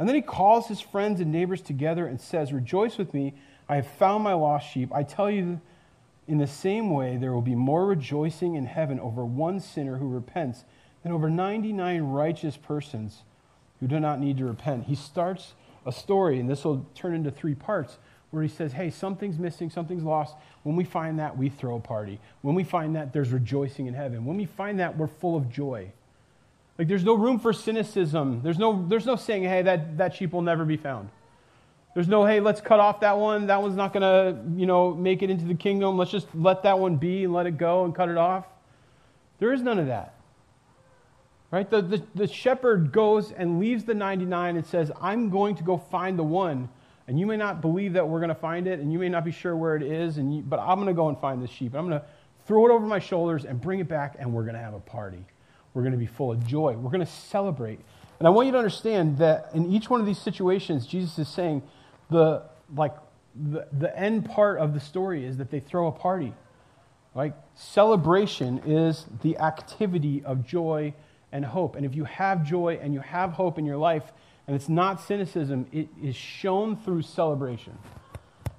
And 0.00 0.08
then 0.08 0.16
he 0.16 0.22
calls 0.22 0.66
his 0.66 0.80
friends 0.80 1.20
and 1.20 1.30
neighbors 1.30 1.60
together 1.60 2.06
and 2.06 2.18
says, 2.18 2.54
Rejoice 2.54 2.96
with 2.96 3.12
me, 3.12 3.34
I 3.68 3.76
have 3.76 3.86
found 3.86 4.24
my 4.24 4.32
lost 4.32 4.72
sheep. 4.72 4.90
I 4.94 5.02
tell 5.02 5.30
you, 5.30 5.60
in 6.26 6.38
the 6.38 6.46
same 6.46 6.88
way, 6.88 7.18
there 7.18 7.34
will 7.34 7.42
be 7.42 7.54
more 7.54 7.84
rejoicing 7.84 8.54
in 8.54 8.64
heaven 8.64 8.98
over 8.98 9.26
one 9.26 9.60
sinner 9.60 9.98
who 9.98 10.08
repents 10.08 10.64
than 11.02 11.12
over 11.12 11.28
99 11.28 12.00
righteous 12.04 12.56
persons 12.56 13.24
who 13.78 13.86
do 13.86 14.00
not 14.00 14.20
need 14.20 14.38
to 14.38 14.46
repent. 14.46 14.84
He 14.84 14.94
starts 14.94 15.52
a 15.84 15.92
story, 15.92 16.40
and 16.40 16.48
this 16.48 16.64
will 16.64 16.86
turn 16.94 17.14
into 17.14 17.30
three 17.30 17.54
parts, 17.54 17.98
where 18.30 18.42
he 18.42 18.48
says, 18.48 18.72
Hey, 18.72 18.88
something's 18.88 19.38
missing, 19.38 19.68
something's 19.68 20.02
lost. 20.02 20.34
When 20.62 20.76
we 20.76 20.84
find 20.84 21.18
that, 21.18 21.36
we 21.36 21.50
throw 21.50 21.76
a 21.76 21.80
party. 21.80 22.20
When 22.40 22.54
we 22.54 22.64
find 22.64 22.96
that, 22.96 23.12
there's 23.12 23.32
rejoicing 23.32 23.86
in 23.86 23.92
heaven. 23.92 24.24
When 24.24 24.38
we 24.38 24.46
find 24.46 24.80
that, 24.80 24.96
we're 24.96 25.08
full 25.08 25.36
of 25.36 25.50
joy. 25.50 25.92
Like 26.80 26.88
there's 26.88 27.04
no 27.04 27.12
room 27.12 27.38
for 27.38 27.52
cynicism. 27.52 28.40
There's 28.40 28.58
no, 28.58 28.86
there's 28.88 29.04
no 29.04 29.14
saying, 29.14 29.42
hey, 29.42 29.60
that, 29.60 29.98
that 29.98 30.14
sheep 30.14 30.32
will 30.32 30.40
never 30.40 30.64
be 30.64 30.78
found. 30.78 31.10
There's 31.92 32.08
no, 32.08 32.24
hey, 32.24 32.40
let's 32.40 32.62
cut 32.62 32.80
off 32.80 33.00
that 33.00 33.18
one. 33.18 33.48
That 33.48 33.60
one's 33.60 33.76
not 33.76 33.92
going 33.92 34.00
to, 34.00 34.58
you 34.58 34.64
know, 34.64 34.94
make 34.94 35.22
it 35.22 35.28
into 35.28 35.44
the 35.44 35.54
kingdom. 35.54 35.98
Let's 35.98 36.10
just 36.10 36.26
let 36.34 36.62
that 36.62 36.78
one 36.78 36.96
be 36.96 37.24
and 37.24 37.34
let 37.34 37.44
it 37.44 37.58
go 37.58 37.84
and 37.84 37.94
cut 37.94 38.08
it 38.08 38.16
off. 38.16 38.46
There 39.40 39.52
is 39.52 39.60
none 39.60 39.78
of 39.78 39.88
that. 39.88 40.14
Right? 41.50 41.68
The, 41.68 41.82
the, 41.82 42.02
the 42.14 42.26
shepherd 42.26 42.92
goes 42.92 43.30
and 43.30 43.60
leaves 43.60 43.84
the 43.84 43.92
99 43.92 44.56
and 44.56 44.64
says, 44.64 44.90
I'm 45.02 45.28
going 45.28 45.56
to 45.56 45.62
go 45.62 45.76
find 45.76 46.18
the 46.18 46.24
one. 46.24 46.70
And 47.06 47.20
you 47.20 47.26
may 47.26 47.36
not 47.36 47.60
believe 47.60 47.92
that 47.92 48.08
we're 48.08 48.20
going 48.20 48.30
to 48.30 48.34
find 48.34 48.66
it, 48.66 48.80
and 48.80 48.90
you 48.90 48.98
may 48.98 49.10
not 49.10 49.26
be 49.26 49.32
sure 49.32 49.54
where 49.54 49.76
it 49.76 49.82
is, 49.82 50.16
and 50.16 50.34
you, 50.34 50.40
but 50.40 50.58
I'm 50.58 50.76
going 50.76 50.86
to 50.86 50.94
go 50.94 51.10
and 51.10 51.18
find 51.18 51.42
this 51.42 51.50
sheep. 51.50 51.74
I'm 51.74 51.86
going 51.86 52.00
to 52.00 52.06
throw 52.46 52.64
it 52.64 52.70
over 52.70 52.86
my 52.86 53.00
shoulders 53.00 53.44
and 53.44 53.60
bring 53.60 53.80
it 53.80 53.88
back, 53.88 54.16
and 54.18 54.32
we're 54.32 54.44
going 54.44 54.54
to 54.54 54.62
have 54.62 54.72
a 54.72 54.80
party. 54.80 55.26
We're 55.74 55.82
going 55.82 55.92
to 55.92 55.98
be 55.98 56.06
full 56.06 56.32
of 56.32 56.46
joy. 56.46 56.74
We're 56.74 56.90
going 56.90 57.04
to 57.04 57.12
celebrate. 57.12 57.80
And 58.18 58.26
I 58.26 58.30
want 58.30 58.46
you 58.46 58.52
to 58.52 58.58
understand 58.58 59.18
that 59.18 59.50
in 59.54 59.72
each 59.72 59.88
one 59.88 60.00
of 60.00 60.06
these 60.06 60.18
situations, 60.18 60.86
Jesus 60.86 61.18
is 61.18 61.28
saying 61.28 61.62
the, 62.10 62.42
like, 62.74 62.94
the, 63.34 63.66
the 63.72 63.96
end 63.98 64.28
part 64.28 64.58
of 64.58 64.74
the 64.74 64.80
story 64.80 65.24
is 65.24 65.36
that 65.38 65.50
they 65.50 65.60
throw 65.60 65.86
a 65.86 65.92
party. 65.92 66.34
Like 67.14 67.34
Celebration 67.54 68.58
is 68.66 69.06
the 69.22 69.38
activity 69.38 70.22
of 70.24 70.46
joy 70.46 70.94
and 71.32 71.44
hope. 71.44 71.76
And 71.76 71.84
if 71.84 71.94
you 71.94 72.04
have 72.04 72.44
joy 72.44 72.78
and 72.80 72.92
you 72.94 73.00
have 73.00 73.32
hope 73.32 73.58
in 73.58 73.64
your 73.64 73.76
life, 73.76 74.12
and 74.46 74.56
it's 74.56 74.68
not 74.68 75.00
cynicism, 75.00 75.66
it 75.72 75.88
is 76.02 76.16
shown 76.16 76.76
through 76.76 77.02
celebration. 77.02 77.78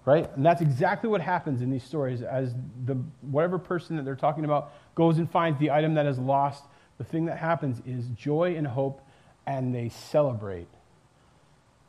Right? 0.05 0.29
And 0.35 0.45
that's 0.45 0.61
exactly 0.61 1.09
what 1.09 1.21
happens 1.21 1.61
in 1.61 1.69
these 1.69 1.83
stories 1.83 2.21
as 2.21 2.55
the 2.85 2.95
whatever 3.21 3.59
person 3.59 3.97
that 3.97 4.05
they're 4.05 4.15
talking 4.15 4.45
about 4.45 4.73
goes 4.95 5.17
and 5.17 5.29
finds 5.29 5.59
the 5.59 5.69
item 5.69 5.93
that 5.93 6.07
is 6.07 6.17
lost, 6.17 6.63
the 7.01 7.09
thing 7.09 7.25
that 7.25 7.39
happens 7.39 7.81
is 7.87 8.05
joy 8.09 8.55
and 8.55 8.67
hope 8.67 9.01
and 9.47 9.73
they 9.73 9.89
celebrate. 9.89 10.67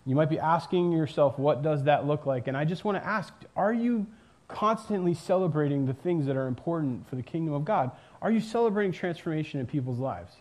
You 0.07 0.17
might 0.17 0.31
be 0.31 0.39
asking 0.39 0.91
yourself, 0.91 1.39
what 1.39 1.63
does 1.63 1.85
that 1.85 2.07
look 2.07 2.25
like? 2.25 2.49
And 2.49 2.57
I 2.57 2.65
just 2.65 2.83
want 2.83 2.97
to 2.97 3.07
ask, 3.07 3.31
are 3.55 3.75
you 3.75 4.07
constantly 4.49 5.13
celebrating 5.13 5.85
the 5.85 5.93
things 5.93 6.25
that 6.27 6.37
are 6.37 6.47
important 6.47 7.07
for 7.11 7.17
the 7.17 7.23
kingdom 7.23 7.53
of 7.53 7.67
God? 7.67 7.91
Are 8.23 8.31
you 8.31 8.41
celebrating 8.41 8.91
transformation 8.91 9.61
in 9.61 9.67
people's 9.67 9.99
lives? 9.99 10.33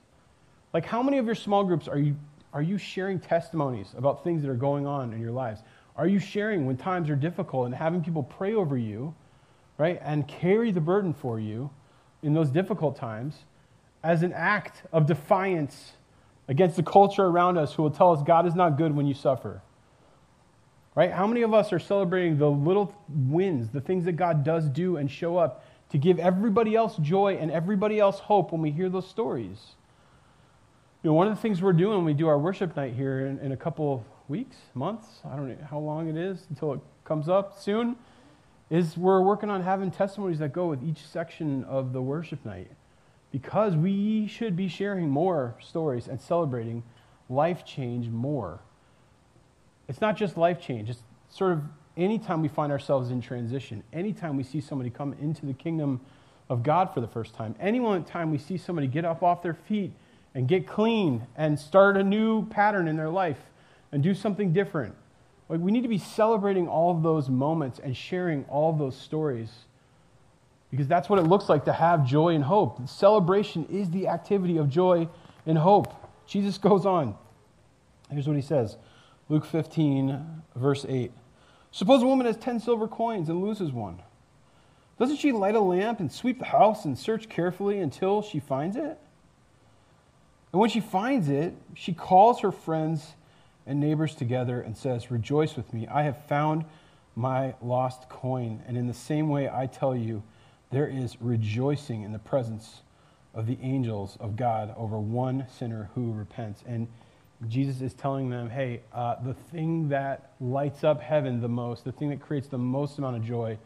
Like, 0.74 0.86
how 0.86 1.04
many 1.04 1.18
of 1.18 1.26
your 1.26 1.36
small 1.36 1.66
groups 1.66 1.90
are 1.90 2.00
you, 2.00 2.16
are 2.54 2.62
you 2.62 2.78
sharing 2.78 3.20
testimonies 3.20 3.94
about 3.98 4.24
things 4.24 4.42
that 4.42 4.50
are 4.50 4.56
going 4.56 4.88
on 4.88 5.12
in 5.12 5.20
your 5.20 5.34
lives? 5.34 5.60
Are 5.98 6.08
you 6.08 6.20
sharing 6.20 6.66
when 6.66 6.78
times 6.78 7.10
are 7.10 7.18
difficult 7.18 7.66
and 7.66 7.76
having 7.76 8.02
people 8.02 8.24
pray 8.24 8.54
over 8.54 8.78
you, 8.78 9.14
right, 9.78 10.00
and 10.02 10.26
carry 10.30 10.72
the 10.72 10.80
burden 10.80 11.14
for 11.14 11.42
you 11.42 11.70
in 12.24 12.34
those 12.34 12.50
difficult 12.50 12.96
times 12.96 13.36
as 14.04 14.24
an 14.24 14.34
act 14.34 14.84
of 14.92 15.06
defiance 15.06 15.94
against 16.48 16.76
the 16.76 16.84
culture 16.84 17.26
around 17.26 17.58
us 17.58 17.74
who 17.74 17.84
will 17.84 17.92
tell 17.92 18.12
us 18.12 18.22
God 18.24 18.46
is 18.48 18.56
not 18.56 18.78
good 18.78 18.96
when 18.96 19.06
you 19.06 19.14
suffer? 19.14 19.62
Right? 20.96 21.12
How 21.12 21.26
many 21.26 21.44
of 21.44 21.54
us 21.54 21.72
are 21.72 21.80
celebrating 21.80 22.38
the 22.38 22.50
little 22.50 22.94
wins, 23.08 23.70
the 23.70 23.80
things 23.80 24.06
that 24.06 24.14
God 24.14 24.44
does 24.44 24.68
do 24.68 24.98
and 24.98 25.10
show 25.10 25.38
up 25.38 25.64
to 25.92 25.98
give 25.98 26.20
everybody 26.20 26.76
else 26.76 26.98
joy 26.98 27.38
and 27.40 27.50
everybody 27.52 28.00
else 28.00 28.20
hope 28.20 28.52
when 28.52 28.62
we 28.62 28.72
hear 28.72 28.90
those 28.90 29.08
stories? 29.08 29.76
You 31.04 31.10
know, 31.10 31.14
one 31.14 31.28
of 31.28 31.36
the 31.36 31.42
things 31.42 31.62
we're 31.62 31.74
doing 31.74 31.98
when 31.98 32.06
we 32.06 32.14
do 32.14 32.28
our 32.28 32.38
worship 32.38 32.76
night 32.76 32.94
here 32.94 33.26
in, 33.26 33.40
in 33.40 33.54
a 33.54 33.58
couple 33.58 33.94
of 33.94 34.02
weeks, 34.30 34.58
months, 34.74 35.08
I 35.26 35.36
don't 35.36 35.48
know 35.48 35.58
how 35.70 35.80
long 35.80 36.10
it 36.10 36.18
is 36.18 36.46
until 36.50 36.74
it 36.74 36.80
comes 37.06 37.30
up 37.30 37.58
soon, 37.60 37.96
is 38.70 38.98
we're 38.98 39.22
working 39.22 39.50
on 39.50 39.64
having 39.64 39.92
testimonies 39.92 40.40
that 40.40 40.54
go 40.54 40.68
with 40.68 40.84
each 40.84 41.06
section 41.06 41.64
of 41.66 41.94
the 41.94 42.02
worship 42.02 42.44
night 42.46 42.72
because 43.32 43.76
we 43.76 44.28
should 44.28 44.56
be 44.56 44.68
sharing 44.68 45.10
more 45.10 45.56
stories 45.62 46.08
and 46.08 46.20
celebrating 46.20 46.84
life 47.30 47.66
change 47.66 48.10
more. 48.10 48.60
It's 49.88 50.02
not 50.02 50.18
just 50.18 50.38
life 50.38 50.60
change, 50.60 50.90
it's 50.90 51.04
sort 51.30 51.54
of 51.54 51.64
anytime 51.98 52.42
we 52.42 52.48
find 52.48 52.72
ourselves 52.72 53.12
in 53.12 53.22
transition, 53.22 53.84
anytime 53.94 54.38
we 54.38 54.44
see 54.44 54.62
somebody 54.62 54.90
come 54.90 55.14
into 55.22 55.46
the 55.46 55.54
kingdom 55.54 56.02
of 56.50 56.64
God 56.64 56.94
for 56.94 57.02
the 57.02 57.08
first 57.08 57.34
time, 57.34 57.56
any 57.60 57.80
time 58.04 58.32
we 58.32 58.38
see 58.38 58.58
somebody 58.58 58.88
get 58.88 59.06
up 59.06 59.24
off 59.24 59.42
their 59.42 59.54
feet 59.54 59.94
and 60.34 60.48
get 60.48 60.68
clean 60.68 61.26
and 61.36 61.60
start 61.60 61.98
a 61.98 62.04
new 62.04 62.46
pattern 62.48 62.88
in 62.88 62.96
their 62.96 63.10
life 63.10 63.40
and 63.92 64.02
do 64.02 64.14
something 64.14 64.54
different. 64.54 64.96
Like 65.50 65.60
we 65.60 65.72
need 65.72 65.84
to 65.84 65.90
be 65.90 65.98
celebrating 65.98 66.68
all 66.68 66.96
of 66.96 67.04
those 67.04 67.30
moments 67.30 67.80
and 67.80 67.96
sharing 67.96 68.46
all 68.46 68.72
of 68.72 68.80
those 68.80 68.96
stories 68.96 69.50
because 70.72 70.88
that's 70.88 71.10
what 71.10 71.20
it 71.20 71.24
looks 71.24 71.50
like 71.50 71.66
to 71.66 71.74
have 71.74 72.08
joy 72.08 72.30
and 72.30 72.44
hope. 72.44 72.88
Celebration 72.88 73.66
is 73.70 73.92
the 73.92 74.08
activity 74.08 74.58
of 74.58 74.70
joy 74.70 75.08
and 75.46 75.58
hope. 75.58 75.94
Jesus 76.26 76.58
goes 76.58 76.86
on. 76.86 77.16
Here's 78.10 78.28
what 78.28 78.38
he 78.38 78.42
says 78.42 78.78
Luke 79.30 79.46
15, 79.46 80.44
verse 80.56 80.86
8. 80.88 81.12
Suppose 81.72 82.02
a 82.02 82.06
woman 82.06 82.26
has 82.26 82.38
10 82.38 82.60
silver 82.60 82.88
coins 82.88 83.30
and 83.30 83.42
loses 83.42 83.72
one. 83.72 84.02
Doesn't 84.98 85.18
she 85.18 85.32
light 85.32 85.56
a 85.56 85.60
lamp 85.60 86.00
and 86.00 86.12
sweep 86.12 86.40
the 86.40 86.46
house 86.46 86.86
and 86.86 86.98
search 86.98 87.28
carefully 87.28 87.80
until 87.80 88.22
she 88.22 88.40
finds 88.40 88.76
it? 88.76 88.98
And 90.52 90.60
when 90.60 90.70
she 90.70 90.80
finds 90.80 91.30
it, 91.30 91.54
she 91.74 91.94
calls 91.94 92.42
her 92.42 92.52
friends 92.52 93.14
and 93.66 93.80
neighbors 93.80 94.16
together 94.16 94.62
and 94.62 94.78
says, 94.78 95.10
Rejoice 95.10 95.56
with 95.56 95.74
me, 95.74 95.88
I 95.88 96.04
have 96.04 96.26
found 96.28 96.66
my 97.16 97.56
lost 97.62 98.10
coin. 98.10 98.62
And 98.68 98.78
in 98.78 98.88
the 98.88 98.94
same 98.94 99.30
way, 99.30 99.50
I 99.50 99.66
tell 99.66 99.96
you, 99.96 100.24
there 100.72 100.88
is 100.88 101.22
rejoicing 101.22 102.04
in 102.04 102.12
the 102.12 102.20
presence 102.20 102.82
of 103.34 103.46
the 103.46 103.58
angels 103.62 104.18
of 104.20 104.36
God 104.36 104.74
over 104.78 105.00
one 105.00 105.46
sinner 105.58 105.90
who 105.96 106.12
repents. 106.12 106.64
And 106.66 106.88
Jesus 107.48 107.82
is 107.82 107.94
telling 107.94 108.30
them, 108.30 108.50
hey, 108.50 108.82
uh, 108.94 109.16
the 109.24 109.34
thing 109.34 109.90
that 109.90 110.32
lights 110.40 110.84
up 110.84 111.02
heaven 111.02 111.42
the 111.42 111.50
most, 111.50 111.84
the 111.84 111.92
thing 111.92 112.10
that 112.10 112.22
creates 112.22 112.48
the 112.48 112.58
most 112.58 112.98
amount 112.98 113.18
of 113.18 113.26
joy 113.26 113.58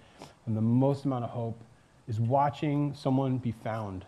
and 0.46 0.56
the 0.56 0.62
most 0.62 1.06
amount 1.06 1.26
of 1.26 1.30
hope, 1.30 1.60
is 2.08 2.20
watching 2.20 2.94
someone 2.94 3.38
be 3.38 3.52
found. 3.52 4.06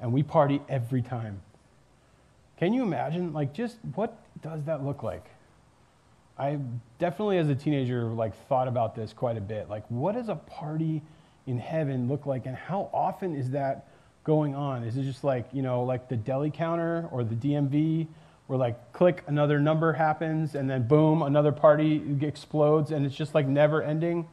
And 0.00 0.12
we 0.12 0.22
party 0.22 0.62
every 0.68 1.02
time. 1.02 1.40
Can 2.56 2.72
you 2.72 2.82
imagine? 2.82 3.32
Like, 3.32 3.52
just 3.52 3.76
what 3.94 4.16
does 4.42 4.64
that 4.64 4.84
look 4.84 5.02
like? 5.02 5.26
I 6.38 6.58
definitely, 7.00 7.38
as 7.38 7.48
a 7.48 7.54
teenager, 7.54 8.04
like 8.04 8.34
thought 8.48 8.68
about 8.68 8.94
this 8.94 9.12
quite 9.12 9.36
a 9.36 9.40
bit. 9.40 9.68
Like, 9.68 9.84
what 9.88 10.14
does 10.14 10.28
a 10.28 10.36
party 10.36 11.02
in 11.48 11.58
heaven 11.58 12.08
look 12.08 12.26
like, 12.26 12.46
and 12.46 12.54
how 12.54 12.90
often 12.92 13.34
is 13.34 13.50
that 13.50 13.88
going 14.22 14.54
on? 14.54 14.84
Is 14.84 14.96
it 14.96 15.02
just 15.02 15.24
like 15.24 15.48
you 15.52 15.62
know, 15.62 15.82
like 15.82 16.08
the 16.08 16.16
deli 16.16 16.50
counter 16.50 17.08
or 17.10 17.24
the 17.24 17.34
DMV, 17.34 18.06
where 18.46 18.58
like 18.58 18.92
click 18.92 19.24
another 19.26 19.58
number 19.58 19.92
happens, 19.92 20.54
and 20.54 20.68
then 20.68 20.86
boom, 20.86 21.22
another 21.22 21.50
party 21.50 22.02
explodes, 22.20 22.92
and 22.92 23.04
it's 23.04 23.16
just 23.16 23.34
like 23.34 23.46
never 23.46 23.82
ending? 23.82 24.28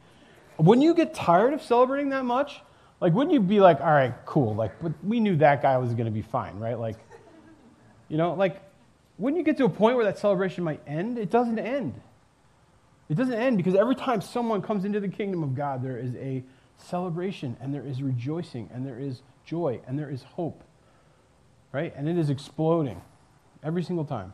Wouldn't 0.58 0.84
you 0.84 0.94
get 0.94 1.14
tired 1.14 1.52
of 1.52 1.62
celebrating 1.62 2.10
that 2.10 2.24
much? 2.24 2.60
Like, 3.00 3.12
wouldn't 3.12 3.32
you 3.34 3.40
be 3.40 3.60
like, 3.60 3.80
all 3.80 3.90
right, 3.90 4.14
cool, 4.24 4.54
like, 4.54 4.72
but 4.80 4.92
we 5.04 5.20
knew 5.20 5.36
that 5.36 5.60
guy 5.60 5.76
was 5.76 5.92
going 5.92 6.06
to 6.06 6.10
be 6.10 6.22
fine, 6.22 6.58
right? 6.58 6.78
Like, 6.78 6.96
you 8.08 8.16
know, 8.16 8.32
like, 8.32 8.62
wouldn't 9.18 9.38
you 9.38 9.44
get 9.44 9.58
to 9.58 9.64
a 9.64 9.68
point 9.68 9.96
where 9.96 10.04
that 10.06 10.18
celebration 10.18 10.64
might 10.64 10.80
end? 10.86 11.18
It 11.18 11.30
doesn't 11.30 11.58
end. 11.58 12.00
It 13.08 13.16
doesn't 13.16 13.34
end 13.34 13.56
because 13.58 13.74
every 13.74 13.94
time 13.94 14.20
someone 14.20 14.62
comes 14.62 14.84
into 14.84 15.00
the 15.00 15.08
kingdom 15.08 15.42
of 15.42 15.54
God, 15.54 15.82
there 15.82 15.98
is 15.98 16.14
a 16.16 16.42
celebration 16.78 17.56
and 17.60 17.74
there 17.74 17.84
is 17.84 18.02
rejoicing 18.02 18.68
and 18.72 18.86
there 18.86 18.98
is 18.98 19.22
joy 19.44 19.80
and 19.86 19.98
there 19.98 20.10
is 20.10 20.22
hope. 20.22 20.62
Right? 21.72 21.92
And 21.96 22.08
it 22.08 22.16
is 22.16 22.30
exploding 22.30 23.02
every 23.62 23.82
single 23.82 24.04
time. 24.04 24.32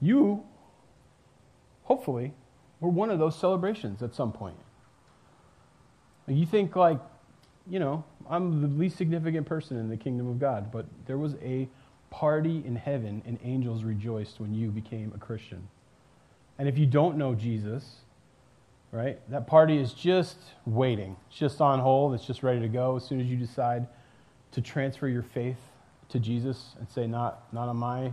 You, 0.00 0.44
hopefully, 1.84 2.34
were 2.80 2.88
one 2.88 3.10
of 3.10 3.18
those 3.18 3.38
celebrations 3.38 4.02
at 4.02 4.14
some 4.14 4.32
point. 4.32 4.56
You 6.26 6.46
think, 6.46 6.76
like, 6.76 6.98
you 7.68 7.78
know, 7.78 8.04
I'm 8.28 8.60
the 8.60 8.68
least 8.68 8.96
significant 8.96 9.46
person 9.46 9.76
in 9.76 9.88
the 9.88 9.96
kingdom 9.96 10.28
of 10.28 10.38
God, 10.38 10.72
but 10.72 10.86
there 11.06 11.18
was 11.18 11.34
a 11.42 11.68
party 12.10 12.62
in 12.66 12.76
heaven 12.76 13.22
and 13.26 13.38
angels 13.42 13.84
rejoiced 13.84 14.38
when 14.38 14.54
you 14.54 14.70
became 14.70 15.12
a 15.14 15.18
Christian. 15.18 15.68
And 16.58 16.68
if 16.68 16.76
you 16.76 16.86
don't 16.86 17.16
know 17.16 17.34
Jesus, 17.34 17.96
right, 18.92 19.18
that 19.30 19.46
party 19.46 19.78
is 19.78 19.92
just 19.92 20.36
waiting. 20.66 21.16
It's 21.28 21.38
just 21.38 21.60
on 21.60 21.80
hold. 21.80 22.14
It's 22.14 22.26
just 22.26 22.42
ready 22.42 22.60
to 22.60 22.68
go 22.68 22.96
as 22.96 23.04
soon 23.04 23.20
as 23.20 23.26
you 23.26 23.36
decide 23.36 23.86
to 24.52 24.60
transfer 24.60 25.08
your 25.08 25.22
faith 25.22 25.56
to 26.10 26.20
Jesus 26.20 26.74
and 26.78 26.88
say, 26.88 27.06
not, 27.06 27.52
not 27.52 27.68
on 27.68 27.76
my 27.78 28.12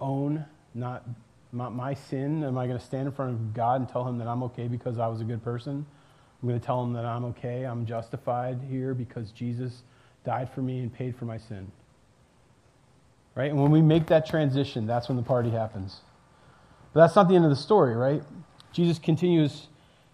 own, 0.00 0.44
not, 0.74 1.02
not 1.52 1.74
my 1.74 1.94
sin, 1.94 2.44
am 2.44 2.58
I 2.58 2.66
going 2.66 2.78
to 2.78 2.84
stand 2.84 3.08
in 3.08 3.12
front 3.12 3.32
of 3.32 3.54
God 3.54 3.80
and 3.80 3.88
tell 3.88 4.06
him 4.06 4.18
that 4.18 4.28
I'm 4.28 4.42
okay 4.44 4.68
because 4.68 4.98
I 4.98 5.06
was 5.06 5.22
a 5.22 5.24
good 5.24 5.42
person? 5.42 5.86
I'm 6.42 6.48
going 6.48 6.60
to 6.60 6.66
tell 6.66 6.82
him 6.82 6.92
that 6.92 7.06
I'm 7.06 7.24
okay, 7.26 7.64
I'm 7.64 7.86
justified 7.86 8.60
here 8.68 8.94
because 8.94 9.30
Jesus 9.30 9.82
died 10.24 10.50
for 10.52 10.60
me 10.60 10.80
and 10.80 10.92
paid 10.92 11.16
for 11.16 11.24
my 11.24 11.38
sin. 11.38 11.70
Right? 13.34 13.50
And 13.50 13.60
when 13.60 13.70
we 13.70 13.80
make 13.80 14.08
that 14.08 14.26
transition, 14.26 14.86
that's 14.86 15.08
when 15.08 15.16
the 15.16 15.22
party 15.22 15.50
happens. 15.50 16.00
But 16.92 17.00
that's 17.00 17.16
not 17.16 17.28
the 17.28 17.34
end 17.34 17.44
of 17.44 17.50
the 17.50 17.56
story, 17.56 17.96
right? 17.96 18.22
Jesus 18.72 18.98
continues 18.98 19.68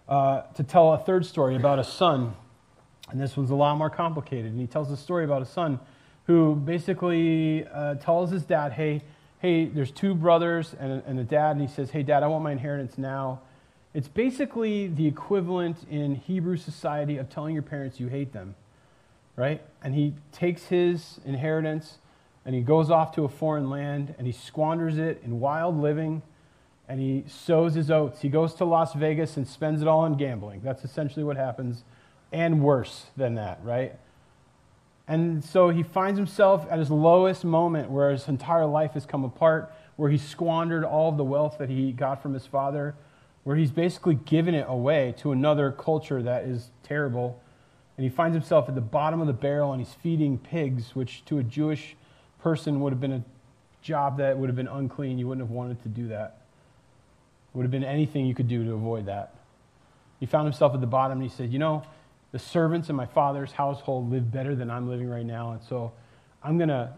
uh, 0.08 0.42
to 0.54 0.62
tell 0.62 0.94
a 0.94 0.98
third 0.98 1.26
story 1.26 1.54
about 1.54 1.78
a 1.78 1.84
son. 1.84 2.34
And 3.10 3.20
this 3.20 3.36
one's 3.36 3.50
a 3.50 3.54
lot 3.54 3.76
more 3.76 3.90
complicated. 3.90 4.50
And 4.50 4.60
he 4.60 4.66
tells 4.66 4.90
a 4.90 4.96
story 4.96 5.24
about 5.24 5.42
a 5.42 5.46
son 5.46 5.80
who 6.26 6.54
basically 6.54 7.66
uh, 7.66 7.94
tells 7.96 8.30
his 8.30 8.42
dad, 8.44 8.72
hey, 8.72 9.02
hey, 9.40 9.66
there's 9.66 9.90
two 9.90 10.14
brothers 10.14 10.74
and, 10.78 11.02
and 11.06 11.18
a 11.18 11.24
dad. 11.24 11.52
And 11.52 11.60
he 11.60 11.74
says, 11.74 11.90
hey, 11.90 12.02
dad, 12.02 12.22
I 12.22 12.26
want 12.26 12.44
my 12.44 12.52
inheritance 12.52 12.98
now. 12.98 13.40
It's 13.94 14.08
basically 14.08 14.88
the 14.88 15.06
equivalent 15.06 15.78
in 15.90 16.14
Hebrew 16.14 16.56
society 16.56 17.16
of 17.16 17.30
telling 17.30 17.54
your 17.54 17.62
parents 17.62 17.98
you 17.98 18.08
hate 18.08 18.32
them, 18.32 18.54
right? 19.36 19.62
And 19.82 19.94
he 19.94 20.14
takes 20.32 20.64
his 20.64 21.20
inheritance 21.24 21.98
and 22.44 22.54
he 22.54 22.60
goes 22.60 22.90
off 22.90 23.14
to 23.16 23.24
a 23.24 23.28
foreign 23.28 23.70
land 23.70 24.14
and 24.18 24.26
he 24.26 24.32
squanders 24.32 24.98
it 24.98 25.22
in 25.24 25.40
wild 25.40 25.80
living 25.80 26.22
and 26.88 27.00
he 27.00 27.24
sows 27.28 27.74
his 27.74 27.90
oats. 27.90 28.22
He 28.22 28.28
goes 28.28 28.54
to 28.54 28.64
Las 28.64 28.94
Vegas 28.94 29.36
and 29.36 29.46
spends 29.46 29.82
it 29.82 29.88
all 29.88 30.00
on 30.00 30.16
gambling. 30.16 30.62
That's 30.62 30.84
essentially 30.84 31.24
what 31.24 31.36
happens, 31.36 31.84
and 32.32 32.62
worse 32.62 33.06
than 33.16 33.34
that, 33.34 33.60
right? 33.62 33.94
And 35.06 35.44
so 35.44 35.70
he 35.70 35.82
finds 35.82 36.18
himself 36.18 36.66
at 36.70 36.78
his 36.78 36.90
lowest 36.90 37.44
moment 37.44 37.90
where 37.90 38.10
his 38.10 38.28
entire 38.28 38.66
life 38.66 38.92
has 38.92 39.06
come 39.06 39.24
apart, 39.24 39.72
where 39.96 40.10
he 40.10 40.18
squandered 40.18 40.84
all 40.84 41.10
of 41.10 41.16
the 41.16 41.24
wealth 41.24 41.58
that 41.58 41.70
he 41.70 41.92
got 41.92 42.22
from 42.22 42.34
his 42.34 42.46
father 42.46 42.94
where 43.48 43.56
he's 43.56 43.70
basically 43.70 44.14
given 44.14 44.54
it 44.54 44.66
away 44.68 45.14
to 45.16 45.32
another 45.32 45.72
culture 45.72 46.22
that 46.22 46.44
is 46.44 46.70
terrible. 46.82 47.40
And 47.96 48.04
he 48.04 48.10
finds 48.10 48.34
himself 48.34 48.68
at 48.68 48.74
the 48.74 48.82
bottom 48.82 49.22
of 49.22 49.26
the 49.26 49.32
barrel 49.32 49.72
and 49.72 49.80
he's 49.80 49.94
feeding 49.94 50.36
pigs, 50.36 50.94
which 50.94 51.24
to 51.24 51.38
a 51.38 51.42
Jewish 51.42 51.96
person 52.40 52.80
would 52.80 52.92
have 52.92 53.00
been 53.00 53.12
a 53.12 53.24
job 53.80 54.18
that 54.18 54.36
would 54.36 54.50
have 54.50 54.56
been 54.56 54.68
unclean. 54.68 55.18
You 55.18 55.28
wouldn't 55.28 55.48
have 55.48 55.50
wanted 55.50 55.82
to 55.82 55.88
do 55.88 56.08
that. 56.08 56.37
Would 57.54 57.62
have 57.62 57.70
been 57.70 57.84
anything 57.84 58.26
you 58.26 58.34
could 58.34 58.48
do 58.48 58.64
to 58.64 58.74
avoid 58.74 59.06
that. 59.06 59.34
He 60.20 60.26
found 60.26 60.46
himself 60.46 60.74
at 60.74 60.80
the 60.80 60.86
bottom 60.86 61.20
and 61.20 61.28
he 61.30 61.34
said, 61.34 61.52
You 61.52 61.58
know, 61.58 61.82
the 62.32 62.38
servants 62.38 62.90
in 62.90 62.96
my 62.96 63.06
father's 63.06 63.52
household 63.52 64.10
live 64.10 64.30
better 64.30 64.54
than 64.54 64.70
I'm 64.70 64.88
living 64.88 65.08
right 65.08 65.24
now. 65.24 65.52
And 65.52 65.62
so 65.62 65.92
I'm 66.42 66.58
going 66.58 66.68
to, 66.68 66.92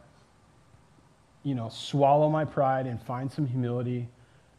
you 1.42 1.54
know, 1.54 1.68
swallow 1.68 2.28
my 2.28 2.44
pride 2.44 2.86
and 2.86 3.00
find 3.02 3.30
some 3.30 3.46
humility 3.46 4.08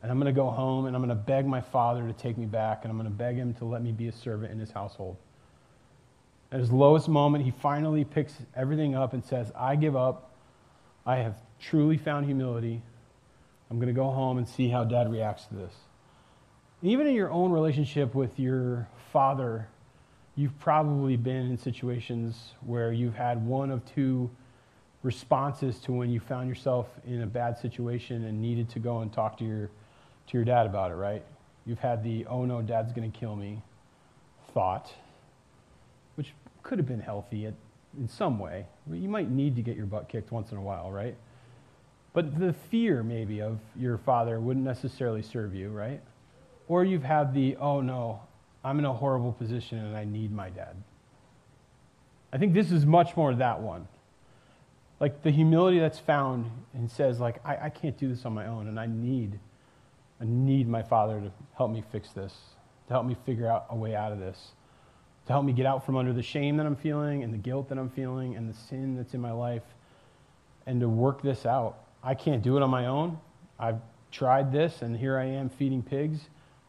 and 0.01 0.11
I'm 0.11 0.19
going 0.19 0.33
to 0.33 0.39
go 0.39 0.49
home 0.49 0.87
and 0.87 0.95
I'm 0.95 1.01
going 1.01 1.09
to 1.09 1.23
beg 1.23 1.45
my 1.45 1.61
father 1.61 2.05
to 2.07 2.13
take 2.13 2.37
me 2.37 2.45
back 2.45 2.79
and 2.83 2.91
I'm 2.91 2.97
going 2.97 3.09
to 3.09 3.15
beg 3.15 3.35
him 3.35 3.53
to 3.55 3.65
let 3.65 3.83
me 3.83 3.91
be 3.91 4.07
a 4.07 4.11
servant 4.11 4.51
in 4.51 4.59
his 4.59 4.71
household. 4.71 5.17
At 6.51 6.59
his 6.59 6.71
lowest 6.71 7.07
moment, 7.07 7.45
he 7.45 7.51
finally 7.51 8.03
picks 8.03 8.33
everything 8.55 8.95
up 8.95 9.13
and 9.13 9.23
says, 9.23 9.51
I 9.55 9.75
give 9.75 9.95
up. 9.95 10.31
I 11.05 11.17
have 11.17 11.35
truly 11.59 11.97
found 11.97 12.25
humility. 12.25 12.81
I'm 13.71 13.77
going 13.77 13.87
to 13.87 13.93
go 13.93 14.11
home 14.11 14.37
and 14.37 14.47
see 14.47 14.67
how 14.67 14.83
dad 14.83 15.09
reacts 15.09 15.45
to 15.45 15.55
this. 15.55 15.73
Even 16.81 17.07
in 17.07 17.15
your 17.15 17.31
own 17.31 17.53
relationship 17.53 18.13
with 18.13 18.37
your 18.37 18.89
father, 19.13 19.69
you've 20.35 20.59
probably 20.59 21.15
been 21.15 21.49
in 21.49 21.57
situations 21.57 22.51
where 22.65 22.91
you've 22.91 23.15
had 23.15 23.45
one 23.45 23.71
of 23.71 23.85
two 23.85 24.29
responses 25.03 25.79
to 25.79 25.93
when 25.93 26.09
you 26.09 26.19
found 26.19 26.49
yourself 26.49 26.87
in 27.07 27.21
a 27.21 27.25
bad 27.25 27.57
situation 27.57 28.25
and 28.25 28.41
needed 28.41 28.67
to 28.71 28.79
go 28.79 28.99
and 28.99 29.13
talk 29.13 29.37
to 29.37 29.45
your 29.45 29.69
to 30.27 30.37
your 30.37 30.43
dad 30.43 30.65
about 30.65 30.91
it, 30.91 30.95
right? 30.95 31.23
You've 31.65 31.79
had 31.79 32.03
the 32.03 32.25
oh 32.25 32.43
no, 32.43 32.61
dad's 32.61 32.91
going 32.91 33.09
to 33.09 33.17
kill 33.17 33.37
me 33.37 33.61
thought, 34.53 34.93
which 36.15 36.33
could 36.61 36.77
have 36.77 36.87
been 36.87 36.99
healthy 36.99 37.45
in 37.45 38.07
some 38.09 38.37
way. 38.37 38.65
You 38.91 39.07
might 39.07 39.31
need 39.31 39.55
to 39.55 39.61
get 39.61 39.77
your 39.77 39.85
butt 39.85 40.09
kicked 40.09 40.31
once 40.31 40.51
in 40.51 40.57
a 40.57 40.61
while, 40.61 40.91
right? 40.91 41.15
But 42.13 42.37
the 42.37 42.53
fear, 42.53 43.03
maybe, 43.03 43.41
of 43.41 43.59
your 43.75 43.97
father 43.97 44.39
wouldn't 44.39 44.65
necessarily 44.65 45.21
serve 45.21 45.55
you, 45.55 45.69
right? 45.69 46.01
Or 46.67 46.83
you've 46.83 47.03
had 47.03 47.33
the, 47.33 47.55
oh 47.57 47.81
no, 47.81 48.21
I'm 48.63 48.79
in 48.79 48.85
a 48.85 48.93
horrible 48.93 49.31
position 49.31 49.77
and 49.77 49.95
I 49.95 50.03
need 50.03 50.31
my 50.31 50.49
dad. 50.49 50.75
I 52.33 52.37
think 52.37 52.53
this 52.53 52.71
is 52.71 52.85
much 52.85 53.15
more 53.15 53.33
that 53.33 53.61
one. 53.61 53.87
Like 54.99 55.23
the 55.23 55.31
humility 55.31 55.79
that's 55.79 55.99
found 55.99 56.49
and 56.73 56.89
says, 56.89 57.19
like, 57.19 57.45
I, 57.45 57.65
I 57.65 57.69
can't 57.69 57.97
do 57.97 58.07
this 58.07 58.25
on 58.25 58.33
my 58.33 58.47
own 58.47 58.67
and 58.67 58.79
I 58.79 58.85
need, 58.85 59.39
I 60.19 60.25
need 60.25 60.67
my 60.67 60.83
father 60.83 61.19
to 61.19 61.31
help 61.57 61.71
me 61.71 61.83
fix 61.91 62.11
this, 62.11 62.33
to 62.87 62.93
help 62.93 63.05
me 63.05 63.15
figure 63.25 63.47
out 63.47 63.65
a 63.69 63.75
way 63.75 63.95
out 63.95 64.11
of 64.11 64.19
this, 64.19 64.51
to 65.27 65.33
help 65.33 65.45
me 65.45 65.53
get 65.53 65.65
out 65.65 65.85
from 65.85 65.95
under 65.95 66.13
the 66.13 66.21
shame 66.21 66.57
that 66.57 66.65
I'm 66.65 66.75
feeling 66.75 67.23
and 67.23 67.33
the 67.33 67.37
guilt 67.37 67.69
that 67.69 67.77
I'm 67.77 67.89
feeling 67.89 68.35
and 68.35 68.49
the 68.49 68.57
sin 68.57 68.95
that's 68.95 69.13
in 69.13 69.21
my 69.21 69.31
life 69.31 69.63
and 70.67 70.79
to 70.81 70.89
work 70.89 71.21
this 71.21 71.45
out. 71.45 71.77
I 72.03 72.15
can't 72.15 72.41
do 72.41 72.57
it 72.57 72.63
on 72.63 72.69
my 72.69 72.87
own. 72.87 73.19
I've 73.59 73.79
tried 74.11 74.51
this, 74.51 74.81
and 74.81 74.97
here 74.97 75.17
I 75.17 75.25
am 75.25 75.49
feeding 75.49 75.83
pigs, 75.83 76.19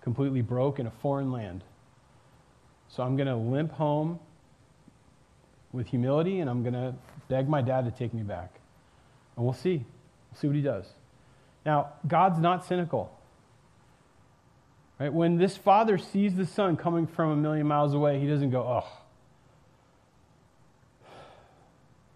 completely 0.02 0.42
broke 0.42 0.78
in 0.78 0.86
a 0.86 0.90
foreign 0.90 1.32
land. 1.32 1.64
So 2.88 3.02
I'm 3.02 3.16
going 3.16 3.28
to 3.28 3.36
limp 3.36 3.72
home 3.72 4.20
with 5.72 5.86
humility, 5.86 6.40
and 6.40 6.50
I'm 6.50 6.62
going 6.62 6.74
to 6.74 6.94
beg 7.28 7.48
my 7.48 7.62
dad 7.62 7.86
to 7.86 7.90
take 7.90 8.12
me 8.12 8.22
back. 8.22 8.60
And 9.36 9.44
we'll 9.44 9.54
see. 9.54 9.76
We'll 10.30 10.40
see 10.40 10.46
what 10.46 10.56
he 10.56 10.62
does. 10.62 10.86
Now, 11.64 11.94
God's 12.06 12.38
not 12.38 12.66
cynical. 12.66 13.18
Right? 15.00 15.12
When 15.12 15.38
this 15.38 15.56
father 15.56 15.96
sees 15.96 16.34
the 16.34 16.44
son 16.44 16.76
coming 16.76 17.06
from 17.06 17.30
a 17.30 17.36
million 17.36 17.66
miles 17.66 17.94
away, 17.94 18.20
he 18.20 18.26
doesn't 18.26 18.50
go, 18.50 18.62
oh. 18.62 18.86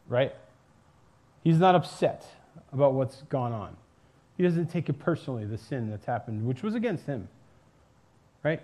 Right? 0.09 0.35
He's 1.43 1.59
not 1.59 1.75
upset 1.75 2.27
about 2.77 2.95
what's 2.95 3.23
gone 3.23 3.53
on. 3.53 3.77
He 4.37 4.43
doesn't 4.43 4.67
take 4.67 4.89
it 4.89 4.99
personally, 4.99 5.45
the 5.45 5.59
sin 5.59 5.91
that's 5.91 6.05
happened, 6.05 6.47
which 6.47 6.63
was 6.63 6.75
against 6.75 7.07
him. 7.07 7.29
Right? 8.43 8.61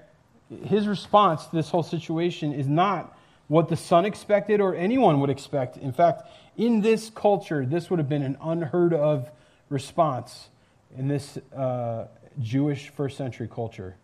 His 0.64 0.87
response 0.87 1.46
to 1.46 1.57
this 1.57 1.70
whole 1.70 1.83
situation 1.83 2.53
is 2.53 2.68
not 2.68 3.16
what 3.48 3.68
the 3.68 3.77
son 3.77 4.05
expected 4.05 4.61
or 4.61 4.75
anyone 4.75 5.20
would 5.20 5.31
expect. 5.31 5.77
In 5.77 5.92
fact, 5.92 6.29
in 6.57 6.83
this 6.83 7.11
culture, 7.11 7.64
this 7.66 7.90
would 7.90 7.98
have 7.98 8.09
been 8.09 8.22
an 8.22 8.37
unheard 8.42 8.92
of 8.92 9.31
response 9.68 10.48
in 10.96 11.09
this 11.09 11.38
uh, 11.57 12.07
Jewish 12.38 12.90
first 12.90 13.16
century 13.16 13.48
culture. 13.53 13.96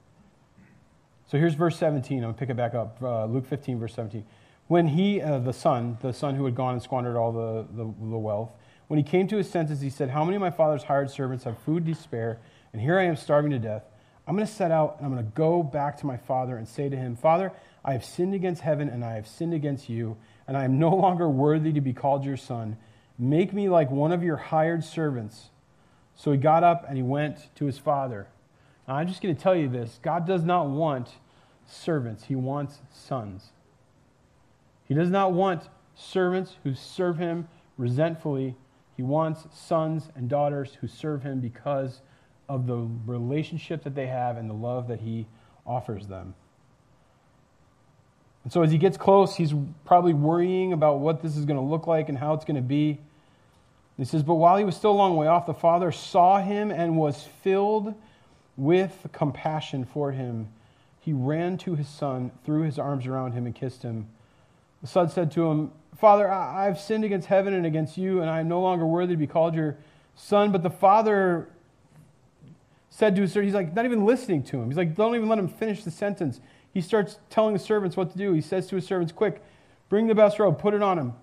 So 1.30 1.38
here's 1.38 1.54
verse 1.54 1.76
17. 1.76 2.18
I'm 2.18 2.22
going 2.24 2.34
to 2.34 2.38
pick 2.38 2.48
it 2.48 2.56
back 2.56 2.74
up. 2.74 2.96
Uh, 3.02 3.26
Luke 3.26 3.46
15, 3.46 3.78
verse 3.78 3.94
17. 3.94 4.24
When 4.66 4.88
he, 4.88 5.20
uh, 5.20 5.38
the 5.38 5.52
son, 5.52 5.98
the 6.00 6.12
son 6.12 6.34
who 6.34 6.44
had 6.46 6.54
gone 6.54 6.74
and 6.74 6.82
squandered 6.82 7.16
all 7.16 7.32
the, 7.32 7.66
the, 7.74 7.84
the 7.84 8.18
wealth, 8.18 8.50
when 8.88 8.98
he 8.98 9.04
came 9.04 9.28
to 9.28 9.36
his 9.36 9.48
senses, 9.48 9.80
he 9.80 9.90
said, 9.90 10.10
How 10.10 10.24
many 10.24 10.36
of 10.36 10.40
my 10.40 10.50
father's 10.50 10.82
hired 10.82 11.10
servants 11.10 11.44
have 11.44 11.58
food 11.58 11.86
to 11.86 11.94
spare, 11.94 12.38
and 12.72 12.82
here 12.82 12.98
I 12.98 13.04
am 13.04 13.16
starving 13.16 13.50
to 13.52 13.58
death? 13.58 13.84
I'm 14.26 14.34
going 14.34 14.46
to 14.46 14.52
set 14.52 14.70
out 14.70 14.96
and 14.98 15.06
I'm 15.06 15.12
going 15.12 15.24
to 15.24 15.32
go 15.32 15.62
back 15.62 15.96
to 15.98 16.06
my 16.06 16.18
father 16.18 16.56
and 16.58 16.68
say 16.68 16.90
to 16.90 16.96
him, 16.96 17.16
Father, 17.16 17.52
I 17.82 17.92
have 17.92 18.04
sinned 18.04 18.34
against 18.34 18.60
heaven 18.60 18.90
and 18.90 19.02
I 19.02 19.14
have 19.14 19.26
sinned 19.26 19.54
against 19.54 19.88
you, 19.88 20.16
and 20.46 20.56
I 20.56 20.64
am 20.64 20.78
no 20.78 20.90
longer 20.94 21.28
worthy 21.28 21.72
to 21.72 21.80
be 21.80 21.92
called 21.92 22.24
your 22.24 22.36
son. 22.36 22.76
Make 23.18 23.52
me 23.52 23.68
like 23.68 23.90
one 23.90 24.12
of 24.12 24.22
your 24.22 24.36
hired 24.36 24.84
servants. 24.84 25.50
So 26.14 26.32
he 26.32 26.38
got 26.38 26.64
up 26.64 26.84
and 26.88 26.96
he 26.96 27.02
went 27.02 27.54
to 27.56 27.64
his 27.66 27.78
father. 27.78 28.26
Now, 28.86 28.96
I'm 28.96 29.06
just 29.06 29.22
going 29.22 29.34
to 29.34 29.40
tell 29.40 29.54
you 29.54 29.68
this 29.68 29.98
God 30.02 30.26
does 30.26 30.44
not 30.44 30.68
want 30.68 31.08
servants, 31.66 32.24
he 32.24 32.34
wants 32.34 32.78
sons. 32.92 33.50
He 34.84 34.94
does 34.94 35.10
not 35.10 35.32
want 35.32 35.68
servants 35.94 36.56
who 36.64 36.74
serve 36.74 37.18
him 37.18 37.48
resentfully 37.76 38.56
he 38.98 39.04
wants 39.04 39.46
sons 39.56 40.08
and 40.16 40.28
daughters 40.28 40.76
who 40.80 40.88
serve 40.88 41.22
him 41.22 41.38
because 41.38 42.00
of 42.48 42.66
the 42.66 42.88
relationship 43.06 43.84
that 43.84 43.94
they 43.94 44.08
have 44.08 44.36
and 44.36 44.50
the 44.50 44.54
love 44.54 44.88
that 44.88 44.98
he 44.98 45.28
offers 45.64 46.08
them. 46.08 46.34
And 48.42 48.52
so 48.52 48.60
as 48.62 48.72
he 48.72 48.76
gets 48.76 48.96
close, 48.96 49.36
he's 49.36 49.54
probably 49.84 50.14
worrying 50.14 50.72
about 50.72 50.98
what 50.98 51.22
this 51.22 51.36
is 51.36 51.44
going 51.44 51.60
to 51.60 51.64
look 51.64 51.86
like 51.86 52.08
and 52.08 52.18
how 52.18 52.34
it's 52.34 52.44
going 52.44 52.56
to 52.56 52.60
be. 52.60 52.98
He 53.96 54.04
says, 54.04 54.24
But 54.24 54.34
while 54.34 54.56
he 54.56 54.64
was 54.64 54.76
still 54.76 54.90
a 54.90 54.98
long 54.98 55.14
way 55.14 55.28
off, 55.28 55.46
the 55.46 55.54
father 55.54 55.92
saw 55.92 56.42
him 56.42 56.72
and 56.72 56.96
was 56.96 57.22
filled 57.44 57.94
with 58.56 59.06
compassion 59.12 59.84
for 59.84 60.10
him. 60.10 60.48
He 60.98 61.12
ran 61.12 61.56
to 61.58 61.76
his 61.76 61.86
son, 61.86 62.32
threw 62.44 62.62
his 62.62 62.80
arms 62.80 63.06
around 63.06 63.30
him, 63.30 63.46
and 63.46 63.54
kissed 63.54 63.84
him. 63.84 64.08
The 64.80 64.88
son 64.88 65.08
said 65.08 65.30
to 65.32 65.46
him, 65.46 65.70
Father, 65.96 66.30
I, 66.30 66.66
have 66.66 66.78
sinned 66.78 67.04
against 67.04 67.26
heaven 67.26 67.54
and 67.54 67.66
against 67.66 67.98
you, 67.98 68.20
and 68.20 68.30
I 68.30 68.40
am 68.40 68.48
no 68.48 68.60
longer 68.60 68.86
worthy 68.86 69.14
to 69.14 69.16
be 69.16 69.26
called 69.26 69.54
your 69.54 69.76
son. 70.14 70.52
But 70.52 70.62
the 70.62 70.70
father 70.70 71.48
said 72.90 73.16
to 73.16 73.22
his 73.22 73.32
servant, 73.32 73.46
he's 73.46 73.54
like, 73.54 73.74
not 73.74 73.84
even 73.84 74.04
listening 74.04 74.44
to 74.44 74.58
him. 74.60 74.68
He's 74.68 74.76
like, 74.76 74.94
don't 74.94 75.16
even 75.16 75.28
let 75.28 75.38
him 75.38 75.48
finish 75.48 75.82
the 75.82 75.90
sentence. 75.90 76.40
He 76.72 76.80
starts 76.80 77.18
telling 77.30 77.52
the 77.52 77.58
servants 77.58 77.96
what 77.96 78.12
to 78.12 78.18
do. 78.18 78.32
He 78.32 78.40
says 78.40 78.68
to 78.68 78.76
his 78.76 78.86
servants, 78.86 79.12
quick, 79.12 79.42
bring 79.88 80.06
the 80.06 80.14
best 80.14 80.38
robe, 80.38 80.58
put 80.58 80.74
it 80.74 80.82
on 80.82 80.98
him. 80.98 81.14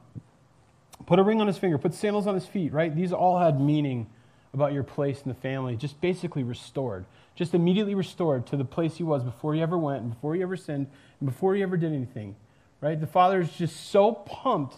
Put 1.06 1.20
a 1.20 1.24
ring 1.24 1.40
on 1.40 1.48
his 1.48 1.58
finger, 1.58 1.78
put 1.78 1.94
sandals 1.94 2.28
on 2.28 2.34
his 2.34 2.46
feet, 2.46 2.74
right? 2.74 2.94
These 2.94 3.14
all 3.14 3.40
had 3.40 3.62
meaning 3.62 4.08
about 4.54 4.74
your 4.74 4.84
place 4.84 5.22
in 5.22 5.30
the 5.30 5.36
family, 5.36 5.76
just 5.76 6.00
basically 6.02 6.44
restored. 6.44 7.06
Just 7.36 7.54
immediately 7.54 7.96
restored 7.96 8.48
to 8.48 8.58
the 8.58 8.66
place 8.66 8.96
he 8.96 9.04
was 9.04 9.24
before 9.24 9.54
he 9.54 9.62
ever 9.62 9.78
went, 9.78 10.02
and 10.02 10.14
before 10.14 10.36
he 10.36 10.42
ever 10.42 10.58
sinned, 10.58 10.88
and 11.20 11.30
before 11.30 11.56
he 11.56 11.62
ever 11.62 11.78
did 11.78 11.94
anything 11.94 12.36
right? 12.82 13.00
The 13.00 13.08
father 13.08 13.42
is 13.42 13.52
just 13.52 13.90
so 13.90 14.14
pumped 14.14 14.76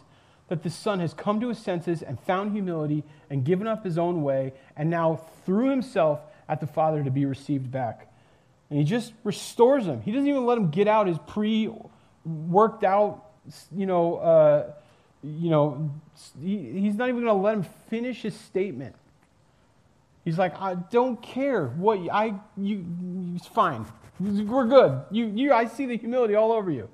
that 0.47 0.63
the 0.63 0.69
son 0.69 0.99
has 0.99 1.13
come 1.13 1.41
to 1.41 1.49
his 1.49 1.57
senses 1.57 2.01
and 2.01 2.19
found 2.21 2.53
humility 2.53 3.03
and 3.29 3.43
given 3.43 3.67
up 3.67 3.83
his 3.83 3.97
own 3.97 4.23
way 4.23 4.53
and 4.75 4.89
now 4.89 5.21
threw 5.45 5.69
himself 5.69 6.21
at 6.47 6.61
the 6.61 6.67
father 6.67 7.03
to 7.03 7.11
be 7.11 7.25
received 7.25 7.69
back. 7.69 8.11
And 8.69 8.79
he 8.79 8.85
just 8.85 9.13
restores 9.23 9.85
him. 9.85 10.01
He 10.01 10.11
doesn't 10.11 10.27
even 10.27 10.45
let 10.45 10.57
him 10.57 10.69
get 10.69 10.87
out 10.87 11.07
his 11.07 11.17
pre 11.27 11.69
worked 12.25 12.83
out, 12.83 13.25
you 13.75 13.85
know, 13.85 14.15
uh, 14.17 14.71
you 15.23 15.49
know, 15.49 15.91
he, 16.41 16.57
he's 16.57 16.95
not 16.95 17.09
even 17.09 17.23
going 17.23 17.35
to 17.35 17.41
let 17.41 17.55
him 17.55 17.65
finish 17.89 18.21
his 18.21 18.35
statement. 18.35 18.95
He's 20.23 20.37
like, 20.37 20.59
I 20.61 20.75
don't 20.75 21.21
care 21.21 21.67
what 21.67 21.99
I 22.11 22.33
you. 22.57 22.85
It's 23.35 23.47
fine. 23.47 23.85
We're 24.19 24.65
good. 24.65 25.01
You, 25.09 25.25
you. 25.27 25.53
I 25.53 25.67
see 25.67 25.85
the 25.85 25.95
humility 25.95 26.35
all 26.35 26.51
over 26.51 26.69
you. 26.69 26.89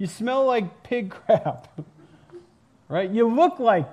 You 0.00 0.06
smell 0.06 0.46
like 0.46 0.82
pig 0.82 1.10
crap. 1.10 1.68
right? 2.88 3.10
You 3.10 3.28
look 3.28 3.58
like 3.58 3.86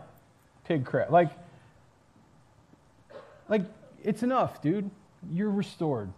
pig 0.63 0.85
crap. 0.85 1.11
Like, 1.11 1.31
like 3.49 3.63
it's 4.01 4.23
enough, 4.23 4.61
dude. 4.61 4.89
You're 5.33 5.51
restored. 5.51 6.09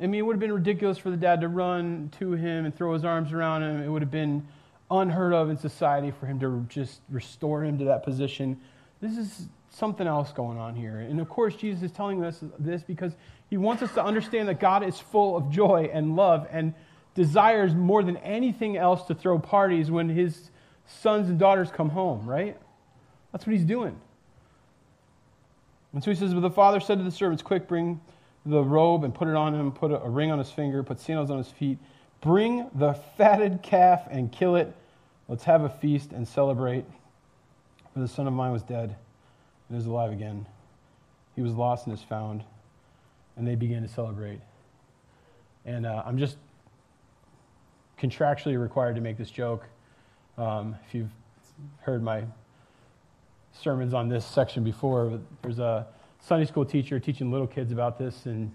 I 0.00 0.06
mean, 0.06 0.20
it 0.20 0.22
would 0.22 0.36
have 0.36 0.40
been 0.40 0.54
ridiculous 0.54 0.96
for 0.96 1.10
the 1.10 1.18
dad 1.18 1.42
to 1.42 1.48
run 1.48 2.10
to 2.18 2.32
him 2.32 2.64
and 2.64 2.74
throw 2.74 2.94
his 2.94 3.04
arms 3.04 3.30
around 3.30 3.62
him. 3.62 3.82
It 3.82 3.88
would 3.88 4.00
have 4.00 4.10
been 4.10 4.48
unheard 4.90 5.34
of 5.34 5.50
in 5.50 5.58
society 5.58 6.10
for 6.10 6.24
him 6.24 6.40
to 6.40 6.64
just 6.70 7.02
restore 7.10 7.62
him 7.62 7.76
to 7.76 7.84
that 7.84 8.04
position. 8.04 8.58
This 9.02 9.18
is 9.18 9.48
something 9.68 10.06
else 10.06 10.32
going 10.32 10.56
on 10.56 10.74
here. 10.74 11.00
And 11.00 11.20
of 11.20 11.28
course, 11.28 11.56
Jesus 11.56 11.82
is 11.82 11.92
telling 11.92 12.24
us 12.24 12.42
this 12.58 12.82
because 12.82 13.12
he 13.50 13.58
wants 13.58 13.82
us 13.82 13.92
to 13.92 14.02
understand 14.02 14.48
that 14.48 14.60
God 14.60 14.82
is 14.82 14.98
full 14.98 15.36
of 15.36 15.50
joy 15.50 15.90
and 15.92 16.16
love 16.16 16.48
and 16.50 16.72
desires 17.14 17.74
more 17.74 18.02
than 18.02 18.16
anything 18.18 18.76
else 18.76 19.04
to 19.06 19.14
throw 19.14 19.38
parties 19.38 19.90
when 19.90 20.08
his 20.08 20.50
sons 20.86 21.28
and 21.28 21.38
daughters 21.38 21.70
come 21.70 21.88
home, 21.88 22.26
right? 22.26 22.56
That's 23.32 23.46
what 23.46 23.52
he's 23.52 23.64
doing. 23.64 23.98
And 25.92 26.02
so 26.02 26.10
he 26.10 26.16
says, 26.16 26.34
But 26.34 26.40
the 26.40 26.50
father 26.50 26.80
said 26.80 26.98
to 26.98 27.04
the 27.04 27.10
servants, 27.10 27.42
Quick, 27.42 27.68
bring 27.68 28.00
the 28.44 28.62
robe 28.62 29.04
and 29.04 29.14
put 29.14 29.28
it 29.28 29.34
on 29.34 29.54
him, 29.54 29.72
put 29.72 29.90
a, 29.90 30.08
ring 30.08 30.30
on 30.30 30.38
his 30.38 30.50
finger, 30.50 30.82
put 30.82 31.00
sandals 31.00 31.30
on 31.30 31.38
his 31.38 31.48
feet. 31.48 31.78
Bring 32.20 32.68
the 32.74 32.94
fatted 33.16 33.62
calf 33.62 34.06
and 34.10 34.30
kill 34.30 34.56
it. 34.56 34.74
Let's 35.28 35.44
have 35.44 35.62
a 35.62 35.68
feast 35.68 36.12
and 36.12 36.26
celebrate. 36.26 36.84
For 37.92 38.00
the 38.00 38.08
son 38.08 38.26
of 38.26 38.32
mine 38.32 38.52
was 38.52 38.62
dead 38.62 38.96
and 39.68 39.78
is 39.78 39.86
alive 39.86 40.12
again. 40.12 40.46
He 41.36 41.42
was 41.42 41.54
lost 41.54 41.86
and 41.86 41.96
is 41.96 42.02
found. 42.02 42.42
And 43.36 43.46
they 43.46 43.54
began 43.54 43.82
to 43.82 43.88
celebrate. 43.88 44.40
And 45.64 45.86
uh, 45.86 46.02
I'm 46.04 46.18
just 46.18 46.36
contractually 48.04 48.60
required 48.60 48.94
to 48.96 49.00
make 49.00 49.16
this 49.16 49.30
joke. 49.30 49.64
Um, 50.36 50.76
if 50.86 50.94
you've 50.94 51.10
heard 51.80 52.02
my 52.02 52.24
sermons 53.52 53.94
on 53.94 54.08
this 54.08 54.24
section 54.24 54.62
before, 54.62 55.20
there's 55.42 55.58
a 55.58 55.86
Sunday 56.20 56.46
school 56.46 56.64
teacher 56.64 56.98
teaching 56.98 57.30
little 57.30 57.46
kids 57.46 57.72
about 57.72 57.98
this, 57.98 58.26
and 58.26 58.50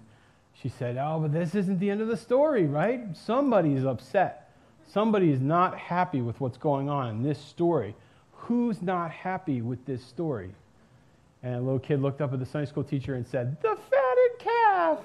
she 0.54 0.70
said, 0.70 0.98
Oh, 0.98 1.20
but 1.22 1.32
this 1.32 1.56
isn't 1.56 1.80
the 1.80 1.90
end 1.90 2.02
of 2.02 2.08
the 2.08 2.18
story, 2.18 2.66
right? 2.66 3.02
Somebody's 3.16 3.86
upset. 3.86 4.52
Somebody 4.88 5.32
is 5.32 5.40
not 5.40 5.78
happy 5.78 6.22
with 6.22 6.40
what's 6.40 6.58
going 6.58 6.90
on 6.90 7.10
in 7.10 7.24
this 7.24 7.40
story. 7.40 7.96
Who's 8.34 8.82
not 8.82 9.12
happy 9.12 9.62
with 9.62 9.86
this 9.86 10.04
story? 10.04 10.52
And 11.44 11.56
a 11.56 11.62
little 11.62 11.80
kid 11.80 12.02
looked 12.02 12.22
up 12.22 12.34
at 12.34 12.40
the 12.40 12.46
Sunday 12.46 12.70
school 12.70 12.84
teacher 12.84 13.16
and 13.16 13.26
said, 13.26 13.62
The 13.62 13.78
fatted 13.90 14.40
calf. 14.40 15.00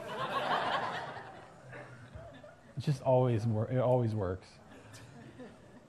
It 2.77 2.81
just 2.81 3.03
always, 3.03 3.47
wor- 3.47 3.71
it 3.71 3.79
always 3.79 4.15
works. 4.15 4.47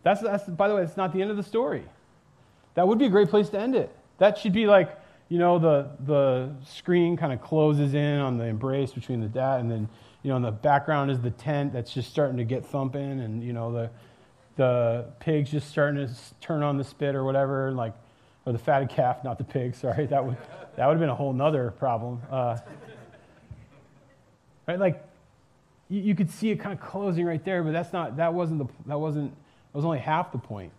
That's, 0.03 0.21
that's, 0.21 0.43
by 0.47 0.67
the 0.67 0.75
way, 0.75 0.83
it's 0.83 0.97
not 0.97 1.13
the 1.13 1.21
end 1.21 1.31
of 1.31 1.37
the 1.37 1.43
story. 1.43 1.83
That 2.75 2.87
would 2.87 2.99
be 2.99 3.05
a 3.05 3.09
great 3.09 3.29
place 3.29 3.49
to 3.49 3.59
end 3.59 3.75
it. 3.75 3.95
That 4.19 4.37
should 4.37 4.53
be 4.53 4.67
like, 4.67 4.99
you 5.29 5.39
know, 5.39 5.57
the, 5.57 5.89
the 6.05 6.51
screen 6.65 7.17
kind 7.17 7.33
of 7.33 7.41
closes 7.41 7.95
in 7.95 8.19
on 8.19 8.37
the 8.37 8.45
embrace 8.45 8.91
between 8.91 9.19
the 9.19 9.27
dad, 9.27 9.61
and 9.61 9.71
then, 9.71 9.89
you 10.21 10.29
know, 10.29 10.35
in 10.35 10.43
the 10.43 10.51
background 10.51 11.09
is 11.09 11.19
the 11.19 11.31
tent 11.31 11.73
that's 11.73 11.91
just 11.91 12.11
starting 12.11 12.37
to 12.37 12.43
get 12.43 12.65
thumping, 12.65 13.19
and, 13.19 13.43
you 13.43 13.51
know, 13.51 13.71
the, 13.71 13.89
the 14.57 15.05
pig's 15.19 15.49
just 15.49 15.69
starting 15.69 16.05
to 16.05 16.13
turn 16.39 16.61
on 16.61 16.77
the 16.77 16.83
spit 16.83 17.15
or 17.15 17.23
whatever, 17.23 17.71
like, 17.71 17.93
or 18.45 18.53
the 18.53 18.59
fatted 18.59 18.89
calf, 18.89 19.23
not 19.23 19.39
the 19.39 19.43
pig, 19.43 19.73
sorry. 19.81 20.05
That 20.05 20.23
would, 20.23 20.37
that 20.75 20.85
would 20.85 20.93
have 20.93 20.99
been 20.99 21.09
a 21.09 21.15
whole 21.15 21.33
nother 21.33 21.71
problem. 21.71 22.21
Uh, 22.29 22.57
right? 24.67 24.79
Like, 24.79 25.03
you, 25.89 26.01
you 26.01 26.15
could 26.15 26.29
see 26.29 26.49
it 26.51 26.59
kind 26.59 26.73
of 26.73 26.79
closing 26.85 27.25
right 27.25 27.43
there, 27.43 27.63
but 27.63 27.71
that's 27.71 27.93
not, 27.93 28.17
that 28.17 28.33
wasn't 28.33 28.59
the, 28.59 28.73
that 28.87 28.99
wasn't, 28.99 29.31
that 29.31 29.77
was 29.77 29.85
only 29.85 29.99
half 29.99 30.31
the 30.31 30.37
point. 30.37 30.71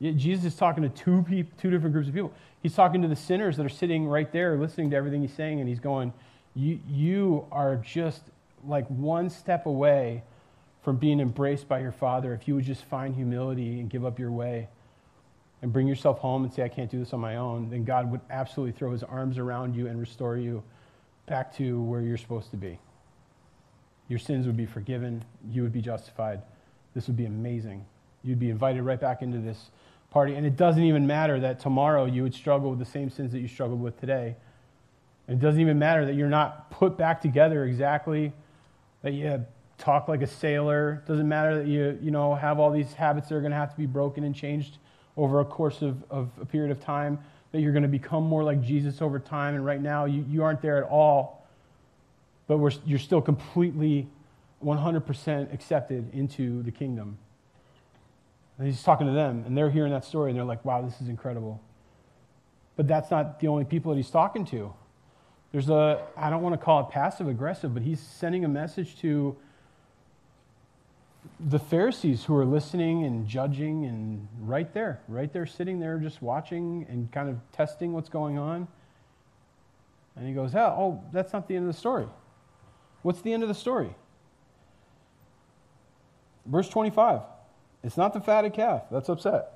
Jesus 0.00 0.44
is 0.44 0.54
talking 0.54 0.84
to 0.84 0.88
two, 0.88 1.24
people, 1.24 1.52
two 1.60 1.70
different 1.70 1.92
groups 1.92 2.08
of 2.08 2.14
people. 2.14 2.32
He's 2.62 2.74
talking 2.74 3.02
to 3.02 3.08
the 3.08 3.16
sinners 3.16 3.56
that 3.56 3.66
are 3.66 3.70
sitting 3.70 4.06
right 4.06 4.30
there 4.30 4.56
listening 4.56 4.90
to 4.90 4.96
everything 4.96 5.22
he's 5.22 5.32
saying, 5.32 5.58
and 5.60 5.68
he's 5.68 5.80
going, 5.80 6.12
You, 6.54 6.78
you 6.88 7.46
are 7.50 7.76
just 7.76 8.22
like 8.64 8.86
one 8.86 9.28
step 9.28 9.66
away 9.66 10.22
from 10.82 10.96
being 10.96 11.20
embraced 11.20 11.68
by 11.68 11.80
your 11.80 11.92
Father 11.92 12.32
if 12.32 12.46
you 12.46 12.54
would 12.54 12.64
just 12.64 12.84
find 12.84 13.14
humility 13.14 13.80
and 13.80 13.90
give 13.90 14.04
up 14.04 14.18
your 14.18 14.30
way 14.30 14.68
and 15.62 15.72
bring 15.72 15.88
yourself 15.88 16.18
home 16.18 16.44
and 16.44 16.52
say, 16.52 16.62
I 16.62 16.68
can't 16.68 16.90
do 16.90 17.00
this 17.00 17.12
on 17.12 17.20
my 17.20 17.36
own. 17.36 17.68
Then 17.68 17.84
God 17.84 18.10
would 18.10 18.20
absolutely 18.30 18.72
throw 18.72 18.92
his 18.92 19.02
arms 19.02 19.38
around 19.38 19.74
you 19.74 19.88
and 19.88 19.98
restore 19.98 20.36
you 20.36 20.62
back 21.26 21.54
to 21.56 21.82
where 21.82 22.00
you're 22.00 22.16
supposed 22.16 22.50
to 22.52 22.56
be. 22.56 22.78
Your 24.08 24.18
sins 24.18 24.46
would 24.46 24.56
be 24.56 24.66
forgiven, 24.66 25.24
you 25.50 25.62
would 25.62 25.72
be 25.72 25.82
justified. 25.82 26.42
This 26.94 27.06
would 27.06 27.16
be 27.16 27.26
amazing. 27.26 27.84
You'd 28.24 28.38
be 28.38 28.50
invited 28.50 28.82
right 28.82 29.00
back 29.00 29.22
into 29.22 29.38
this 29.38 29.70
party. 30.10 30.34
And 30.34 30.46
it 30.46 30.56
doesn't 30.56 30.82
even 30.82 31.06
matter 31.06 31.38
that 31.40 31.60
tomorrow 31.60 32.06
you 32.06 32.22
would 32.22 32.34
struggle 32.34 32.70
with 32.70 32.78
the 32.78 32.86
same 32.86 33.10
sins 33.10 33.32
that 33.32 33.40
you 33.40 33.48
struggled 33.48 33.80
with 33.80 34.00
today. 34.00 34.36
It 35.28 35.40
doesn't 35.40 35.60
even 35.60 35.78
matter 35.78 36.06
that 36.06 36.14
you're 36.14 36.28
not 36.28 36.70
put 36.70 36.96
back 36.96 37.20
together 37.20 37.64
exactly, 37.64 38.32
that 39.02 39.12
you 39.12 39.44
talk 39.76 40.08
like 40.08 40.22
a 40.22 40.26
sailor. 40.26 41.02
It 41.04 41.08
doesn't 41.08 41.28
matter 41.28 41.58
that 41.58 41.66
you, 41.66 41.98
you 42.02 42.10
know, 42.10 42.34
have 42.34 42.58
all 42.58 42.70
these 42.70 42.94
habits 42.94 43.28
that 43.28 43.34
are 43.34 43.40
going 43.40 43.52
to 43.52 43.56
have 43.56 43.70
to 43.70 43.76
be 43.76 43.86
broken 43.86 44.24
and 44.24 44.34
changed 44.34 44.78
over 45.16 45.40
a 45.40 45.44
course 45.44 45.82
of, 45.82 46.02
of 46.10 46.30
a 46.40 46.46
period 46.46 46.70
of 46.70 46.80
time, 46.80 47.18
that 47.52 47.60
you're 47.60 47.72
going 47.72 47.82
to 47.82 47.88
become 47.88 48.24
more 48.24 48.42
like 48.42 48.62
Jesus 48.62 49.02
over 49.02 49.18
time. 49.18 49.54
And 49.54 49.64
right 49.64 49.80
now, 49.80 50.06
you, 50.06 50.24
you 50.28 50.42
aren't 50.42 50.62
there 50.62 50.82
at 50.82 50.88
all, 50.88 51.37
but 52.48 52.58
you're 52.86 52.98
still 52.98 53.20
completely 53.20 54.08
100% 54.64 55.54
accepted 55.54 56.12
into 56.12 56.62
the 56.64 56.72
kingdom. 56.72 57.18
And 58.58 58.66
he's 58.66 58.82
talking 58.82 59.06
to 59.06 59.12
them, 59.12 59.44
and 59.46 59.56
they're 59.56 59.70
hearing 59.70 59.92
that 59.92 60.04
story, 60.04 60.30
and 60.30 60.38
they're 60.38 60.46
like, 60.46 60.64
wow, 60.64 60.82
this 60.82 61.00
is 61.00 61.08
incredible. 61.08 61.62
But 62.74 62.88
that's 62.88 63.10
not 63.10 63.38
the 63.38 63.46
only 63.46 63.64
people 63.64 63.92
that 63.92 63.96
he's 63.96 64.10
talking 64.10 64.44
to. 64.46 64.72
There's 65.52 65.68
a, 65.68 66.04
I 66.16 66.28
don't 66.30 66.42
want 66.42 66.54
to 66.54 66.64
call 66.64 66.80
it 66.80 66.90
passive 66.90 67.28
aggressive, 67.28 67.72
but 67.72 67.82
he's 67.82 68.00
sending 68.00 68.44
a 68.44 68.48
message 68.48 68.98
to 69.00 69.36
the 71.38 71.58
Pharisees 71.58 72.24
who 72.24 72.34
are 72.34 72.44
listening 72.44 73.04
and 73.04 73.26
judging 73.26 73.84
and 73.84 74.26
right 74.40 74.72
there, 74.72 75.00
right 75.06 75.32
there, 75.32 75.46
sitting 75.46 75.78
there 75.78 75.98
just 75.98 76.20
watching 76.22 76.86
and 76.88 77.10
kind 77.12 77.28
of 77.28 77.38
testing 77.52 77.92
what's 77.92 78.08
going 78.08 78.38
on. 78.38 78.66
And 80.16 80.26
he 80.26 80.34
goes, 80.34 80.54
oh, 80.54 80.60
oh, 80.60 81.04
that's 81.12 81.32
not 81.32 81.46
the 81.46 81.54
end 81.54 81.68
of 81.68 81.72
the 81.72 81.78
story. 81.78 82.06
What's 83.02 83.20
the 83.20 83.32
end 83.32 83.42
of 83.42 83.48
the 83.48 83.54
story? 83.54 83.94
Verse 86.46 86.68
25. 86.68 87.20
It's 87.84 87.96
not 87.96 88.12
the 88.12 88.20
fatted 88.20 88.54
calf 88.54 88.84
that's 88.90 89.08
upset. 89.08 89.52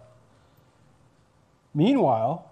Meanwhile, 1.74 2.50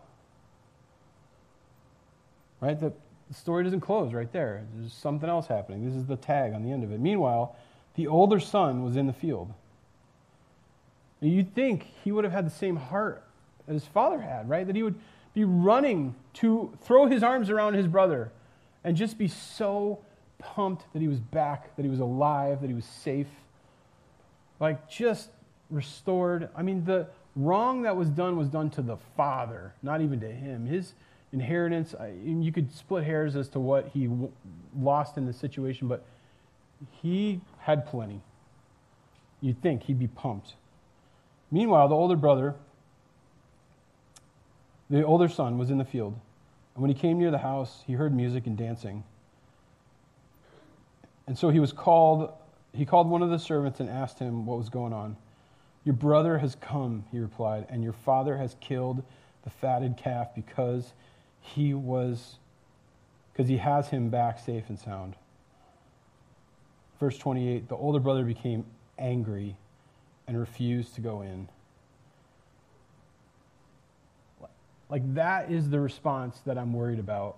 right, 2.60 2.78
the 2.78 2.92
story 3.32 3.64
doesn't 3.64 3.80
close 3.80 4.12
right 4.12 4.30
there. 4.32 4.64
There's 4.74 4.92
something 4.92 5.28
else 5.28 5.46
happening. 5.46 5.84
This 5.84 5.94
is 5.94 6.06
the 6.06 6.16
tag 6.16 6.52
on 6.52 6.62
the 6.62 6.72
end 6.72 6.82
of 6.82 6.90
it. 6.90 7.00
Meanwhile, 7.00 7.54
the 7.94 8.06
older 8.06 8.40
son 8.40 8.82
was 8.82 8.96
in 8.96 9.06
the 9.06 9.12
field. 9.12 9.52
you'd 11.20 11.54
think 11.54 11.86
he 12.02 12.12
would 12.12 12.24
have 12.24 12.32
had 12.32 12.46
the 12.46 12.50
same 12.50 12.76
heart 12.76 13.22
that 13.66 13.74
his 13.74 13.84
father 13.84 14.20
had, 14.20 14.48
right? 14.48 14.66
That 14.66 14.74
he 14.74 14.82
would 14.82 14.98
be 15.34 15.44
running 15.44 16.14
to 16.34 16.72
throw 16.82 17.06
his 17.06 17.22
arms 17.22 17.50
around 17.50 17.74
his 17.74 17.86
brother 17.86 18.32
and 18.82 18.96
just 18.96 19.18
be 19.18 19.28
so 19.28 20.00
pumped 20.40 20.84
that 20.92 21.00
he 21.00 21.08
was 21.08 21.20
back, 21.20 21.74
that 21.76 21.82
he 21.82 21.88
was 21.88 22.00
alive, 22.00 22.60
that 22.60 22.68
he 22.68 22.74
was 22.74 22.84
safe. 22.84 23.28
Like, 24.58 24.90
just 24.90 25.30
restored. 25.70 26.48
I 26.56 26.62
mean, 26.62 26.84
the 26.84 27.06
wrong 27.36 27.82
that 27.82 27.96
was 27.96 28.08
done 28.08 28.36
was 28.36 28.48
done 28.48 28.70
to 28.70 28.82
the 28.82 28.96
father, 29.16 29.72
not 29.82 30.00
even 30.00 30.20
to 30.20 30.30
him. 30.30 30.66
His 30.66 30.94
inheritance, 31.32 31.94
you 32.24 32.50
could 32.52 32.72
split 32.74 33.04
hairs 33.04 33.36
as 33.36 33.48
to 33.50 33.60
what 33.60 33.88
he 33.94 34.08
lost 34.78 35.16
in 35.16 35.26
the 35.26 35.32
situation, 35.32 35.86
but 35.86 36.04
he 37.02 37.40
had 37.60 37.86
plenty. 37.86 38.20
You'd 39.40 39.62
think 39.62 39.84
he'd 39.84 39.98
be 39.98 40.08
pumped. 40.08 40.54
Meanwhile, 41.50 41.88
the 41.88 41.94
older 41.94 42.16
brother, 42.16 42.54
the 44.88 45.04
older 45.04 45.28
son, 45.28 45.56
was 45.56 45.70
in 45.70 45.78
the 45.78 45.84
field. 45.84 46.18
And 46.74 46.82
when 46.82 46.90
he 46.90 46.94
came 46.94 47.18
near 47.18 47.30
the 47.30 47.38
house, 47.38 47.82
he 47.86 47.94
heard 47.94 48.14
music 48.14 48.46
and 48.46 48.56
dancing. 48.56 49.04
And 51.30 51.38
so 51.38 51.50
he 51.50 51.60
was 51.60 51.72
called, 51.72 52.32
he 52.72 52.84
called 52.84 53.08
one 53.08 53.22
of 53.22 53.30
the 53.30 53.38
servants 53.38 53.78
and 53.78 53.88
asked 53.88 54.18
him 54.18 54.46
what 54.46 54.58
was 54.58 54.68
going 54.68 54.92
on. 54.92 55.16
Your 55.84 55.92
brother 55.92 56.38
has 56.38 56.56
come, 56.56 57.04
he 57.12 57.20
replied, 57.20 57.68
and 57.70 57.84
your 57.84 57.92
father 57.92 58.36
has 58.36 58.56
killed 58.60 59.04
the 59.44 59.50
fatted 59.50 59.96
calf 59.96 60.34
because 60.34 60.92
he 61.40 61.72
was 61.72 62.38
because 63.32 63.48
he 63.48 63.58
has 63.58 63.90
him 63.90 64.10
back 64.10 64.40
safe 64.40 64.64
and 64.68 64.76
sound. 64.76 65.14
Verse 66.98 67.16
28, 67.16 67.68
the 67.68 67.76
older 67.76 68.00
brother 68.00 68.24
became 68.24 68.64
angry 68.98 69.54
and 70.26 70.36
refused 70.36 70.96
to 70.96 71.00
go 71.00 71.22
in. 71.22 71.48
Like 74.88 75.14
that 75.14 75.48
is 75.48 75.70
the 75.70 75.78
response 75.78 76.40
that 76.40 76.58
I'm 76.58 76.72
worried 76.72 76.98
about 76.98 77.36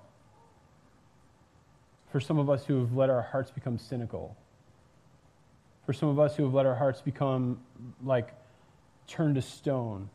for 2.13 2.21
some 2.21 2.39
of 2.39 2.49
us 2.49 2.65
who 2.67 2.79
have 2.81 2.95
let 2.95 3.11
our 3.11 3.23
hearts 3.23 3.51
become 3.51 3.79
cynical 3.79 4.37
for 5.85 5.93
some 5.93 6.09
of 6.09 6.19
us 6.19 6.37
who 6.37 6.45
have 6.45 6.55
let 6.55 6.67
our 6.67 6.75
hearts 6.75 7.01
become 7.01 7.61
like 8.05 8.33
turned 9.07 9.35
to 9.35 9.43
stone. 9.43 10.09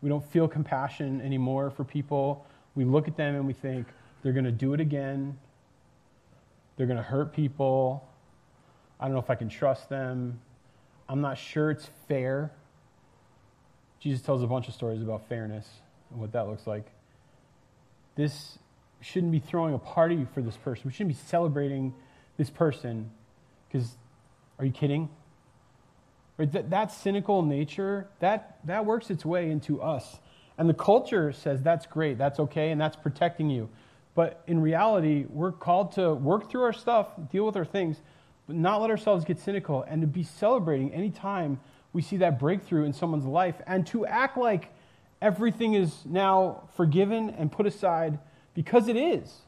We 0.00 0.08
don't 0.08 0.24
feel 0.24 0.48
compassion 0.48 1.20
anymore 1.20 1.70
for 1.70 1.84
people. 1.84 2.46
We 2.74 2.84
look 2.84 3.08
at 3.08 3.16
them 3.16 3.34
and 3.34 3.46
we 3.46 3.52
think 3.52 3.86
they're 4.22 4.32
going 4.32 4.44
to 4.44 4.52
do 4.52 4.74
it 4.74 4.80
again. 4.80 5.38
They're 6.76 6.86
going 6.86 6.96
to 6.96 7.02
hurt 7.02 7.32
people. 7.32 8.08
I 8.98 9.04
don't 9.04 9.12
know 9.12 9.20
if 9.20 9.30
I 9.30 9.34
can 9.34 9.48
trust 9.48 9.88
them. 9.88 10.40
I'm 11.08 11.20
not 11.20 11.38
sure 11.38 11.70
it's 11.70 11.88
fair. 12.06 12.52
Jesus 14.00 14.22
tells 14.22 14.42
a 14.42 14.46
bunch 14.46 14.68
of 14.68 14.74
stories 14.74 15.02
about 15.02 15.28
fairness 15.28 15.68
and 16.10 16.20
what 16.20 16.32
that 16.32 16.46
looks 16.46 16.66
like. 16.66 16.86
This 18.14 18.58
shouldn't 19.00 19.32
be 19.32 19.38
throwing 19.38 19.74
a 19.74 19.78
party 19.78 20.26
for 20.34 20.42
this 20.42 20.56
person. 20.56 20.82
We 20.86 20.92
shouldn't 20.92 21.16
be 21.16 21.28
celebrating 21.28 21.94
this 22.36 22.50
person 22.50 23.10
because 23.68 23.96
are 24.58 24.64
you 24.64 24.72
kidding? 24.72 25.08
Right? 26.36 26.50
That, 26.52 26.70
that 26.70 26.92
cynical 26.92 27.42
nature, 27.42 28.08
that, 28.20 28.58
that 28.64 28.84
works 28.84 29.10
its 29.10 29.24
way 29.24 29.50
into 29.50 29.82
us. 29.82 30.18
And 30.56 30.68
the 30.68 30.74
culture 30.74 31.32
says 31.32 31.62
that's 31.62 31.86
great, 31.86 32.18
that's 32.18 32.40
okay, 32.40 32.70
and 32.70 32.80
that's 32.80 32.96
protecting 32.96 33.50
you. 33.50 33.68
But 34.14 34.42
in 34.48 34.60
reality, 34.60 35.26
we're 35.28 35.52
called 35.52 35.92
to 35.92 36.14
work 36.14 36.50
through 36.50 36.62
our 36.62 36.72
stuff, 36.72 37.08
deal 37.30 37.46
with 37.46 37.56
our 37.56 37.64
things, 37.64 38.00
but 38.48 38.56
not 38.56 38.80
let 38.80 38.90
ourselves 38.90 39.24
get 39.24 39.38
cynical 39.38 39.84
and 39.86 40.00
to 40.00 40.08
be 40.08 40.24
celebrating 40.24 40.92
anytime 40.92 41.60
we 41.92 42.02
see 42.02 42.16
that 42.18 42.38
breakthrough 42.38 42.84
in 42.84 42.92
someone's 42.92 43.24
life 43.24 43.54
and 43.66 43.86
to 43.88 44.06
act 44.06 44.36
like 44.36 44.72
everything 45.22 45.74
is 45.74 46.04
now 46.04 46.68
forgiven 46.76 47.30
and 47.30 47.52
put 47.52 47.66
aside 47.66 48.18
because 48.58 48.88
it 48.88 48.96
is. 48.96 49.42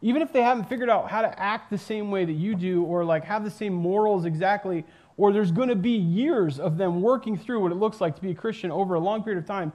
Even 0.00 0.22
if 0.22 0.32
they 0.32 0.40
haven't 0.40 0.68
figured 0.68 0.88
out 0.88 1.10
how 1.10 1.22
to 1.22 1.42
act 1.42 1.70
the 1.70 1.78
same 1.78 2.12
way 2.12 2.24
that 2.24 2.34
you 2.34 2.54
do 2.54 2.84
or 2.84 3.04
like 3.04 3.24
have 3.24 3.42
the 3.42 3.50
same 3.50 3.72
morals 3.74 4.24
exactly, 4.24 4.84
or 5.16 5.32
there's 5.32 5.50
going 5.50 5.70
to 5.70 5.74
be 5.74 5.90
years 5.90 6.60
of 6.60 6.78
them 6.78 7.02
working 7.02 7.36
through 7.36 7.60
what 7.60 7.72
it 7.72 7.74
looks 7.74 8.00
like 8.00 8.14
to 8.14 8.22
be 8.22 8.30
a 8.30 8.34
Christian 8.34 8.70
over 8.70 8.94
a 8.94 9.00
long 9.00 9.24
period 9.24 9.42
of 9.42 9.44
time, 9.44 9.72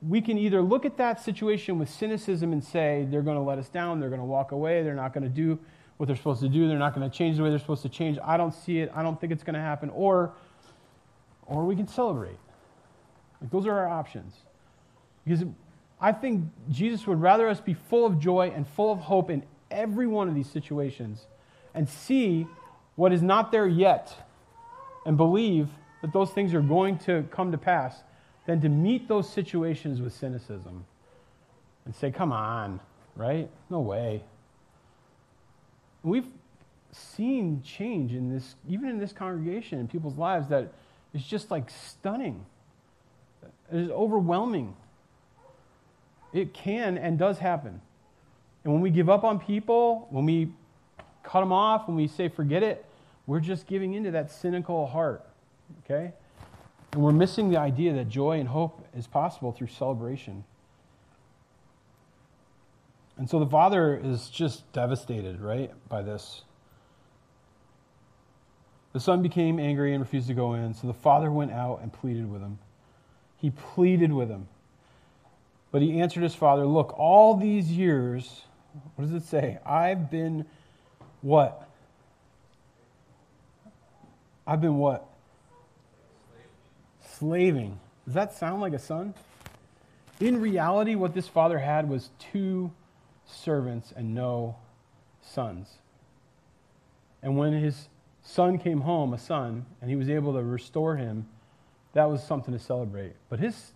we 0.00 0.20
can 0.20 0.38
either 0.38 0.62
look 0.62 0.84
at 0.84 0.96
that 0.98 1.20
situation 1.20 1.76
with 1.76 1.90
cynicism 1.90 2.52
and 2.52 2.62
say 2.62 3.04
they're 3.10 3.20
going 3.20 3.36
to 3.36 3.42
let 3.42 3.58
us 3.58 3.68
down, 3.68 3.98
they're 3.98 4.10
going 4.10 4.20
to 4.20 4.24
walk 4.24 4.52
away, 4.52 4.84
they're 4.84 4.94
not 4.94 5.12
going 5.12 5.24
to 5.24 5.28
do 5.28 5.58
what 5.96 6.06
they're 6.06 6.14
supposed 6.14 6.40
to 6.42 6.48
do, 6.48 6.68
they're 6.68 6.78
not 6.78 6.94
going 6.94 7.10
to 7.10 7.16
change 7.16 7.36
the 7.36 7.42
way 7.42 7.50
they're 7.50 7.58
supposed 7.58 7.82
to 7.82 7.88
change. 7.88 8.16
I 8.22 8.36
don't 8.36 8.54
see 8.54 8.78
it. 8.78 8.92
I 8.94 9.02
don't 9.02 9.20
think 9.20 9.32
it's 9.32 9.42
going 9.42 9.54
to 9.54 9.60
happen. 9.60 9.90
Or, 9.90 10.34
or 11.46 11.64
we 11.64 11.74
can 11.74 11.88
celebrate. 11.88 12.38
Like 13.40 13.50
those 13.50 13.66
are 13.66 13.76
our 13.76 13.88
options. 13.88 14.36
Because 15.24 15.44
I 16.02 16.10
think 16.10 16.44
Jesus 16.68 17.06
would 17.06 17.22
rather 17.22 17.48
us 17.48 17.60
be 17.60 17.74
full 17.74 18.04
of 18.04 18.18
joy 18.18 18.52
and 18.54 18.66
full 18.66 18.90
of 18.90 18.98
hope 18.98 19.30
in 19.30 19.44
every 19.70 20.08
one 20.08 20.28
of 20.28 20.34
these 20.34 20.50
situations 20.50 21.26
and 21.74 21.88
see 21.88 22.46
what 22.96 23.12
is 23.12 23.22
not 23.22 23.52
there 23.52 23.68
yet 23.68 24.12
and 25.06 25.16
believe 25.16 25.68
that 26.02 26.12
those 26.12 26.30
things 26.30 26.54
are 26.54 26.60
going 26.60 26.98
to 26.98 27.24
come 27.30 27.52
to 27.52 27.58
pass 27.58 28.02
than 28.46 28.60
to 28.60 28.68
meet 28.68 29.06
those 29.06 29.32
situations 29.32 30.00
with 30.00 30.12
cynicism 30.12 30.84
and 31.84 31.94
say, 31.94 32.10
come 32.10 32.32
on, 32.32 32.80
right? 33.14 33.48
No 33.70 33.78
way. 33.80 34.24
We've 36.02 36.26
seen 36.90 37.62
change 37.62 38.12
in 38.12 38.32
this, 38.32 38.56
even 38.68 38.88
in 38.88 38.98
this 38.98 39.12
congregation, 39.12 39.78
in 39.78 39.86
people's 39.86 40.18
lives, 40.18 40.48
that 40.48 40.72
is 41.14 41.24
just 41.24 41.50
like 41.50 41.70
stunning. 41.70 42.44
It 43.72 43.78
is 43.78 43.90
overwhelming. 43.90 44.74
It 46.32 46.54
can 46.54 46.96
and 46.96 47.18
does 47.18 47.38
happen. 47.38 47.80
And 48.64 48.72
when 48.72 48.82
we 48.82 48.90
give 48.90 49.10
up 49.10 49.24
on 49.24 49.38
people, 49.38 50.06
when 50.10 50.24
we 50.24 50.52
cut 51.22 51.40
them 51.40 51.52
off, 51.52 51.88
when 51.88 51.96
we 51.96 52.08
say 52.08 52.28
forget 52.28 52.62
it, 52.62 52.84
we're 53.26 53.40
just 53.40 53.66
giving 53.66 53.94
into 53.94 54.10
that 54.12 54.30
cynical 54.30 54.86
heart. 54.86 55.24
Okay? 55.84 56.12
And 56.92 57.02
we're 57.02 57.12
missing 57.12 57.50
the 57.50 57.58
idea 57.58 57.92
that 57.94 58.08
joy 58.08 58.38
and 58.38 58.48
hope 58.48 58.86
is 58.96 59.06
possible 59.06 59.52
through 59.52 59.68
celebration. 59.68 60.44
And 63.16 63.28
so 63.28 63.38
the 63.38 63.46
father 63.46 64.00
is 64.02 64.28
just 64.28 64.70
devastated, 64.72 65.40
right, 65.40 65.70
by 65.88 66.02
this. 66.02 66.42
The 68.92 69.00
son 69.00 69.22
became 69.22 69.58
angry 69.58 69.94
and 69.94 70.02
refused 70.02 70.28
to 70.28 70.34
go 70.34 70.54
in, 70.54 70.74
so 70.74 70.86
the 70.86 70.94
father 70.94 71.30
went 71.30 71.50
out 71.50 71.80
and 71.82 71.92
pleaded 71.92 72.30
with 72.30 72.42
him. 72.42 72.58
He 73.36 73.50
pleaded 73.50 74.12
with 74.12 74.28
him. 74.28 74.48
But 75.72 75.82
he 75.82 76.00
answered 76.00 76.22
his 76.22 76.34
father, 76.34 76.64
Look, 76.64 76.94
all 76.96 77.36
these 77.36 77.72
years, 77.72 78.42
what 78.94 79.06
does 79.06 79.14
it 79.14 79.26
say? 79.26 79.58
I've 79.66 80.10
been 80.10 80.44
what? 81.22 81.68
I've 84.46 84.60
been 84.60 84.76
what? 84.76 85.08
Slaving. 87.18 87.80
Does 88.04 88.14
that 88.14 88.34
sound 88.34 88.60
like 88.60 88.74
a 88.74 88.78
son? 88.78 89.14
In 90.20 90.40
reality, 90.40 90.94
what 90.94 91.14
this 91.14 91.26
father 91.26 91.58
had 91.58 91.88
was 91.88 92.10
two 92.18 92.70
servants 93.26 93.92
and 93.96 94.14
no 94.14 94.56
sons. 95.22 95.78
And 97.22 97.36
when 97.38 97.52
his 97.52 97.88
son 98.22 98.58
came 98.58 98.82
home, 98.82 99.14
a 99.14 99.18
son, 99.18 99.64
and 99.80 99.88
he 99.88 99.96
was 99.96 100.10
able 100.10 100.34
to 100.34 100.42
restore 100.42 100.96
him, 100.96 101.28
that 101.92 102.10
was 102.10 102.22
something 102.22 102.52
to 102.52 102.60
celebrate. 102.60 103.14
But 103.28 103.38
his 103.38 103.72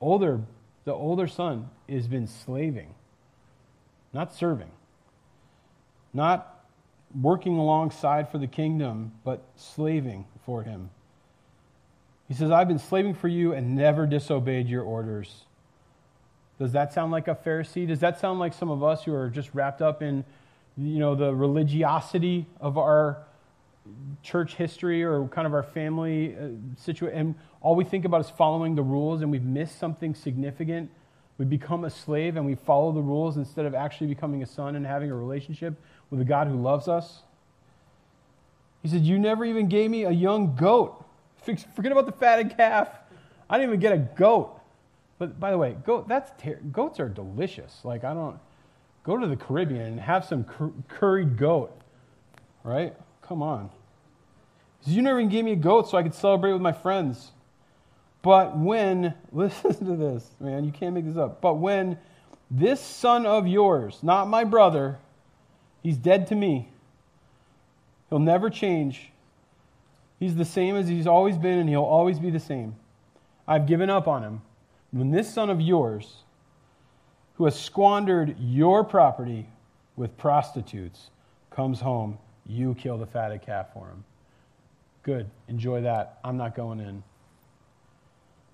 older, 0.00 0.40
the 0.84 0.92
older 0.92 1.26
son, 1.26 1.70
has 1.88 2.08
been 2.08 2.26
slaving, 2.26 2.94
not 4.12 4.34
serving, 4.34 4.70
not 6.12 6.64
working 7.20 7.56
alongside 7.56 8.28
for 8.28 8.38
the 8.38 8.46
kingdom, 8.46 9.12
but 9.24 9.42
slaving 9.56 10.24
for 10.44 10.62
him. 10.62 10.90
He 12.28 12.34
says, 12.34 12.50
I've 12.50 12.68
been 12.68 12.78
slaving 12.78 13.14
for 13.14 13.28
you 13.28 13.52
and 13.52 13.76
never 13.76 14.06
disobeyed 14.06 14.68
your 14.68 14.82
orders. 14.82 15.44
Does 16.58 16.72
that 16.72 16.92
sound 16.92 17.12
like 17.12 17.28
a 17.28 17.34
Pharisee? 17.34 17.86
Does 17.86 18.00
that 18.00 18.18
sound 18.18 18.38
like 18.38 18.54
some 18.54 18.70
of 18.70 18.82
us 18.82 19.04
who 19.04 19.14
are 19.14 19.28
just 19.28 19.50
wrapped 19.52 19.82
up 19.82 20.02
in, 20.02 20.24
you 20.76 20.98
know, 20.98 21.14
the 21.14 21.34
religiosity 21.34 22.46
of 22.60 22.78
our 22.78 23.18
church 24.22 24.54
history 24.54 25.02
or 25.02 25.26
kind 25.28 25.46
of 25.46 25.54
our 25.54 25.62
family 25.62 26.36
uh, 26.36 26.48
situation, 26.76 27.18
and 27.18 27.34
all 27.60 27.74
we 27.74 27.84
think 27.84 28.04
about 28.04 28.20
is 28.20 28.30
following 28.30 28.74
the 28.74 28.82
rules, 28.82 29.22
and 29.22 29.30
we've 29.30 29.44
missed 29.44 29.78
something 29.78 30.14
significant? 30.14 30.90
We 31.38 31.44
become 31.44 31.84
a 31.84 31.90
slave 31.90 32.36
and 32.36 32.46
we 32.46 32.54
follow 32.54 32.92
the 32.92 33.00
rules 33.00 33.36
instead 33.36 33.66
of 33.66 33.74
actually 33.74 34.06
becoming 34.08 34.42
a 34.42 34.46
son 34.46 34.76
and 34.76 34.86
having 34.86 35.10
a 35.10 35.14
relationship 35.14 35.74
with 36.10 36.20
a 36.20 36.24
God 36.24 36.46
who 36.46 36.60
loves 36.60 36.88
us. 36.88 37.22
He 38.82 38.88
said, 38.88 39.02
You 39.02 39.18
never 39.18 39.44
even 39.44 39.68
gave 39.68 39.90
me 39.90 40.04
a 40.04 40.10
young 40.10 40.54
goat. 40.54 41.04
Forget 41.74 41.90
about 41.90 42.06
the 42.06 42.12
fatted 42.12 42.56
calf. 42.56 42.88
I 43.48 43.58
didn't 43.58 43.70
even 43.70 43.80
get 43.80 43.92
a 43.92 43.98
goat. 43.98 44.60
But 45.18 45.40
by 45.40 45.50
the 45.50 45.58
way, 45.58 45.76
goat, 45.84 46.08
that's 46.08 46.30
ter- 46.40 46.60
goats 46.70 47.00
are 47.00 47.08
delicious. 47.08 47.80
Like, 47.84 48.04
I 48.04 48.14
don't 48.14 48.38
go 49.04 49.16
to 49.16 49.26
the 49.26 49.36
Caribbean 49.36 49.82
and 49.82 50.00
have 50.00 50.24
some 50.24 50.44
cur- 50.44 50.72
curried 50.88 51.36
goat, 51.36 51.76
right? 52.64 52.94
Come 53.32 53.42
on. 53.42 53.70
You 54.84 55.00
never 55.00 55.18
even 55.18 55.30
gave 55.30 55.42
me 55.42 55.52
a 55.52 55.56
goat 55.56 55.88
so 55.88 55.96
I 55.96 56.02
could 56.02 56.14
celebrate 56.14 56.52
with 56.52 56.60
my 56.60 56.72
friends. 56.72 57.30
But 58.20 58.58
when, 58.58 59.14
listen 59.32 59.86
to 59.86 59.96
this, 59.96 60.28
man, 60.38 60.66
you 60.66 60.70
can't 60.70 60.94
make 60.94 61.06
this 61.06 61.16
up. 61.16 61.40
But 61.40 61.54
when 61.54 61.96
this 62.50 62.78
son 62.78 63.24
of 63.24 63.46
yours, 63.46 64.00
not 64.02 64.28
my 64.28 64.44
brother, 64.44 64.98
he's 65.82 65.96
dead 65.96 66.26
to 66.26 66.34
me, 66.34 66.68
he'll 68.10 68.18
never 68.18 68.50
change. 68.50 69.10
He's 70.20 70.36
the 70.36 70.44
same 70.44 70.76
as 70.76 70.86
he's 70.86 71.06
always 71.06 71.38
been, 71.38 71.58
and 71.58 71.70
he'll 71.70 71.80
always 71.80 72.18
be 72.18 72.28
the 72.28 72.38
same. 72.38 72.76
I've 73.48 73.66
given 73.66 73.88
up 73.88 74.06
on 74.06 74.22
him. 74.22 74.42
When 74.90 75.10
this 75.10 75.32
son 75.32 75.48
of 75.48 75.58
yours, 75.58 76.16
who 77.36 77.46
has 77.46 77.58
squandered 77.58 78.36
your 78.38 78.84
property 78.84 79.48
with 79.96 80.18
prostitutes, 80.18 81.08
comes 81.48 81.80
home, 81.80 82.18
you 82.46 82.74
kill 82.74 82.98
the 82.98 83.06
fatted 83.06 83.42
calf 83.42 83.72
for 83.72 83.88
him. 83.88 84.04
Good. 85.02 85.30
Enjoy 85.48 85.82
that. 85.82 86.18
I'm 86.24 86.36
not 86.36 86.54
going 86.54 86.80
in. 86.80 87.02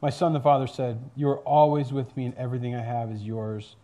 My 0.00 0.10
son, 0.10 0.32
the 0.32 0.40
father 0.40 0.66
said, 0.66 1.10
You 1.16 1.28
are 1.28 1.38
always 1.38 1.92
with 1.92 2.16
me, 2.16 2.26
and 2.26 2.34
everything 2.36 2.74
I 2.74 2.82
have 2.82 3.10
is 3.10 3.22
yours. 3.22 3.76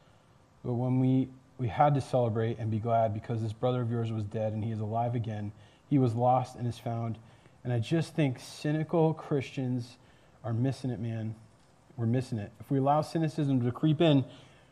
But 0.65 0.75
when 0.75 1.01
we, 1.01 1.29
we 1.59 1.69
had 1.69 1.95
to 1.95 2.01
celebrate 2.01 2.59
and 2.59 2.71
be 2.71 2.79
glad 2.79 3.13
because 3.13 3.43
this 3.43 3.53
brother 3.53 3.83
of 3.83 3.91
yours 3.91 4.11
was 4.13 4.25
dead 4.25 4.53
and 4.53 4.65
he 4.65 4.71
is 4.71 4.81
alive 4.81 5.15
again, 5.15 5.53
he 5.91 5.99
was 5.99 6.15
lost 6.15 6.57
and 6.57 6.67
is 6.67 6.79
found. 6.79 7.19
And 7.65 7.73
I 7.73 7.79
just 7.79 8.15
think 8.15 8.39
cynical 8.41 9.13
Christians 9.13 9.97
are 10.43 10.53
missing 10.53 10.91
it, 10.91 11.01
man. 11.01 11.35
We're 11.97 12.07
missing 12.07 12.39
it. 12.39 12.51
If 12.61 12.71
we 12.71 12.79
allow 12.79 13.03
cynicism 13.03 13.63
to 13.63 13.71
creep 13.71 14.01
in, 14.01 14.25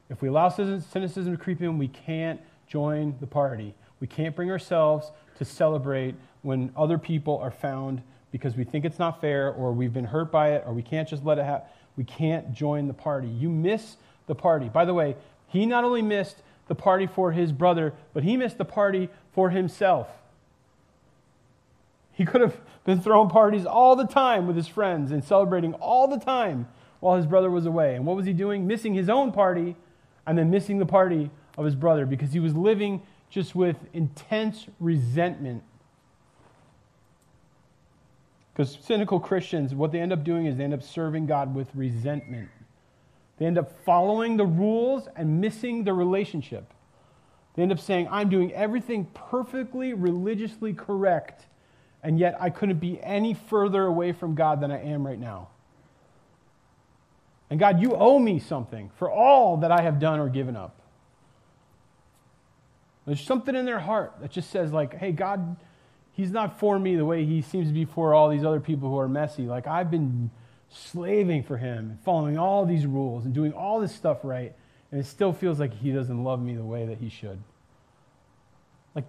if 0.08 0.22
we 0.22 0.28
allow 0.28 0.48
cynicism 0.48 1.36
to 1.36 1.42
creep 1.42 1.60
in, 1.60 1.78
we 1.78 1.88
can't 1.88 2.40
join 2.66 3.16
the 3.20 3.26
party. 3.26 3.74
We 4.02 4.08
can't 4.08 4.34
bring 4.34 4.50
ourselves 4.50 5.12
to 5.38 5.44
celebrate 5.44 6.16
when 6.42 6.72
other 6.76 6.98
people 6.98 7.38
are 7.38 7.52
found 7.52 8.02
because 8.32 8.56
we 8.56 8.64
think 8.64 8.84
it's 8.84 8.98
not 8.98 9.20
fair 9.20 9.52
or 9.52 9.70
we've 9.70 9.92
been 9.92 10.06
hurt 10.06 10.32
by 10.32 10.54
it 10.54 10.64
or 10.66 10.72
we 10.72 10.82
can't 10.82 11.08
just 11.08 11.24
let 11.24 11.38
it 11.38 11.44
happen. 11.44 11.68
We 11.96 12.02
can't 12.02 12.52
join 12.52 12.88
the 12.88 12.94
party. 12.94 13.28
You 13.28 13.48
miss 13.48 13.96
the 14.26 14.34
party. 14.34 14.68
By 14.68 14.86
the 14.86 14.92
way, 14.92 15.14
he 15.46 15.66
not 15.66 15.84
only 15.84 16.02
missed 16.02 16.42
the 16.66 16.74
party 16.74 17.06
for 17.06 17.30
his 17.30 17.52
brother, 17.52 17.94
but 18.12 18.24
he 18.24 18.36
missed 18.36 18.58
the 18.58 18.64
party 18.64 19.08
for 19.34 19.50
himself. 19.50 20.08
He 22.10 22.24
could 22.24 22.40
have 22.40 22.56
been 22.84 23.00
throwing 23.00 23.30
parties 23.30 23.66
all 23.66 23.94
the 23.94 24.08
time 24.08 24.48
with 24.48 24.56
his 24.56 24.66
friends 24.66 25.12
and 25.12 25.22
celebrating 25.22 25.74
all 25.74 26.08
the 26.08 26.18
time 26.18 26.66
while 26.98 27.16
his 27.16 27.26
brother 27.26 27.52
was 27.52 27.66
away. 27.66 27.94
And 27.94 28.04
what 28.04 28.16
was 28.16 28.26
he 28.26 28.32
doing? 28.32 28.66
Missing 28.66 28.94
his 28.94 29.08
own 29.08 29.30
party 29.30 29.76
and 30.26 30.36
then 30.36 30.50
missing 30.50 30.78
the 30.78 30.86
party 30.86 31.30
of 31.56 31.64
his 31.64 31.76
brother 31.76 32.04
because 32.04 32.32
he 32.32 32.40
was 32.40 32.56
living 32.56 33.00
just 33.32 33.54
with 33.54 33.76
intense 33.94 34.66
resentment 34.78 35.62
because 38.52 38.78
cynical 38.82 39.18
Christians, 39.18 39.74
what 39.74 39.92
they 39.92 40.00
end 40.00 40.12
up 40.12 40.24
doing 40.24 40.44
is 40.44 40.58
they 40.58 40.64
end 40.64 40.74
up 40.74 40.82
serving 40.82 41.24
God 41.24 41.54
with 41.54 41.68
resentment. 41.74 42.50
They 43.38 43.46
end 43.46 43.56
up 43.56 43.72
following 43.84 44.36
the 44.36 44.44
rules 44.44 45.08
and 45.16 45.40
missing 45.40 45.84
the 45.84 45.94
relationship. 45.94 46.74
They 47.54 47.62
end 47.62 47.72
up 47.72 47.80
saying, 47.80 48.08
I'm 48.10 48.28
doing 48.28 48.52
everything 48.52 49.06
perfectly 49.14 49.94
religiously 49.94 50.74
correct, 50.74 51.46
and 52.02 52.18
yet 52.18 52.36
I 52.38 52.50
couldn't 52.50 52.78
be 52.78 53.00
any 53.02 53.32
further 53.32 53.84
away 53.84 54.12
from 54.12 54.34
God 54.34 54.60
than 54.60 54.70
I 54.70 54.82
am 54.82 55.06
right 55.06 55.18
now. 55.18 55.48
And 57.48 57.58
God, 57.58 57.80
you 57.80 57.94
owe 57.94 58.18
me 58.18 58.38
something 58.38 58.90
for 58.98 59.10
all 59.10 59.58
that 59.58 59.72
I 59.72 59.80
have 59.80 59.98
done 59.98 60.20
or 60.20 60.28
given 60.28 60.56
up. 60.56 60.81
There's 63.06 63.20
something 63.20 63.54
in 63.54 63.64
their 63.64 63.80
heart 63.80 64.14
that 64.20 64.30
just 64.30 64.50
says, 64.50 64.72
like, 64.72 64.94
hey, 64.94 65.12
God, 65.12 65.56
he's 66.12 66.30
not 66.30 66.58
for 66.58 66.78
me 66.78 66.96
the 66.96 67.04
way 67.04 67.24
he 67.24 67.42
seems 67.42 67.68
to 67.68 67.72
be 67.72 67.84
for 67.84 68.14
all 68.14 68.28
these 68.28 68.44
other 68.44 68.60
people 68.60 68.88
who 68.88 68.98
are 68.98 69.08
messy. 69.08 69.44
Like 69.44 69.66
I've 69.66 69.90
been 69.90 70.30
slaving 70.68 71.42
for 71.42 71.56
him 71.56 71.90
and 71.90 72.00
following 72.00 72.38
all 72.38 72.64
these 72.64 72.86
rules 72.86 73.24
and 73.24 73.34
doing 73.34 73.52
all 73.52 73.80
this 73.80 73.94
stuff 73.94 74.18
right, 74.22 74.54
and 74.90 75.00
it 75.00 75.06
still 75.06 75.32
feels 75.32 75.58
like 75.58 75.72
he 75.74 75.90
doesn't 75.90 76.22
love 76.22 76.40
me 76.40 76.54
the 76.54 76.64
way 76.64 76.86
that 76.86 76.98
he 76.98 77.08
should. 77.08 77.42
Like 78.94 79.04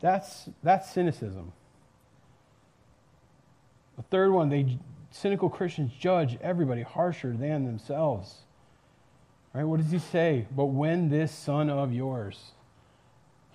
that's 0.00 0.48
that's 0.62 0.90
cynicism. 0.90 1.52
The 3.96 4.02
third 4.02 4.30
one, 4.30 4.48
they 4.48 4.78
cynical 5.10 5.48
Christians 5.48 5.92
judge 5.98 6.38
everybody 6.40 6.82
harsher 6.82 7.32
than 7.32 7.64
themselves. 7.64 8.42
Right? 9.56 9.64
What 9.64 9.80
does 9.80 9.90
he 9.90 9.98
say? 9.98 10.46
But 10.54 10.66
when 10.66 11.08
this 11.08 11.32
son 11.32 11.70
of 11.70 11.90
yours, 11.90 12.38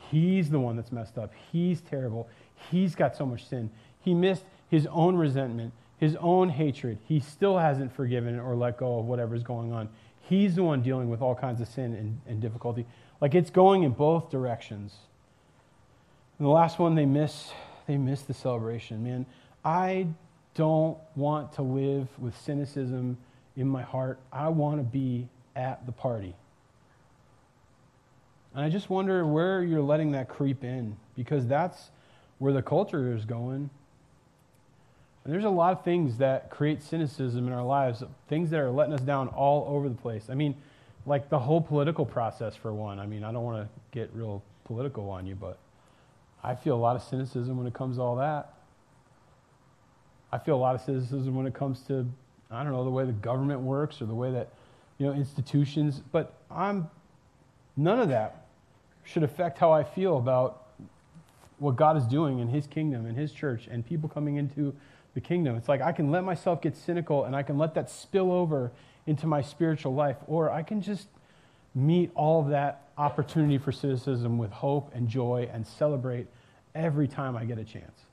he's 0.10 0.50
the 0.50 0.60
one 0.60 0.76
that's 0.76 0.92
messed 0.92 1.20
up. 1.20 1.32
He's 1.52 1.80
terrible. 1.80 2.28
He's 2.72 2.96
got 2.96 3.16
so 3.16 3.24
much 3.24 3.48
sin. 3.48 3.70
He 4.00 4.16
missed 4.16 4.44
his 4.68 4.88
own 4.88 5.16
resentment, 5.16 5.74
his 6.00 6.16
own 6.16 6.50
hatred. 6.50 6.98
He 7.08 7.20
still 7.20 7.60
hasn't 7.60 7.94
forgiven 7.94 8.40
or 8.40 8.56
let 8.56 8.78
go 8.78 8.98
of 8.98 9.06
whatever's 9.06 9.44
going 9.44 9.72
on. 9.72 9.90
He's 10.22 10.56
the 10.56 10.64
one 10.64 10.82
dealing 10.82 11.08
with 11.08 11.22
all 11.22 11.36
kinds 11.36 11.62
of 11.62 11.68
sin 11.68 11.94
and, 11.94 12.20
and 12.26 12.42
difficulty. 12.42 12.88
Like 13.20 13.36
it's 13.36 13.52
going 13.52 13.84
in 13.84 13.92
both 13.92 14.32
directions. 14.32 14.96
And 16.40 16.48
the 16.48 16.52
last 16.52 16.80
one 16.80 16.96
they 16.96 17.06
miss, 17.06 17.52
they 17.86 17.98
miss 17.98 18.24
the 18.24 18.34
celebration. 18.34 19.04
Man, 19.04 19.28
I 19.64 20.08
don't 20.56 20.98
want 21.16 21.54
to 21.54 21.62
live 21.62 22.08
with 22.18 22.36
cynicism 22.42 23.20
in 23.56 23.68
my 23.68 23.84
heart. 23.84 24.20
I 24.34 24.50
want 24.50 24.80
to 24.80 24.84
be 24.84 25.28
at 25.56 25.86
the 25.86 25.92
party. 25.92 26.36
And 28.54 28.64
I 28.66 28.70
just 28.70 28.90
wonder 28.90 29.26
where 29.26 29.64
you're 29.64 29.82
letting 29.82 30.12
that 30.12 30.28
creep 30.28 30.64
in 30.64 30.98
because 31.16 31.48
that's 31.48 31.90
where 32.40 32.52
the 32.52 32.62
culture 32.62 33.16
is 33.16 33.24
going. 33.24 33.70
And 35.24 35.34
there's 35.34 35.46
a 35.46 35.50
lot 35.50 35.74
of 35.74 35.84
things 35.84 36.18
that 36.18 36.50
create 36.50 36.82
cynicism 36.82 37.48
in 37.48 37.54
our 37.54 37.64
lives, 37.64 38.04
things 38.28 38.50
that 38.50 38.60
are 38.60 38.72
letting 38.72 38.94
us 38.94 39.02
down 39.02 39.28
all 39.30 39.74
over 39.74 39.88
the 39.88 39.96
place. 39.96 40.26
I 40.30 40.34
mean, 40.34 40.56
like 41.06 41.30
the 41.30 41.40
whole 41.40 41.62
political 41.62 42.06
process, 42.06 42.56
for 42.56 42.74
one. 42.74 43.00
I 43.00 43.06
mean, 43.06 43.24
I 43.24 43.32
don't 43.32 43.44
want 43.44 43.64
to 43.64 43.70
get 43.92 44.10
real 44.14 44.44
political 44.66 45.10
on 45.10 45.26
you, 45.26 45.36
but 45.36 45.58
I 46.44 46.56
feel 46.56 46.76
a 46.76 46.80
lot 46.80 46.96
of 46.96 47.04
cynicism 47.04 47.58
when 47.58 47.68
it 47.68 47.74
comes 47.74 47.98
to 47.98 48.02
all 48.02 48.16
that. 48.18 48.54
I 50.32 50.38
feel 50.38 50.56
a 50.56 50.58
lot 50.58 50.76
of 50.76 50.82
cynicism 50.82 51.36
when 51.36 51.46
it 51.46 51.54
comes 51.54 51.82
to, 51.82 52.08
I 52.50 52.64
don't 52.64 52.72
know, 52.72 52.84
the 52.84 52.90
way 52.90 53.06
the 53.06 53.12
government 53.12 53.62
works 53.62 54.02
or 54.02 54.06
the 54.06 54.16
way 54.16 54.32
that, 54.32 54.50
you 55.02 55.08
know, 55.08 55.14
institutions, 55.14 56.00
but 56.12 56.32
I'm, 56.52 56.88
none 57.76 58.00
of 58.00 58.10
that 58.10 58.46
should 59.04 59.24
affect 59.24 59.58
how 59.58 59.72
I 59.72 59.84
feel 59.84 60.18
about 60.18 60.68
what 61.58 61.76
God 61.76 61.98
is 61.98 62.06
doing 62.06 62.38
in 62.38 62.48
His 62.48 62.68
kingdom, 62.68 63.08
in 63.08 63.16
His 63.16 63.32
church, 63.32 63.66
and 63.66 63.84
people 63.84 64.08
coming 64.08 64.36
into 64.36 64.76
the 65.16 65.20
kingdom. 65.20 65.56
It's 65.56 65.68
like 65.68 65.82
I 65.82 65.92
can 65.92 66.12
let 66.12 66.24
myself 66.24 66.62
get 66.62 66.78
cynical 66.78 67.26
and 67.26 67.36
I 67.36 67.42
can 67.42 67.58
let 67.58 67.74
that 67.74 67.90
spill 67.90 68.32
over 68.32 68.72
into 69.08 69.26
my 69.26 69.42
spiritual 69.42 69.96
life, 69.96 70.18
or 70.28 70.52
I 70.52 70.62
can 70.62 70.84
just 70.84 71.08
meet 71.74 72.12
all 72.14 72.40
of 72.40 72.50
that 72.50 72.84
opportunity 72.96 73.58
for 73.58 73.72
cynicism 73.72 74.38
with 74.38 74.52
hope 74.52 74.94
and 74.94 75.08
joy 75.08 75.50
and 75.52 75.66
celebrate 75.66 76.28
every 76.76 77.08
time 77.08 77.36
I 77.36 77.46
get 77.46 77.58
a 77.58 77.64
chance. 77.64 78.06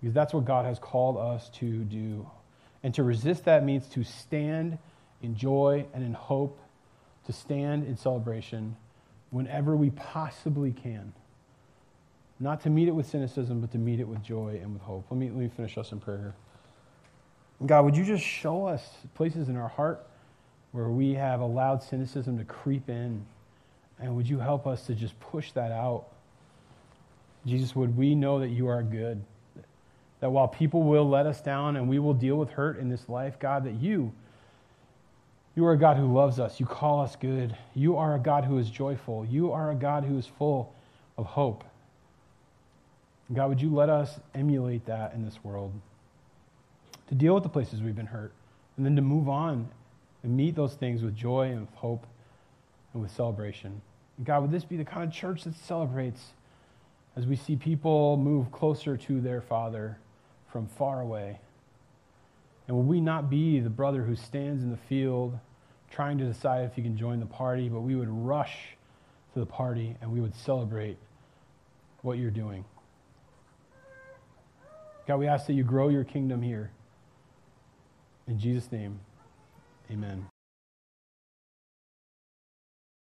Because 0.00 0.14
that's 0.14 0.32
what 0.32 0.44
God 0.44 0.64
has 0.64 0.78
called 0.78 1.16
us 1.16 1.48
to 1.54 1.82
do. 1.82 2.24
And 2.84 2.94
to 2.94 3.02
resist 3.02 3.46
that 3.46 3.64
means 3.64 3.88
to 3.88 4.04
stand 4.04 4.78
in 5.24 5.36
joy 5.36 5.86
and 5.92 6.04
in 6.04 6.14
hope, 6.14 6.58
to 7.26 7.32
stand 7.32 7.86
in 7.86 7.96
celebration 7.96 8.76
whenever 9.30 9.74
we 9.74 9.90
possibly 9.90 10.70
can. 10.70 11.12
Not 12.38 12.60
to 12.62 12.70
meet 12.70 12.88
it 12.88 12.92
with 12.92 13.06
cynicism, 13.06 13.60
but 13.60 13.72
to 13.72 13.78
meet 13.78 14.00
it 14.00 14.06
with 14.06 14.22
joy 14.22 14.60
and 14.62 14.72
with 14.72 14.82
hope. 14.82 15.06
Let 15.10 15.18
me, 15.18 15.26
let 15.28 15.38
me 15.38 15.48
finish 15.48 15.78
us 15.78 15.92
in 15.92 16.00
prayer. 16.00 16.34
God, 17.64 17.84
would 17.84 17.96
you 17.96 18.04
just 18.04 18.24
show 18.24 18.66
us 18.66 18.86
places 19.14 19.48
in 19.48 19.56
our 19.56 19.68
heart 19.68 20.06
where 20.72 20.88
we 20.88 21.14
have 21.14 21.40
allowed 21.40 21.82
cynicism 21.82 22.36
to 22.38 22.44
creep 22.44 22.88
in? 22.88 23.24
And 24.00 24.16
would 24.16 24.28
you 24.28 24.38
help 24.38 24.66
us 24.66 24.86
to 24.86 24.94
just 24.94 25.18
push 25.20 25.52
that 25.52 25.70
out? 25.70 26.06
Jesus, 27.46 27.76
would 27.76 27.96
we 27.96 28.14
know 28.14 28.40
that 28.40 28.48
you 28.48 28.66
are 28.68 28.82
good? 28.82 29.22
That 30.20 30.30
while 30.30 30.48
people 30.48 30.82
will 30.82 31.08
let 31.08 31.26
us 31.26 31.40
down 31.40 31.76
and 31.76 31.88
we 31.88 31.98
will 31.98 32.14
deal 32.14 32.36
with 32.36 32.50
hurt 32.50 32.78
in 32.78 32.88
this 32.88 33.08
life, 33.08 33.38
God, 33.38 33.64
that 33.64 33.74
you, 33.74 34.12
you 35.56 35.64
are 35.66 35.72
a 35.72 35.78
God 35.78 35.96
who 35.96 36.12
loves 36.12 36.40
us. 36.40 36.58
You 36.58 36.66
call 36.66 37.00
us 37.00 37.16
good. 37.16 37.56
You 37.74 37.96
are 37.96 38.14
a 38.14 38.18
God 38.18 38.44
who 38.44 38.58
is 38.58 38.68
joyful. 38.68 39.24
You 39.24 39.52
are 39.52 39.70
a 39.70 39.74
God 39.74 40.04
who 40.04 40.18
is 40.18 40.26
full 40.26 40.74
of 41.16 41.26
hope. 41.26 41.64
God, 43.32 43.48
would 43.48 43.62
you 43.62 43.72
let 43.72 43.88
us 43.88 44.18
emulate 44.34 44.84
that 44.86 45.14
in 45.14 45.24
this 45.24 45.42
world? 45.42 45.72
To 47.08 47.14
deal 47.14 47.34
with 47.34 47.42
the 47.42 47.48
places 47.48 47.80
we've 47.80 47.94
been 47.94 48.06
hurt, 48.06 48.32
and 48.76 48.84
then 48.84 48.96
to 48.96 49.02
move 49.02 49.28
on 49.28 49.68
and 50.22 50.36
meet 50.36 50.56
those 50.56 50.74
things 50.74 51.02
with 51.02 51.14
joy 51.14 51.50
and 51.50 51.60
with 51.60 51.74
hope 51.74 52.06
and 52.92 53.02
with 53.02 53.12
celebration. 53.12 53.80
And 54.16 54.26
God, 54.26 54.42
would 54.42 54.50
this 54.50 54.64
be 54.64 54.76
the 54.76 54.84
kind 54.84 55.08
of 55.08 55.14
church 55.14 55.44
that 55.44 55.54
celebrates 55.54 56.32
as 57.16 57.26
we 57.26 57.36
see 57.36 57.56
people 57.56 58.16
move 58.16 58.50
closer 58.50 58.96
to 58.96 59.20
their 59.20 59.40
Father 59.40 59.98
from 60.50 60.66
far 60.66 61.00
away? 61.00 61.38
And 62.66 62.76
will 62.76 62.84
we 62.84 63.00
not 63.00 63.28
be 63.28 63.60
the 63.60 63.70
brother 63.70 64.02
who 64.02 64.16
stands 64.16 64.62
in 64.62 64.70
the 64.70 64.76
field 64.76 65.38
trying 65.90 66.18
to 66.18 66.24
decide 66.24 66.64
if 66.64 66.74
he 66.74 66.82
can 66.82 66.96
join 66.96 67.20
the 67.20 67.26
party, 67.26 67.68
but 67.68 67.80
we 67.80 67.94
would 67.94 68.08
rush 68.08 68.76
to 69.34 69.40
the 69.40 69.46
party 69.46 69.96
and 70.00 70.10
we 70.10 70.20
would 70.20 70.34
celebrate 70.34 70.96
what 72.02 72.18
you're 72.18 72.30
doing? 72.30 72.64
God, 75.06 75.18
we 75.18 75.26
ask 75.26 75.46
that 75.46 75.52
you 75.52 75.64
grow 75.64 75.88
your 75.88 76.04
kingdom 76.04 76.40
here. 76.40 76.70
In 78.26 78.38
Jesus' 78.38 78.72
name, 78.72 79.00
amen. 79.90 80.26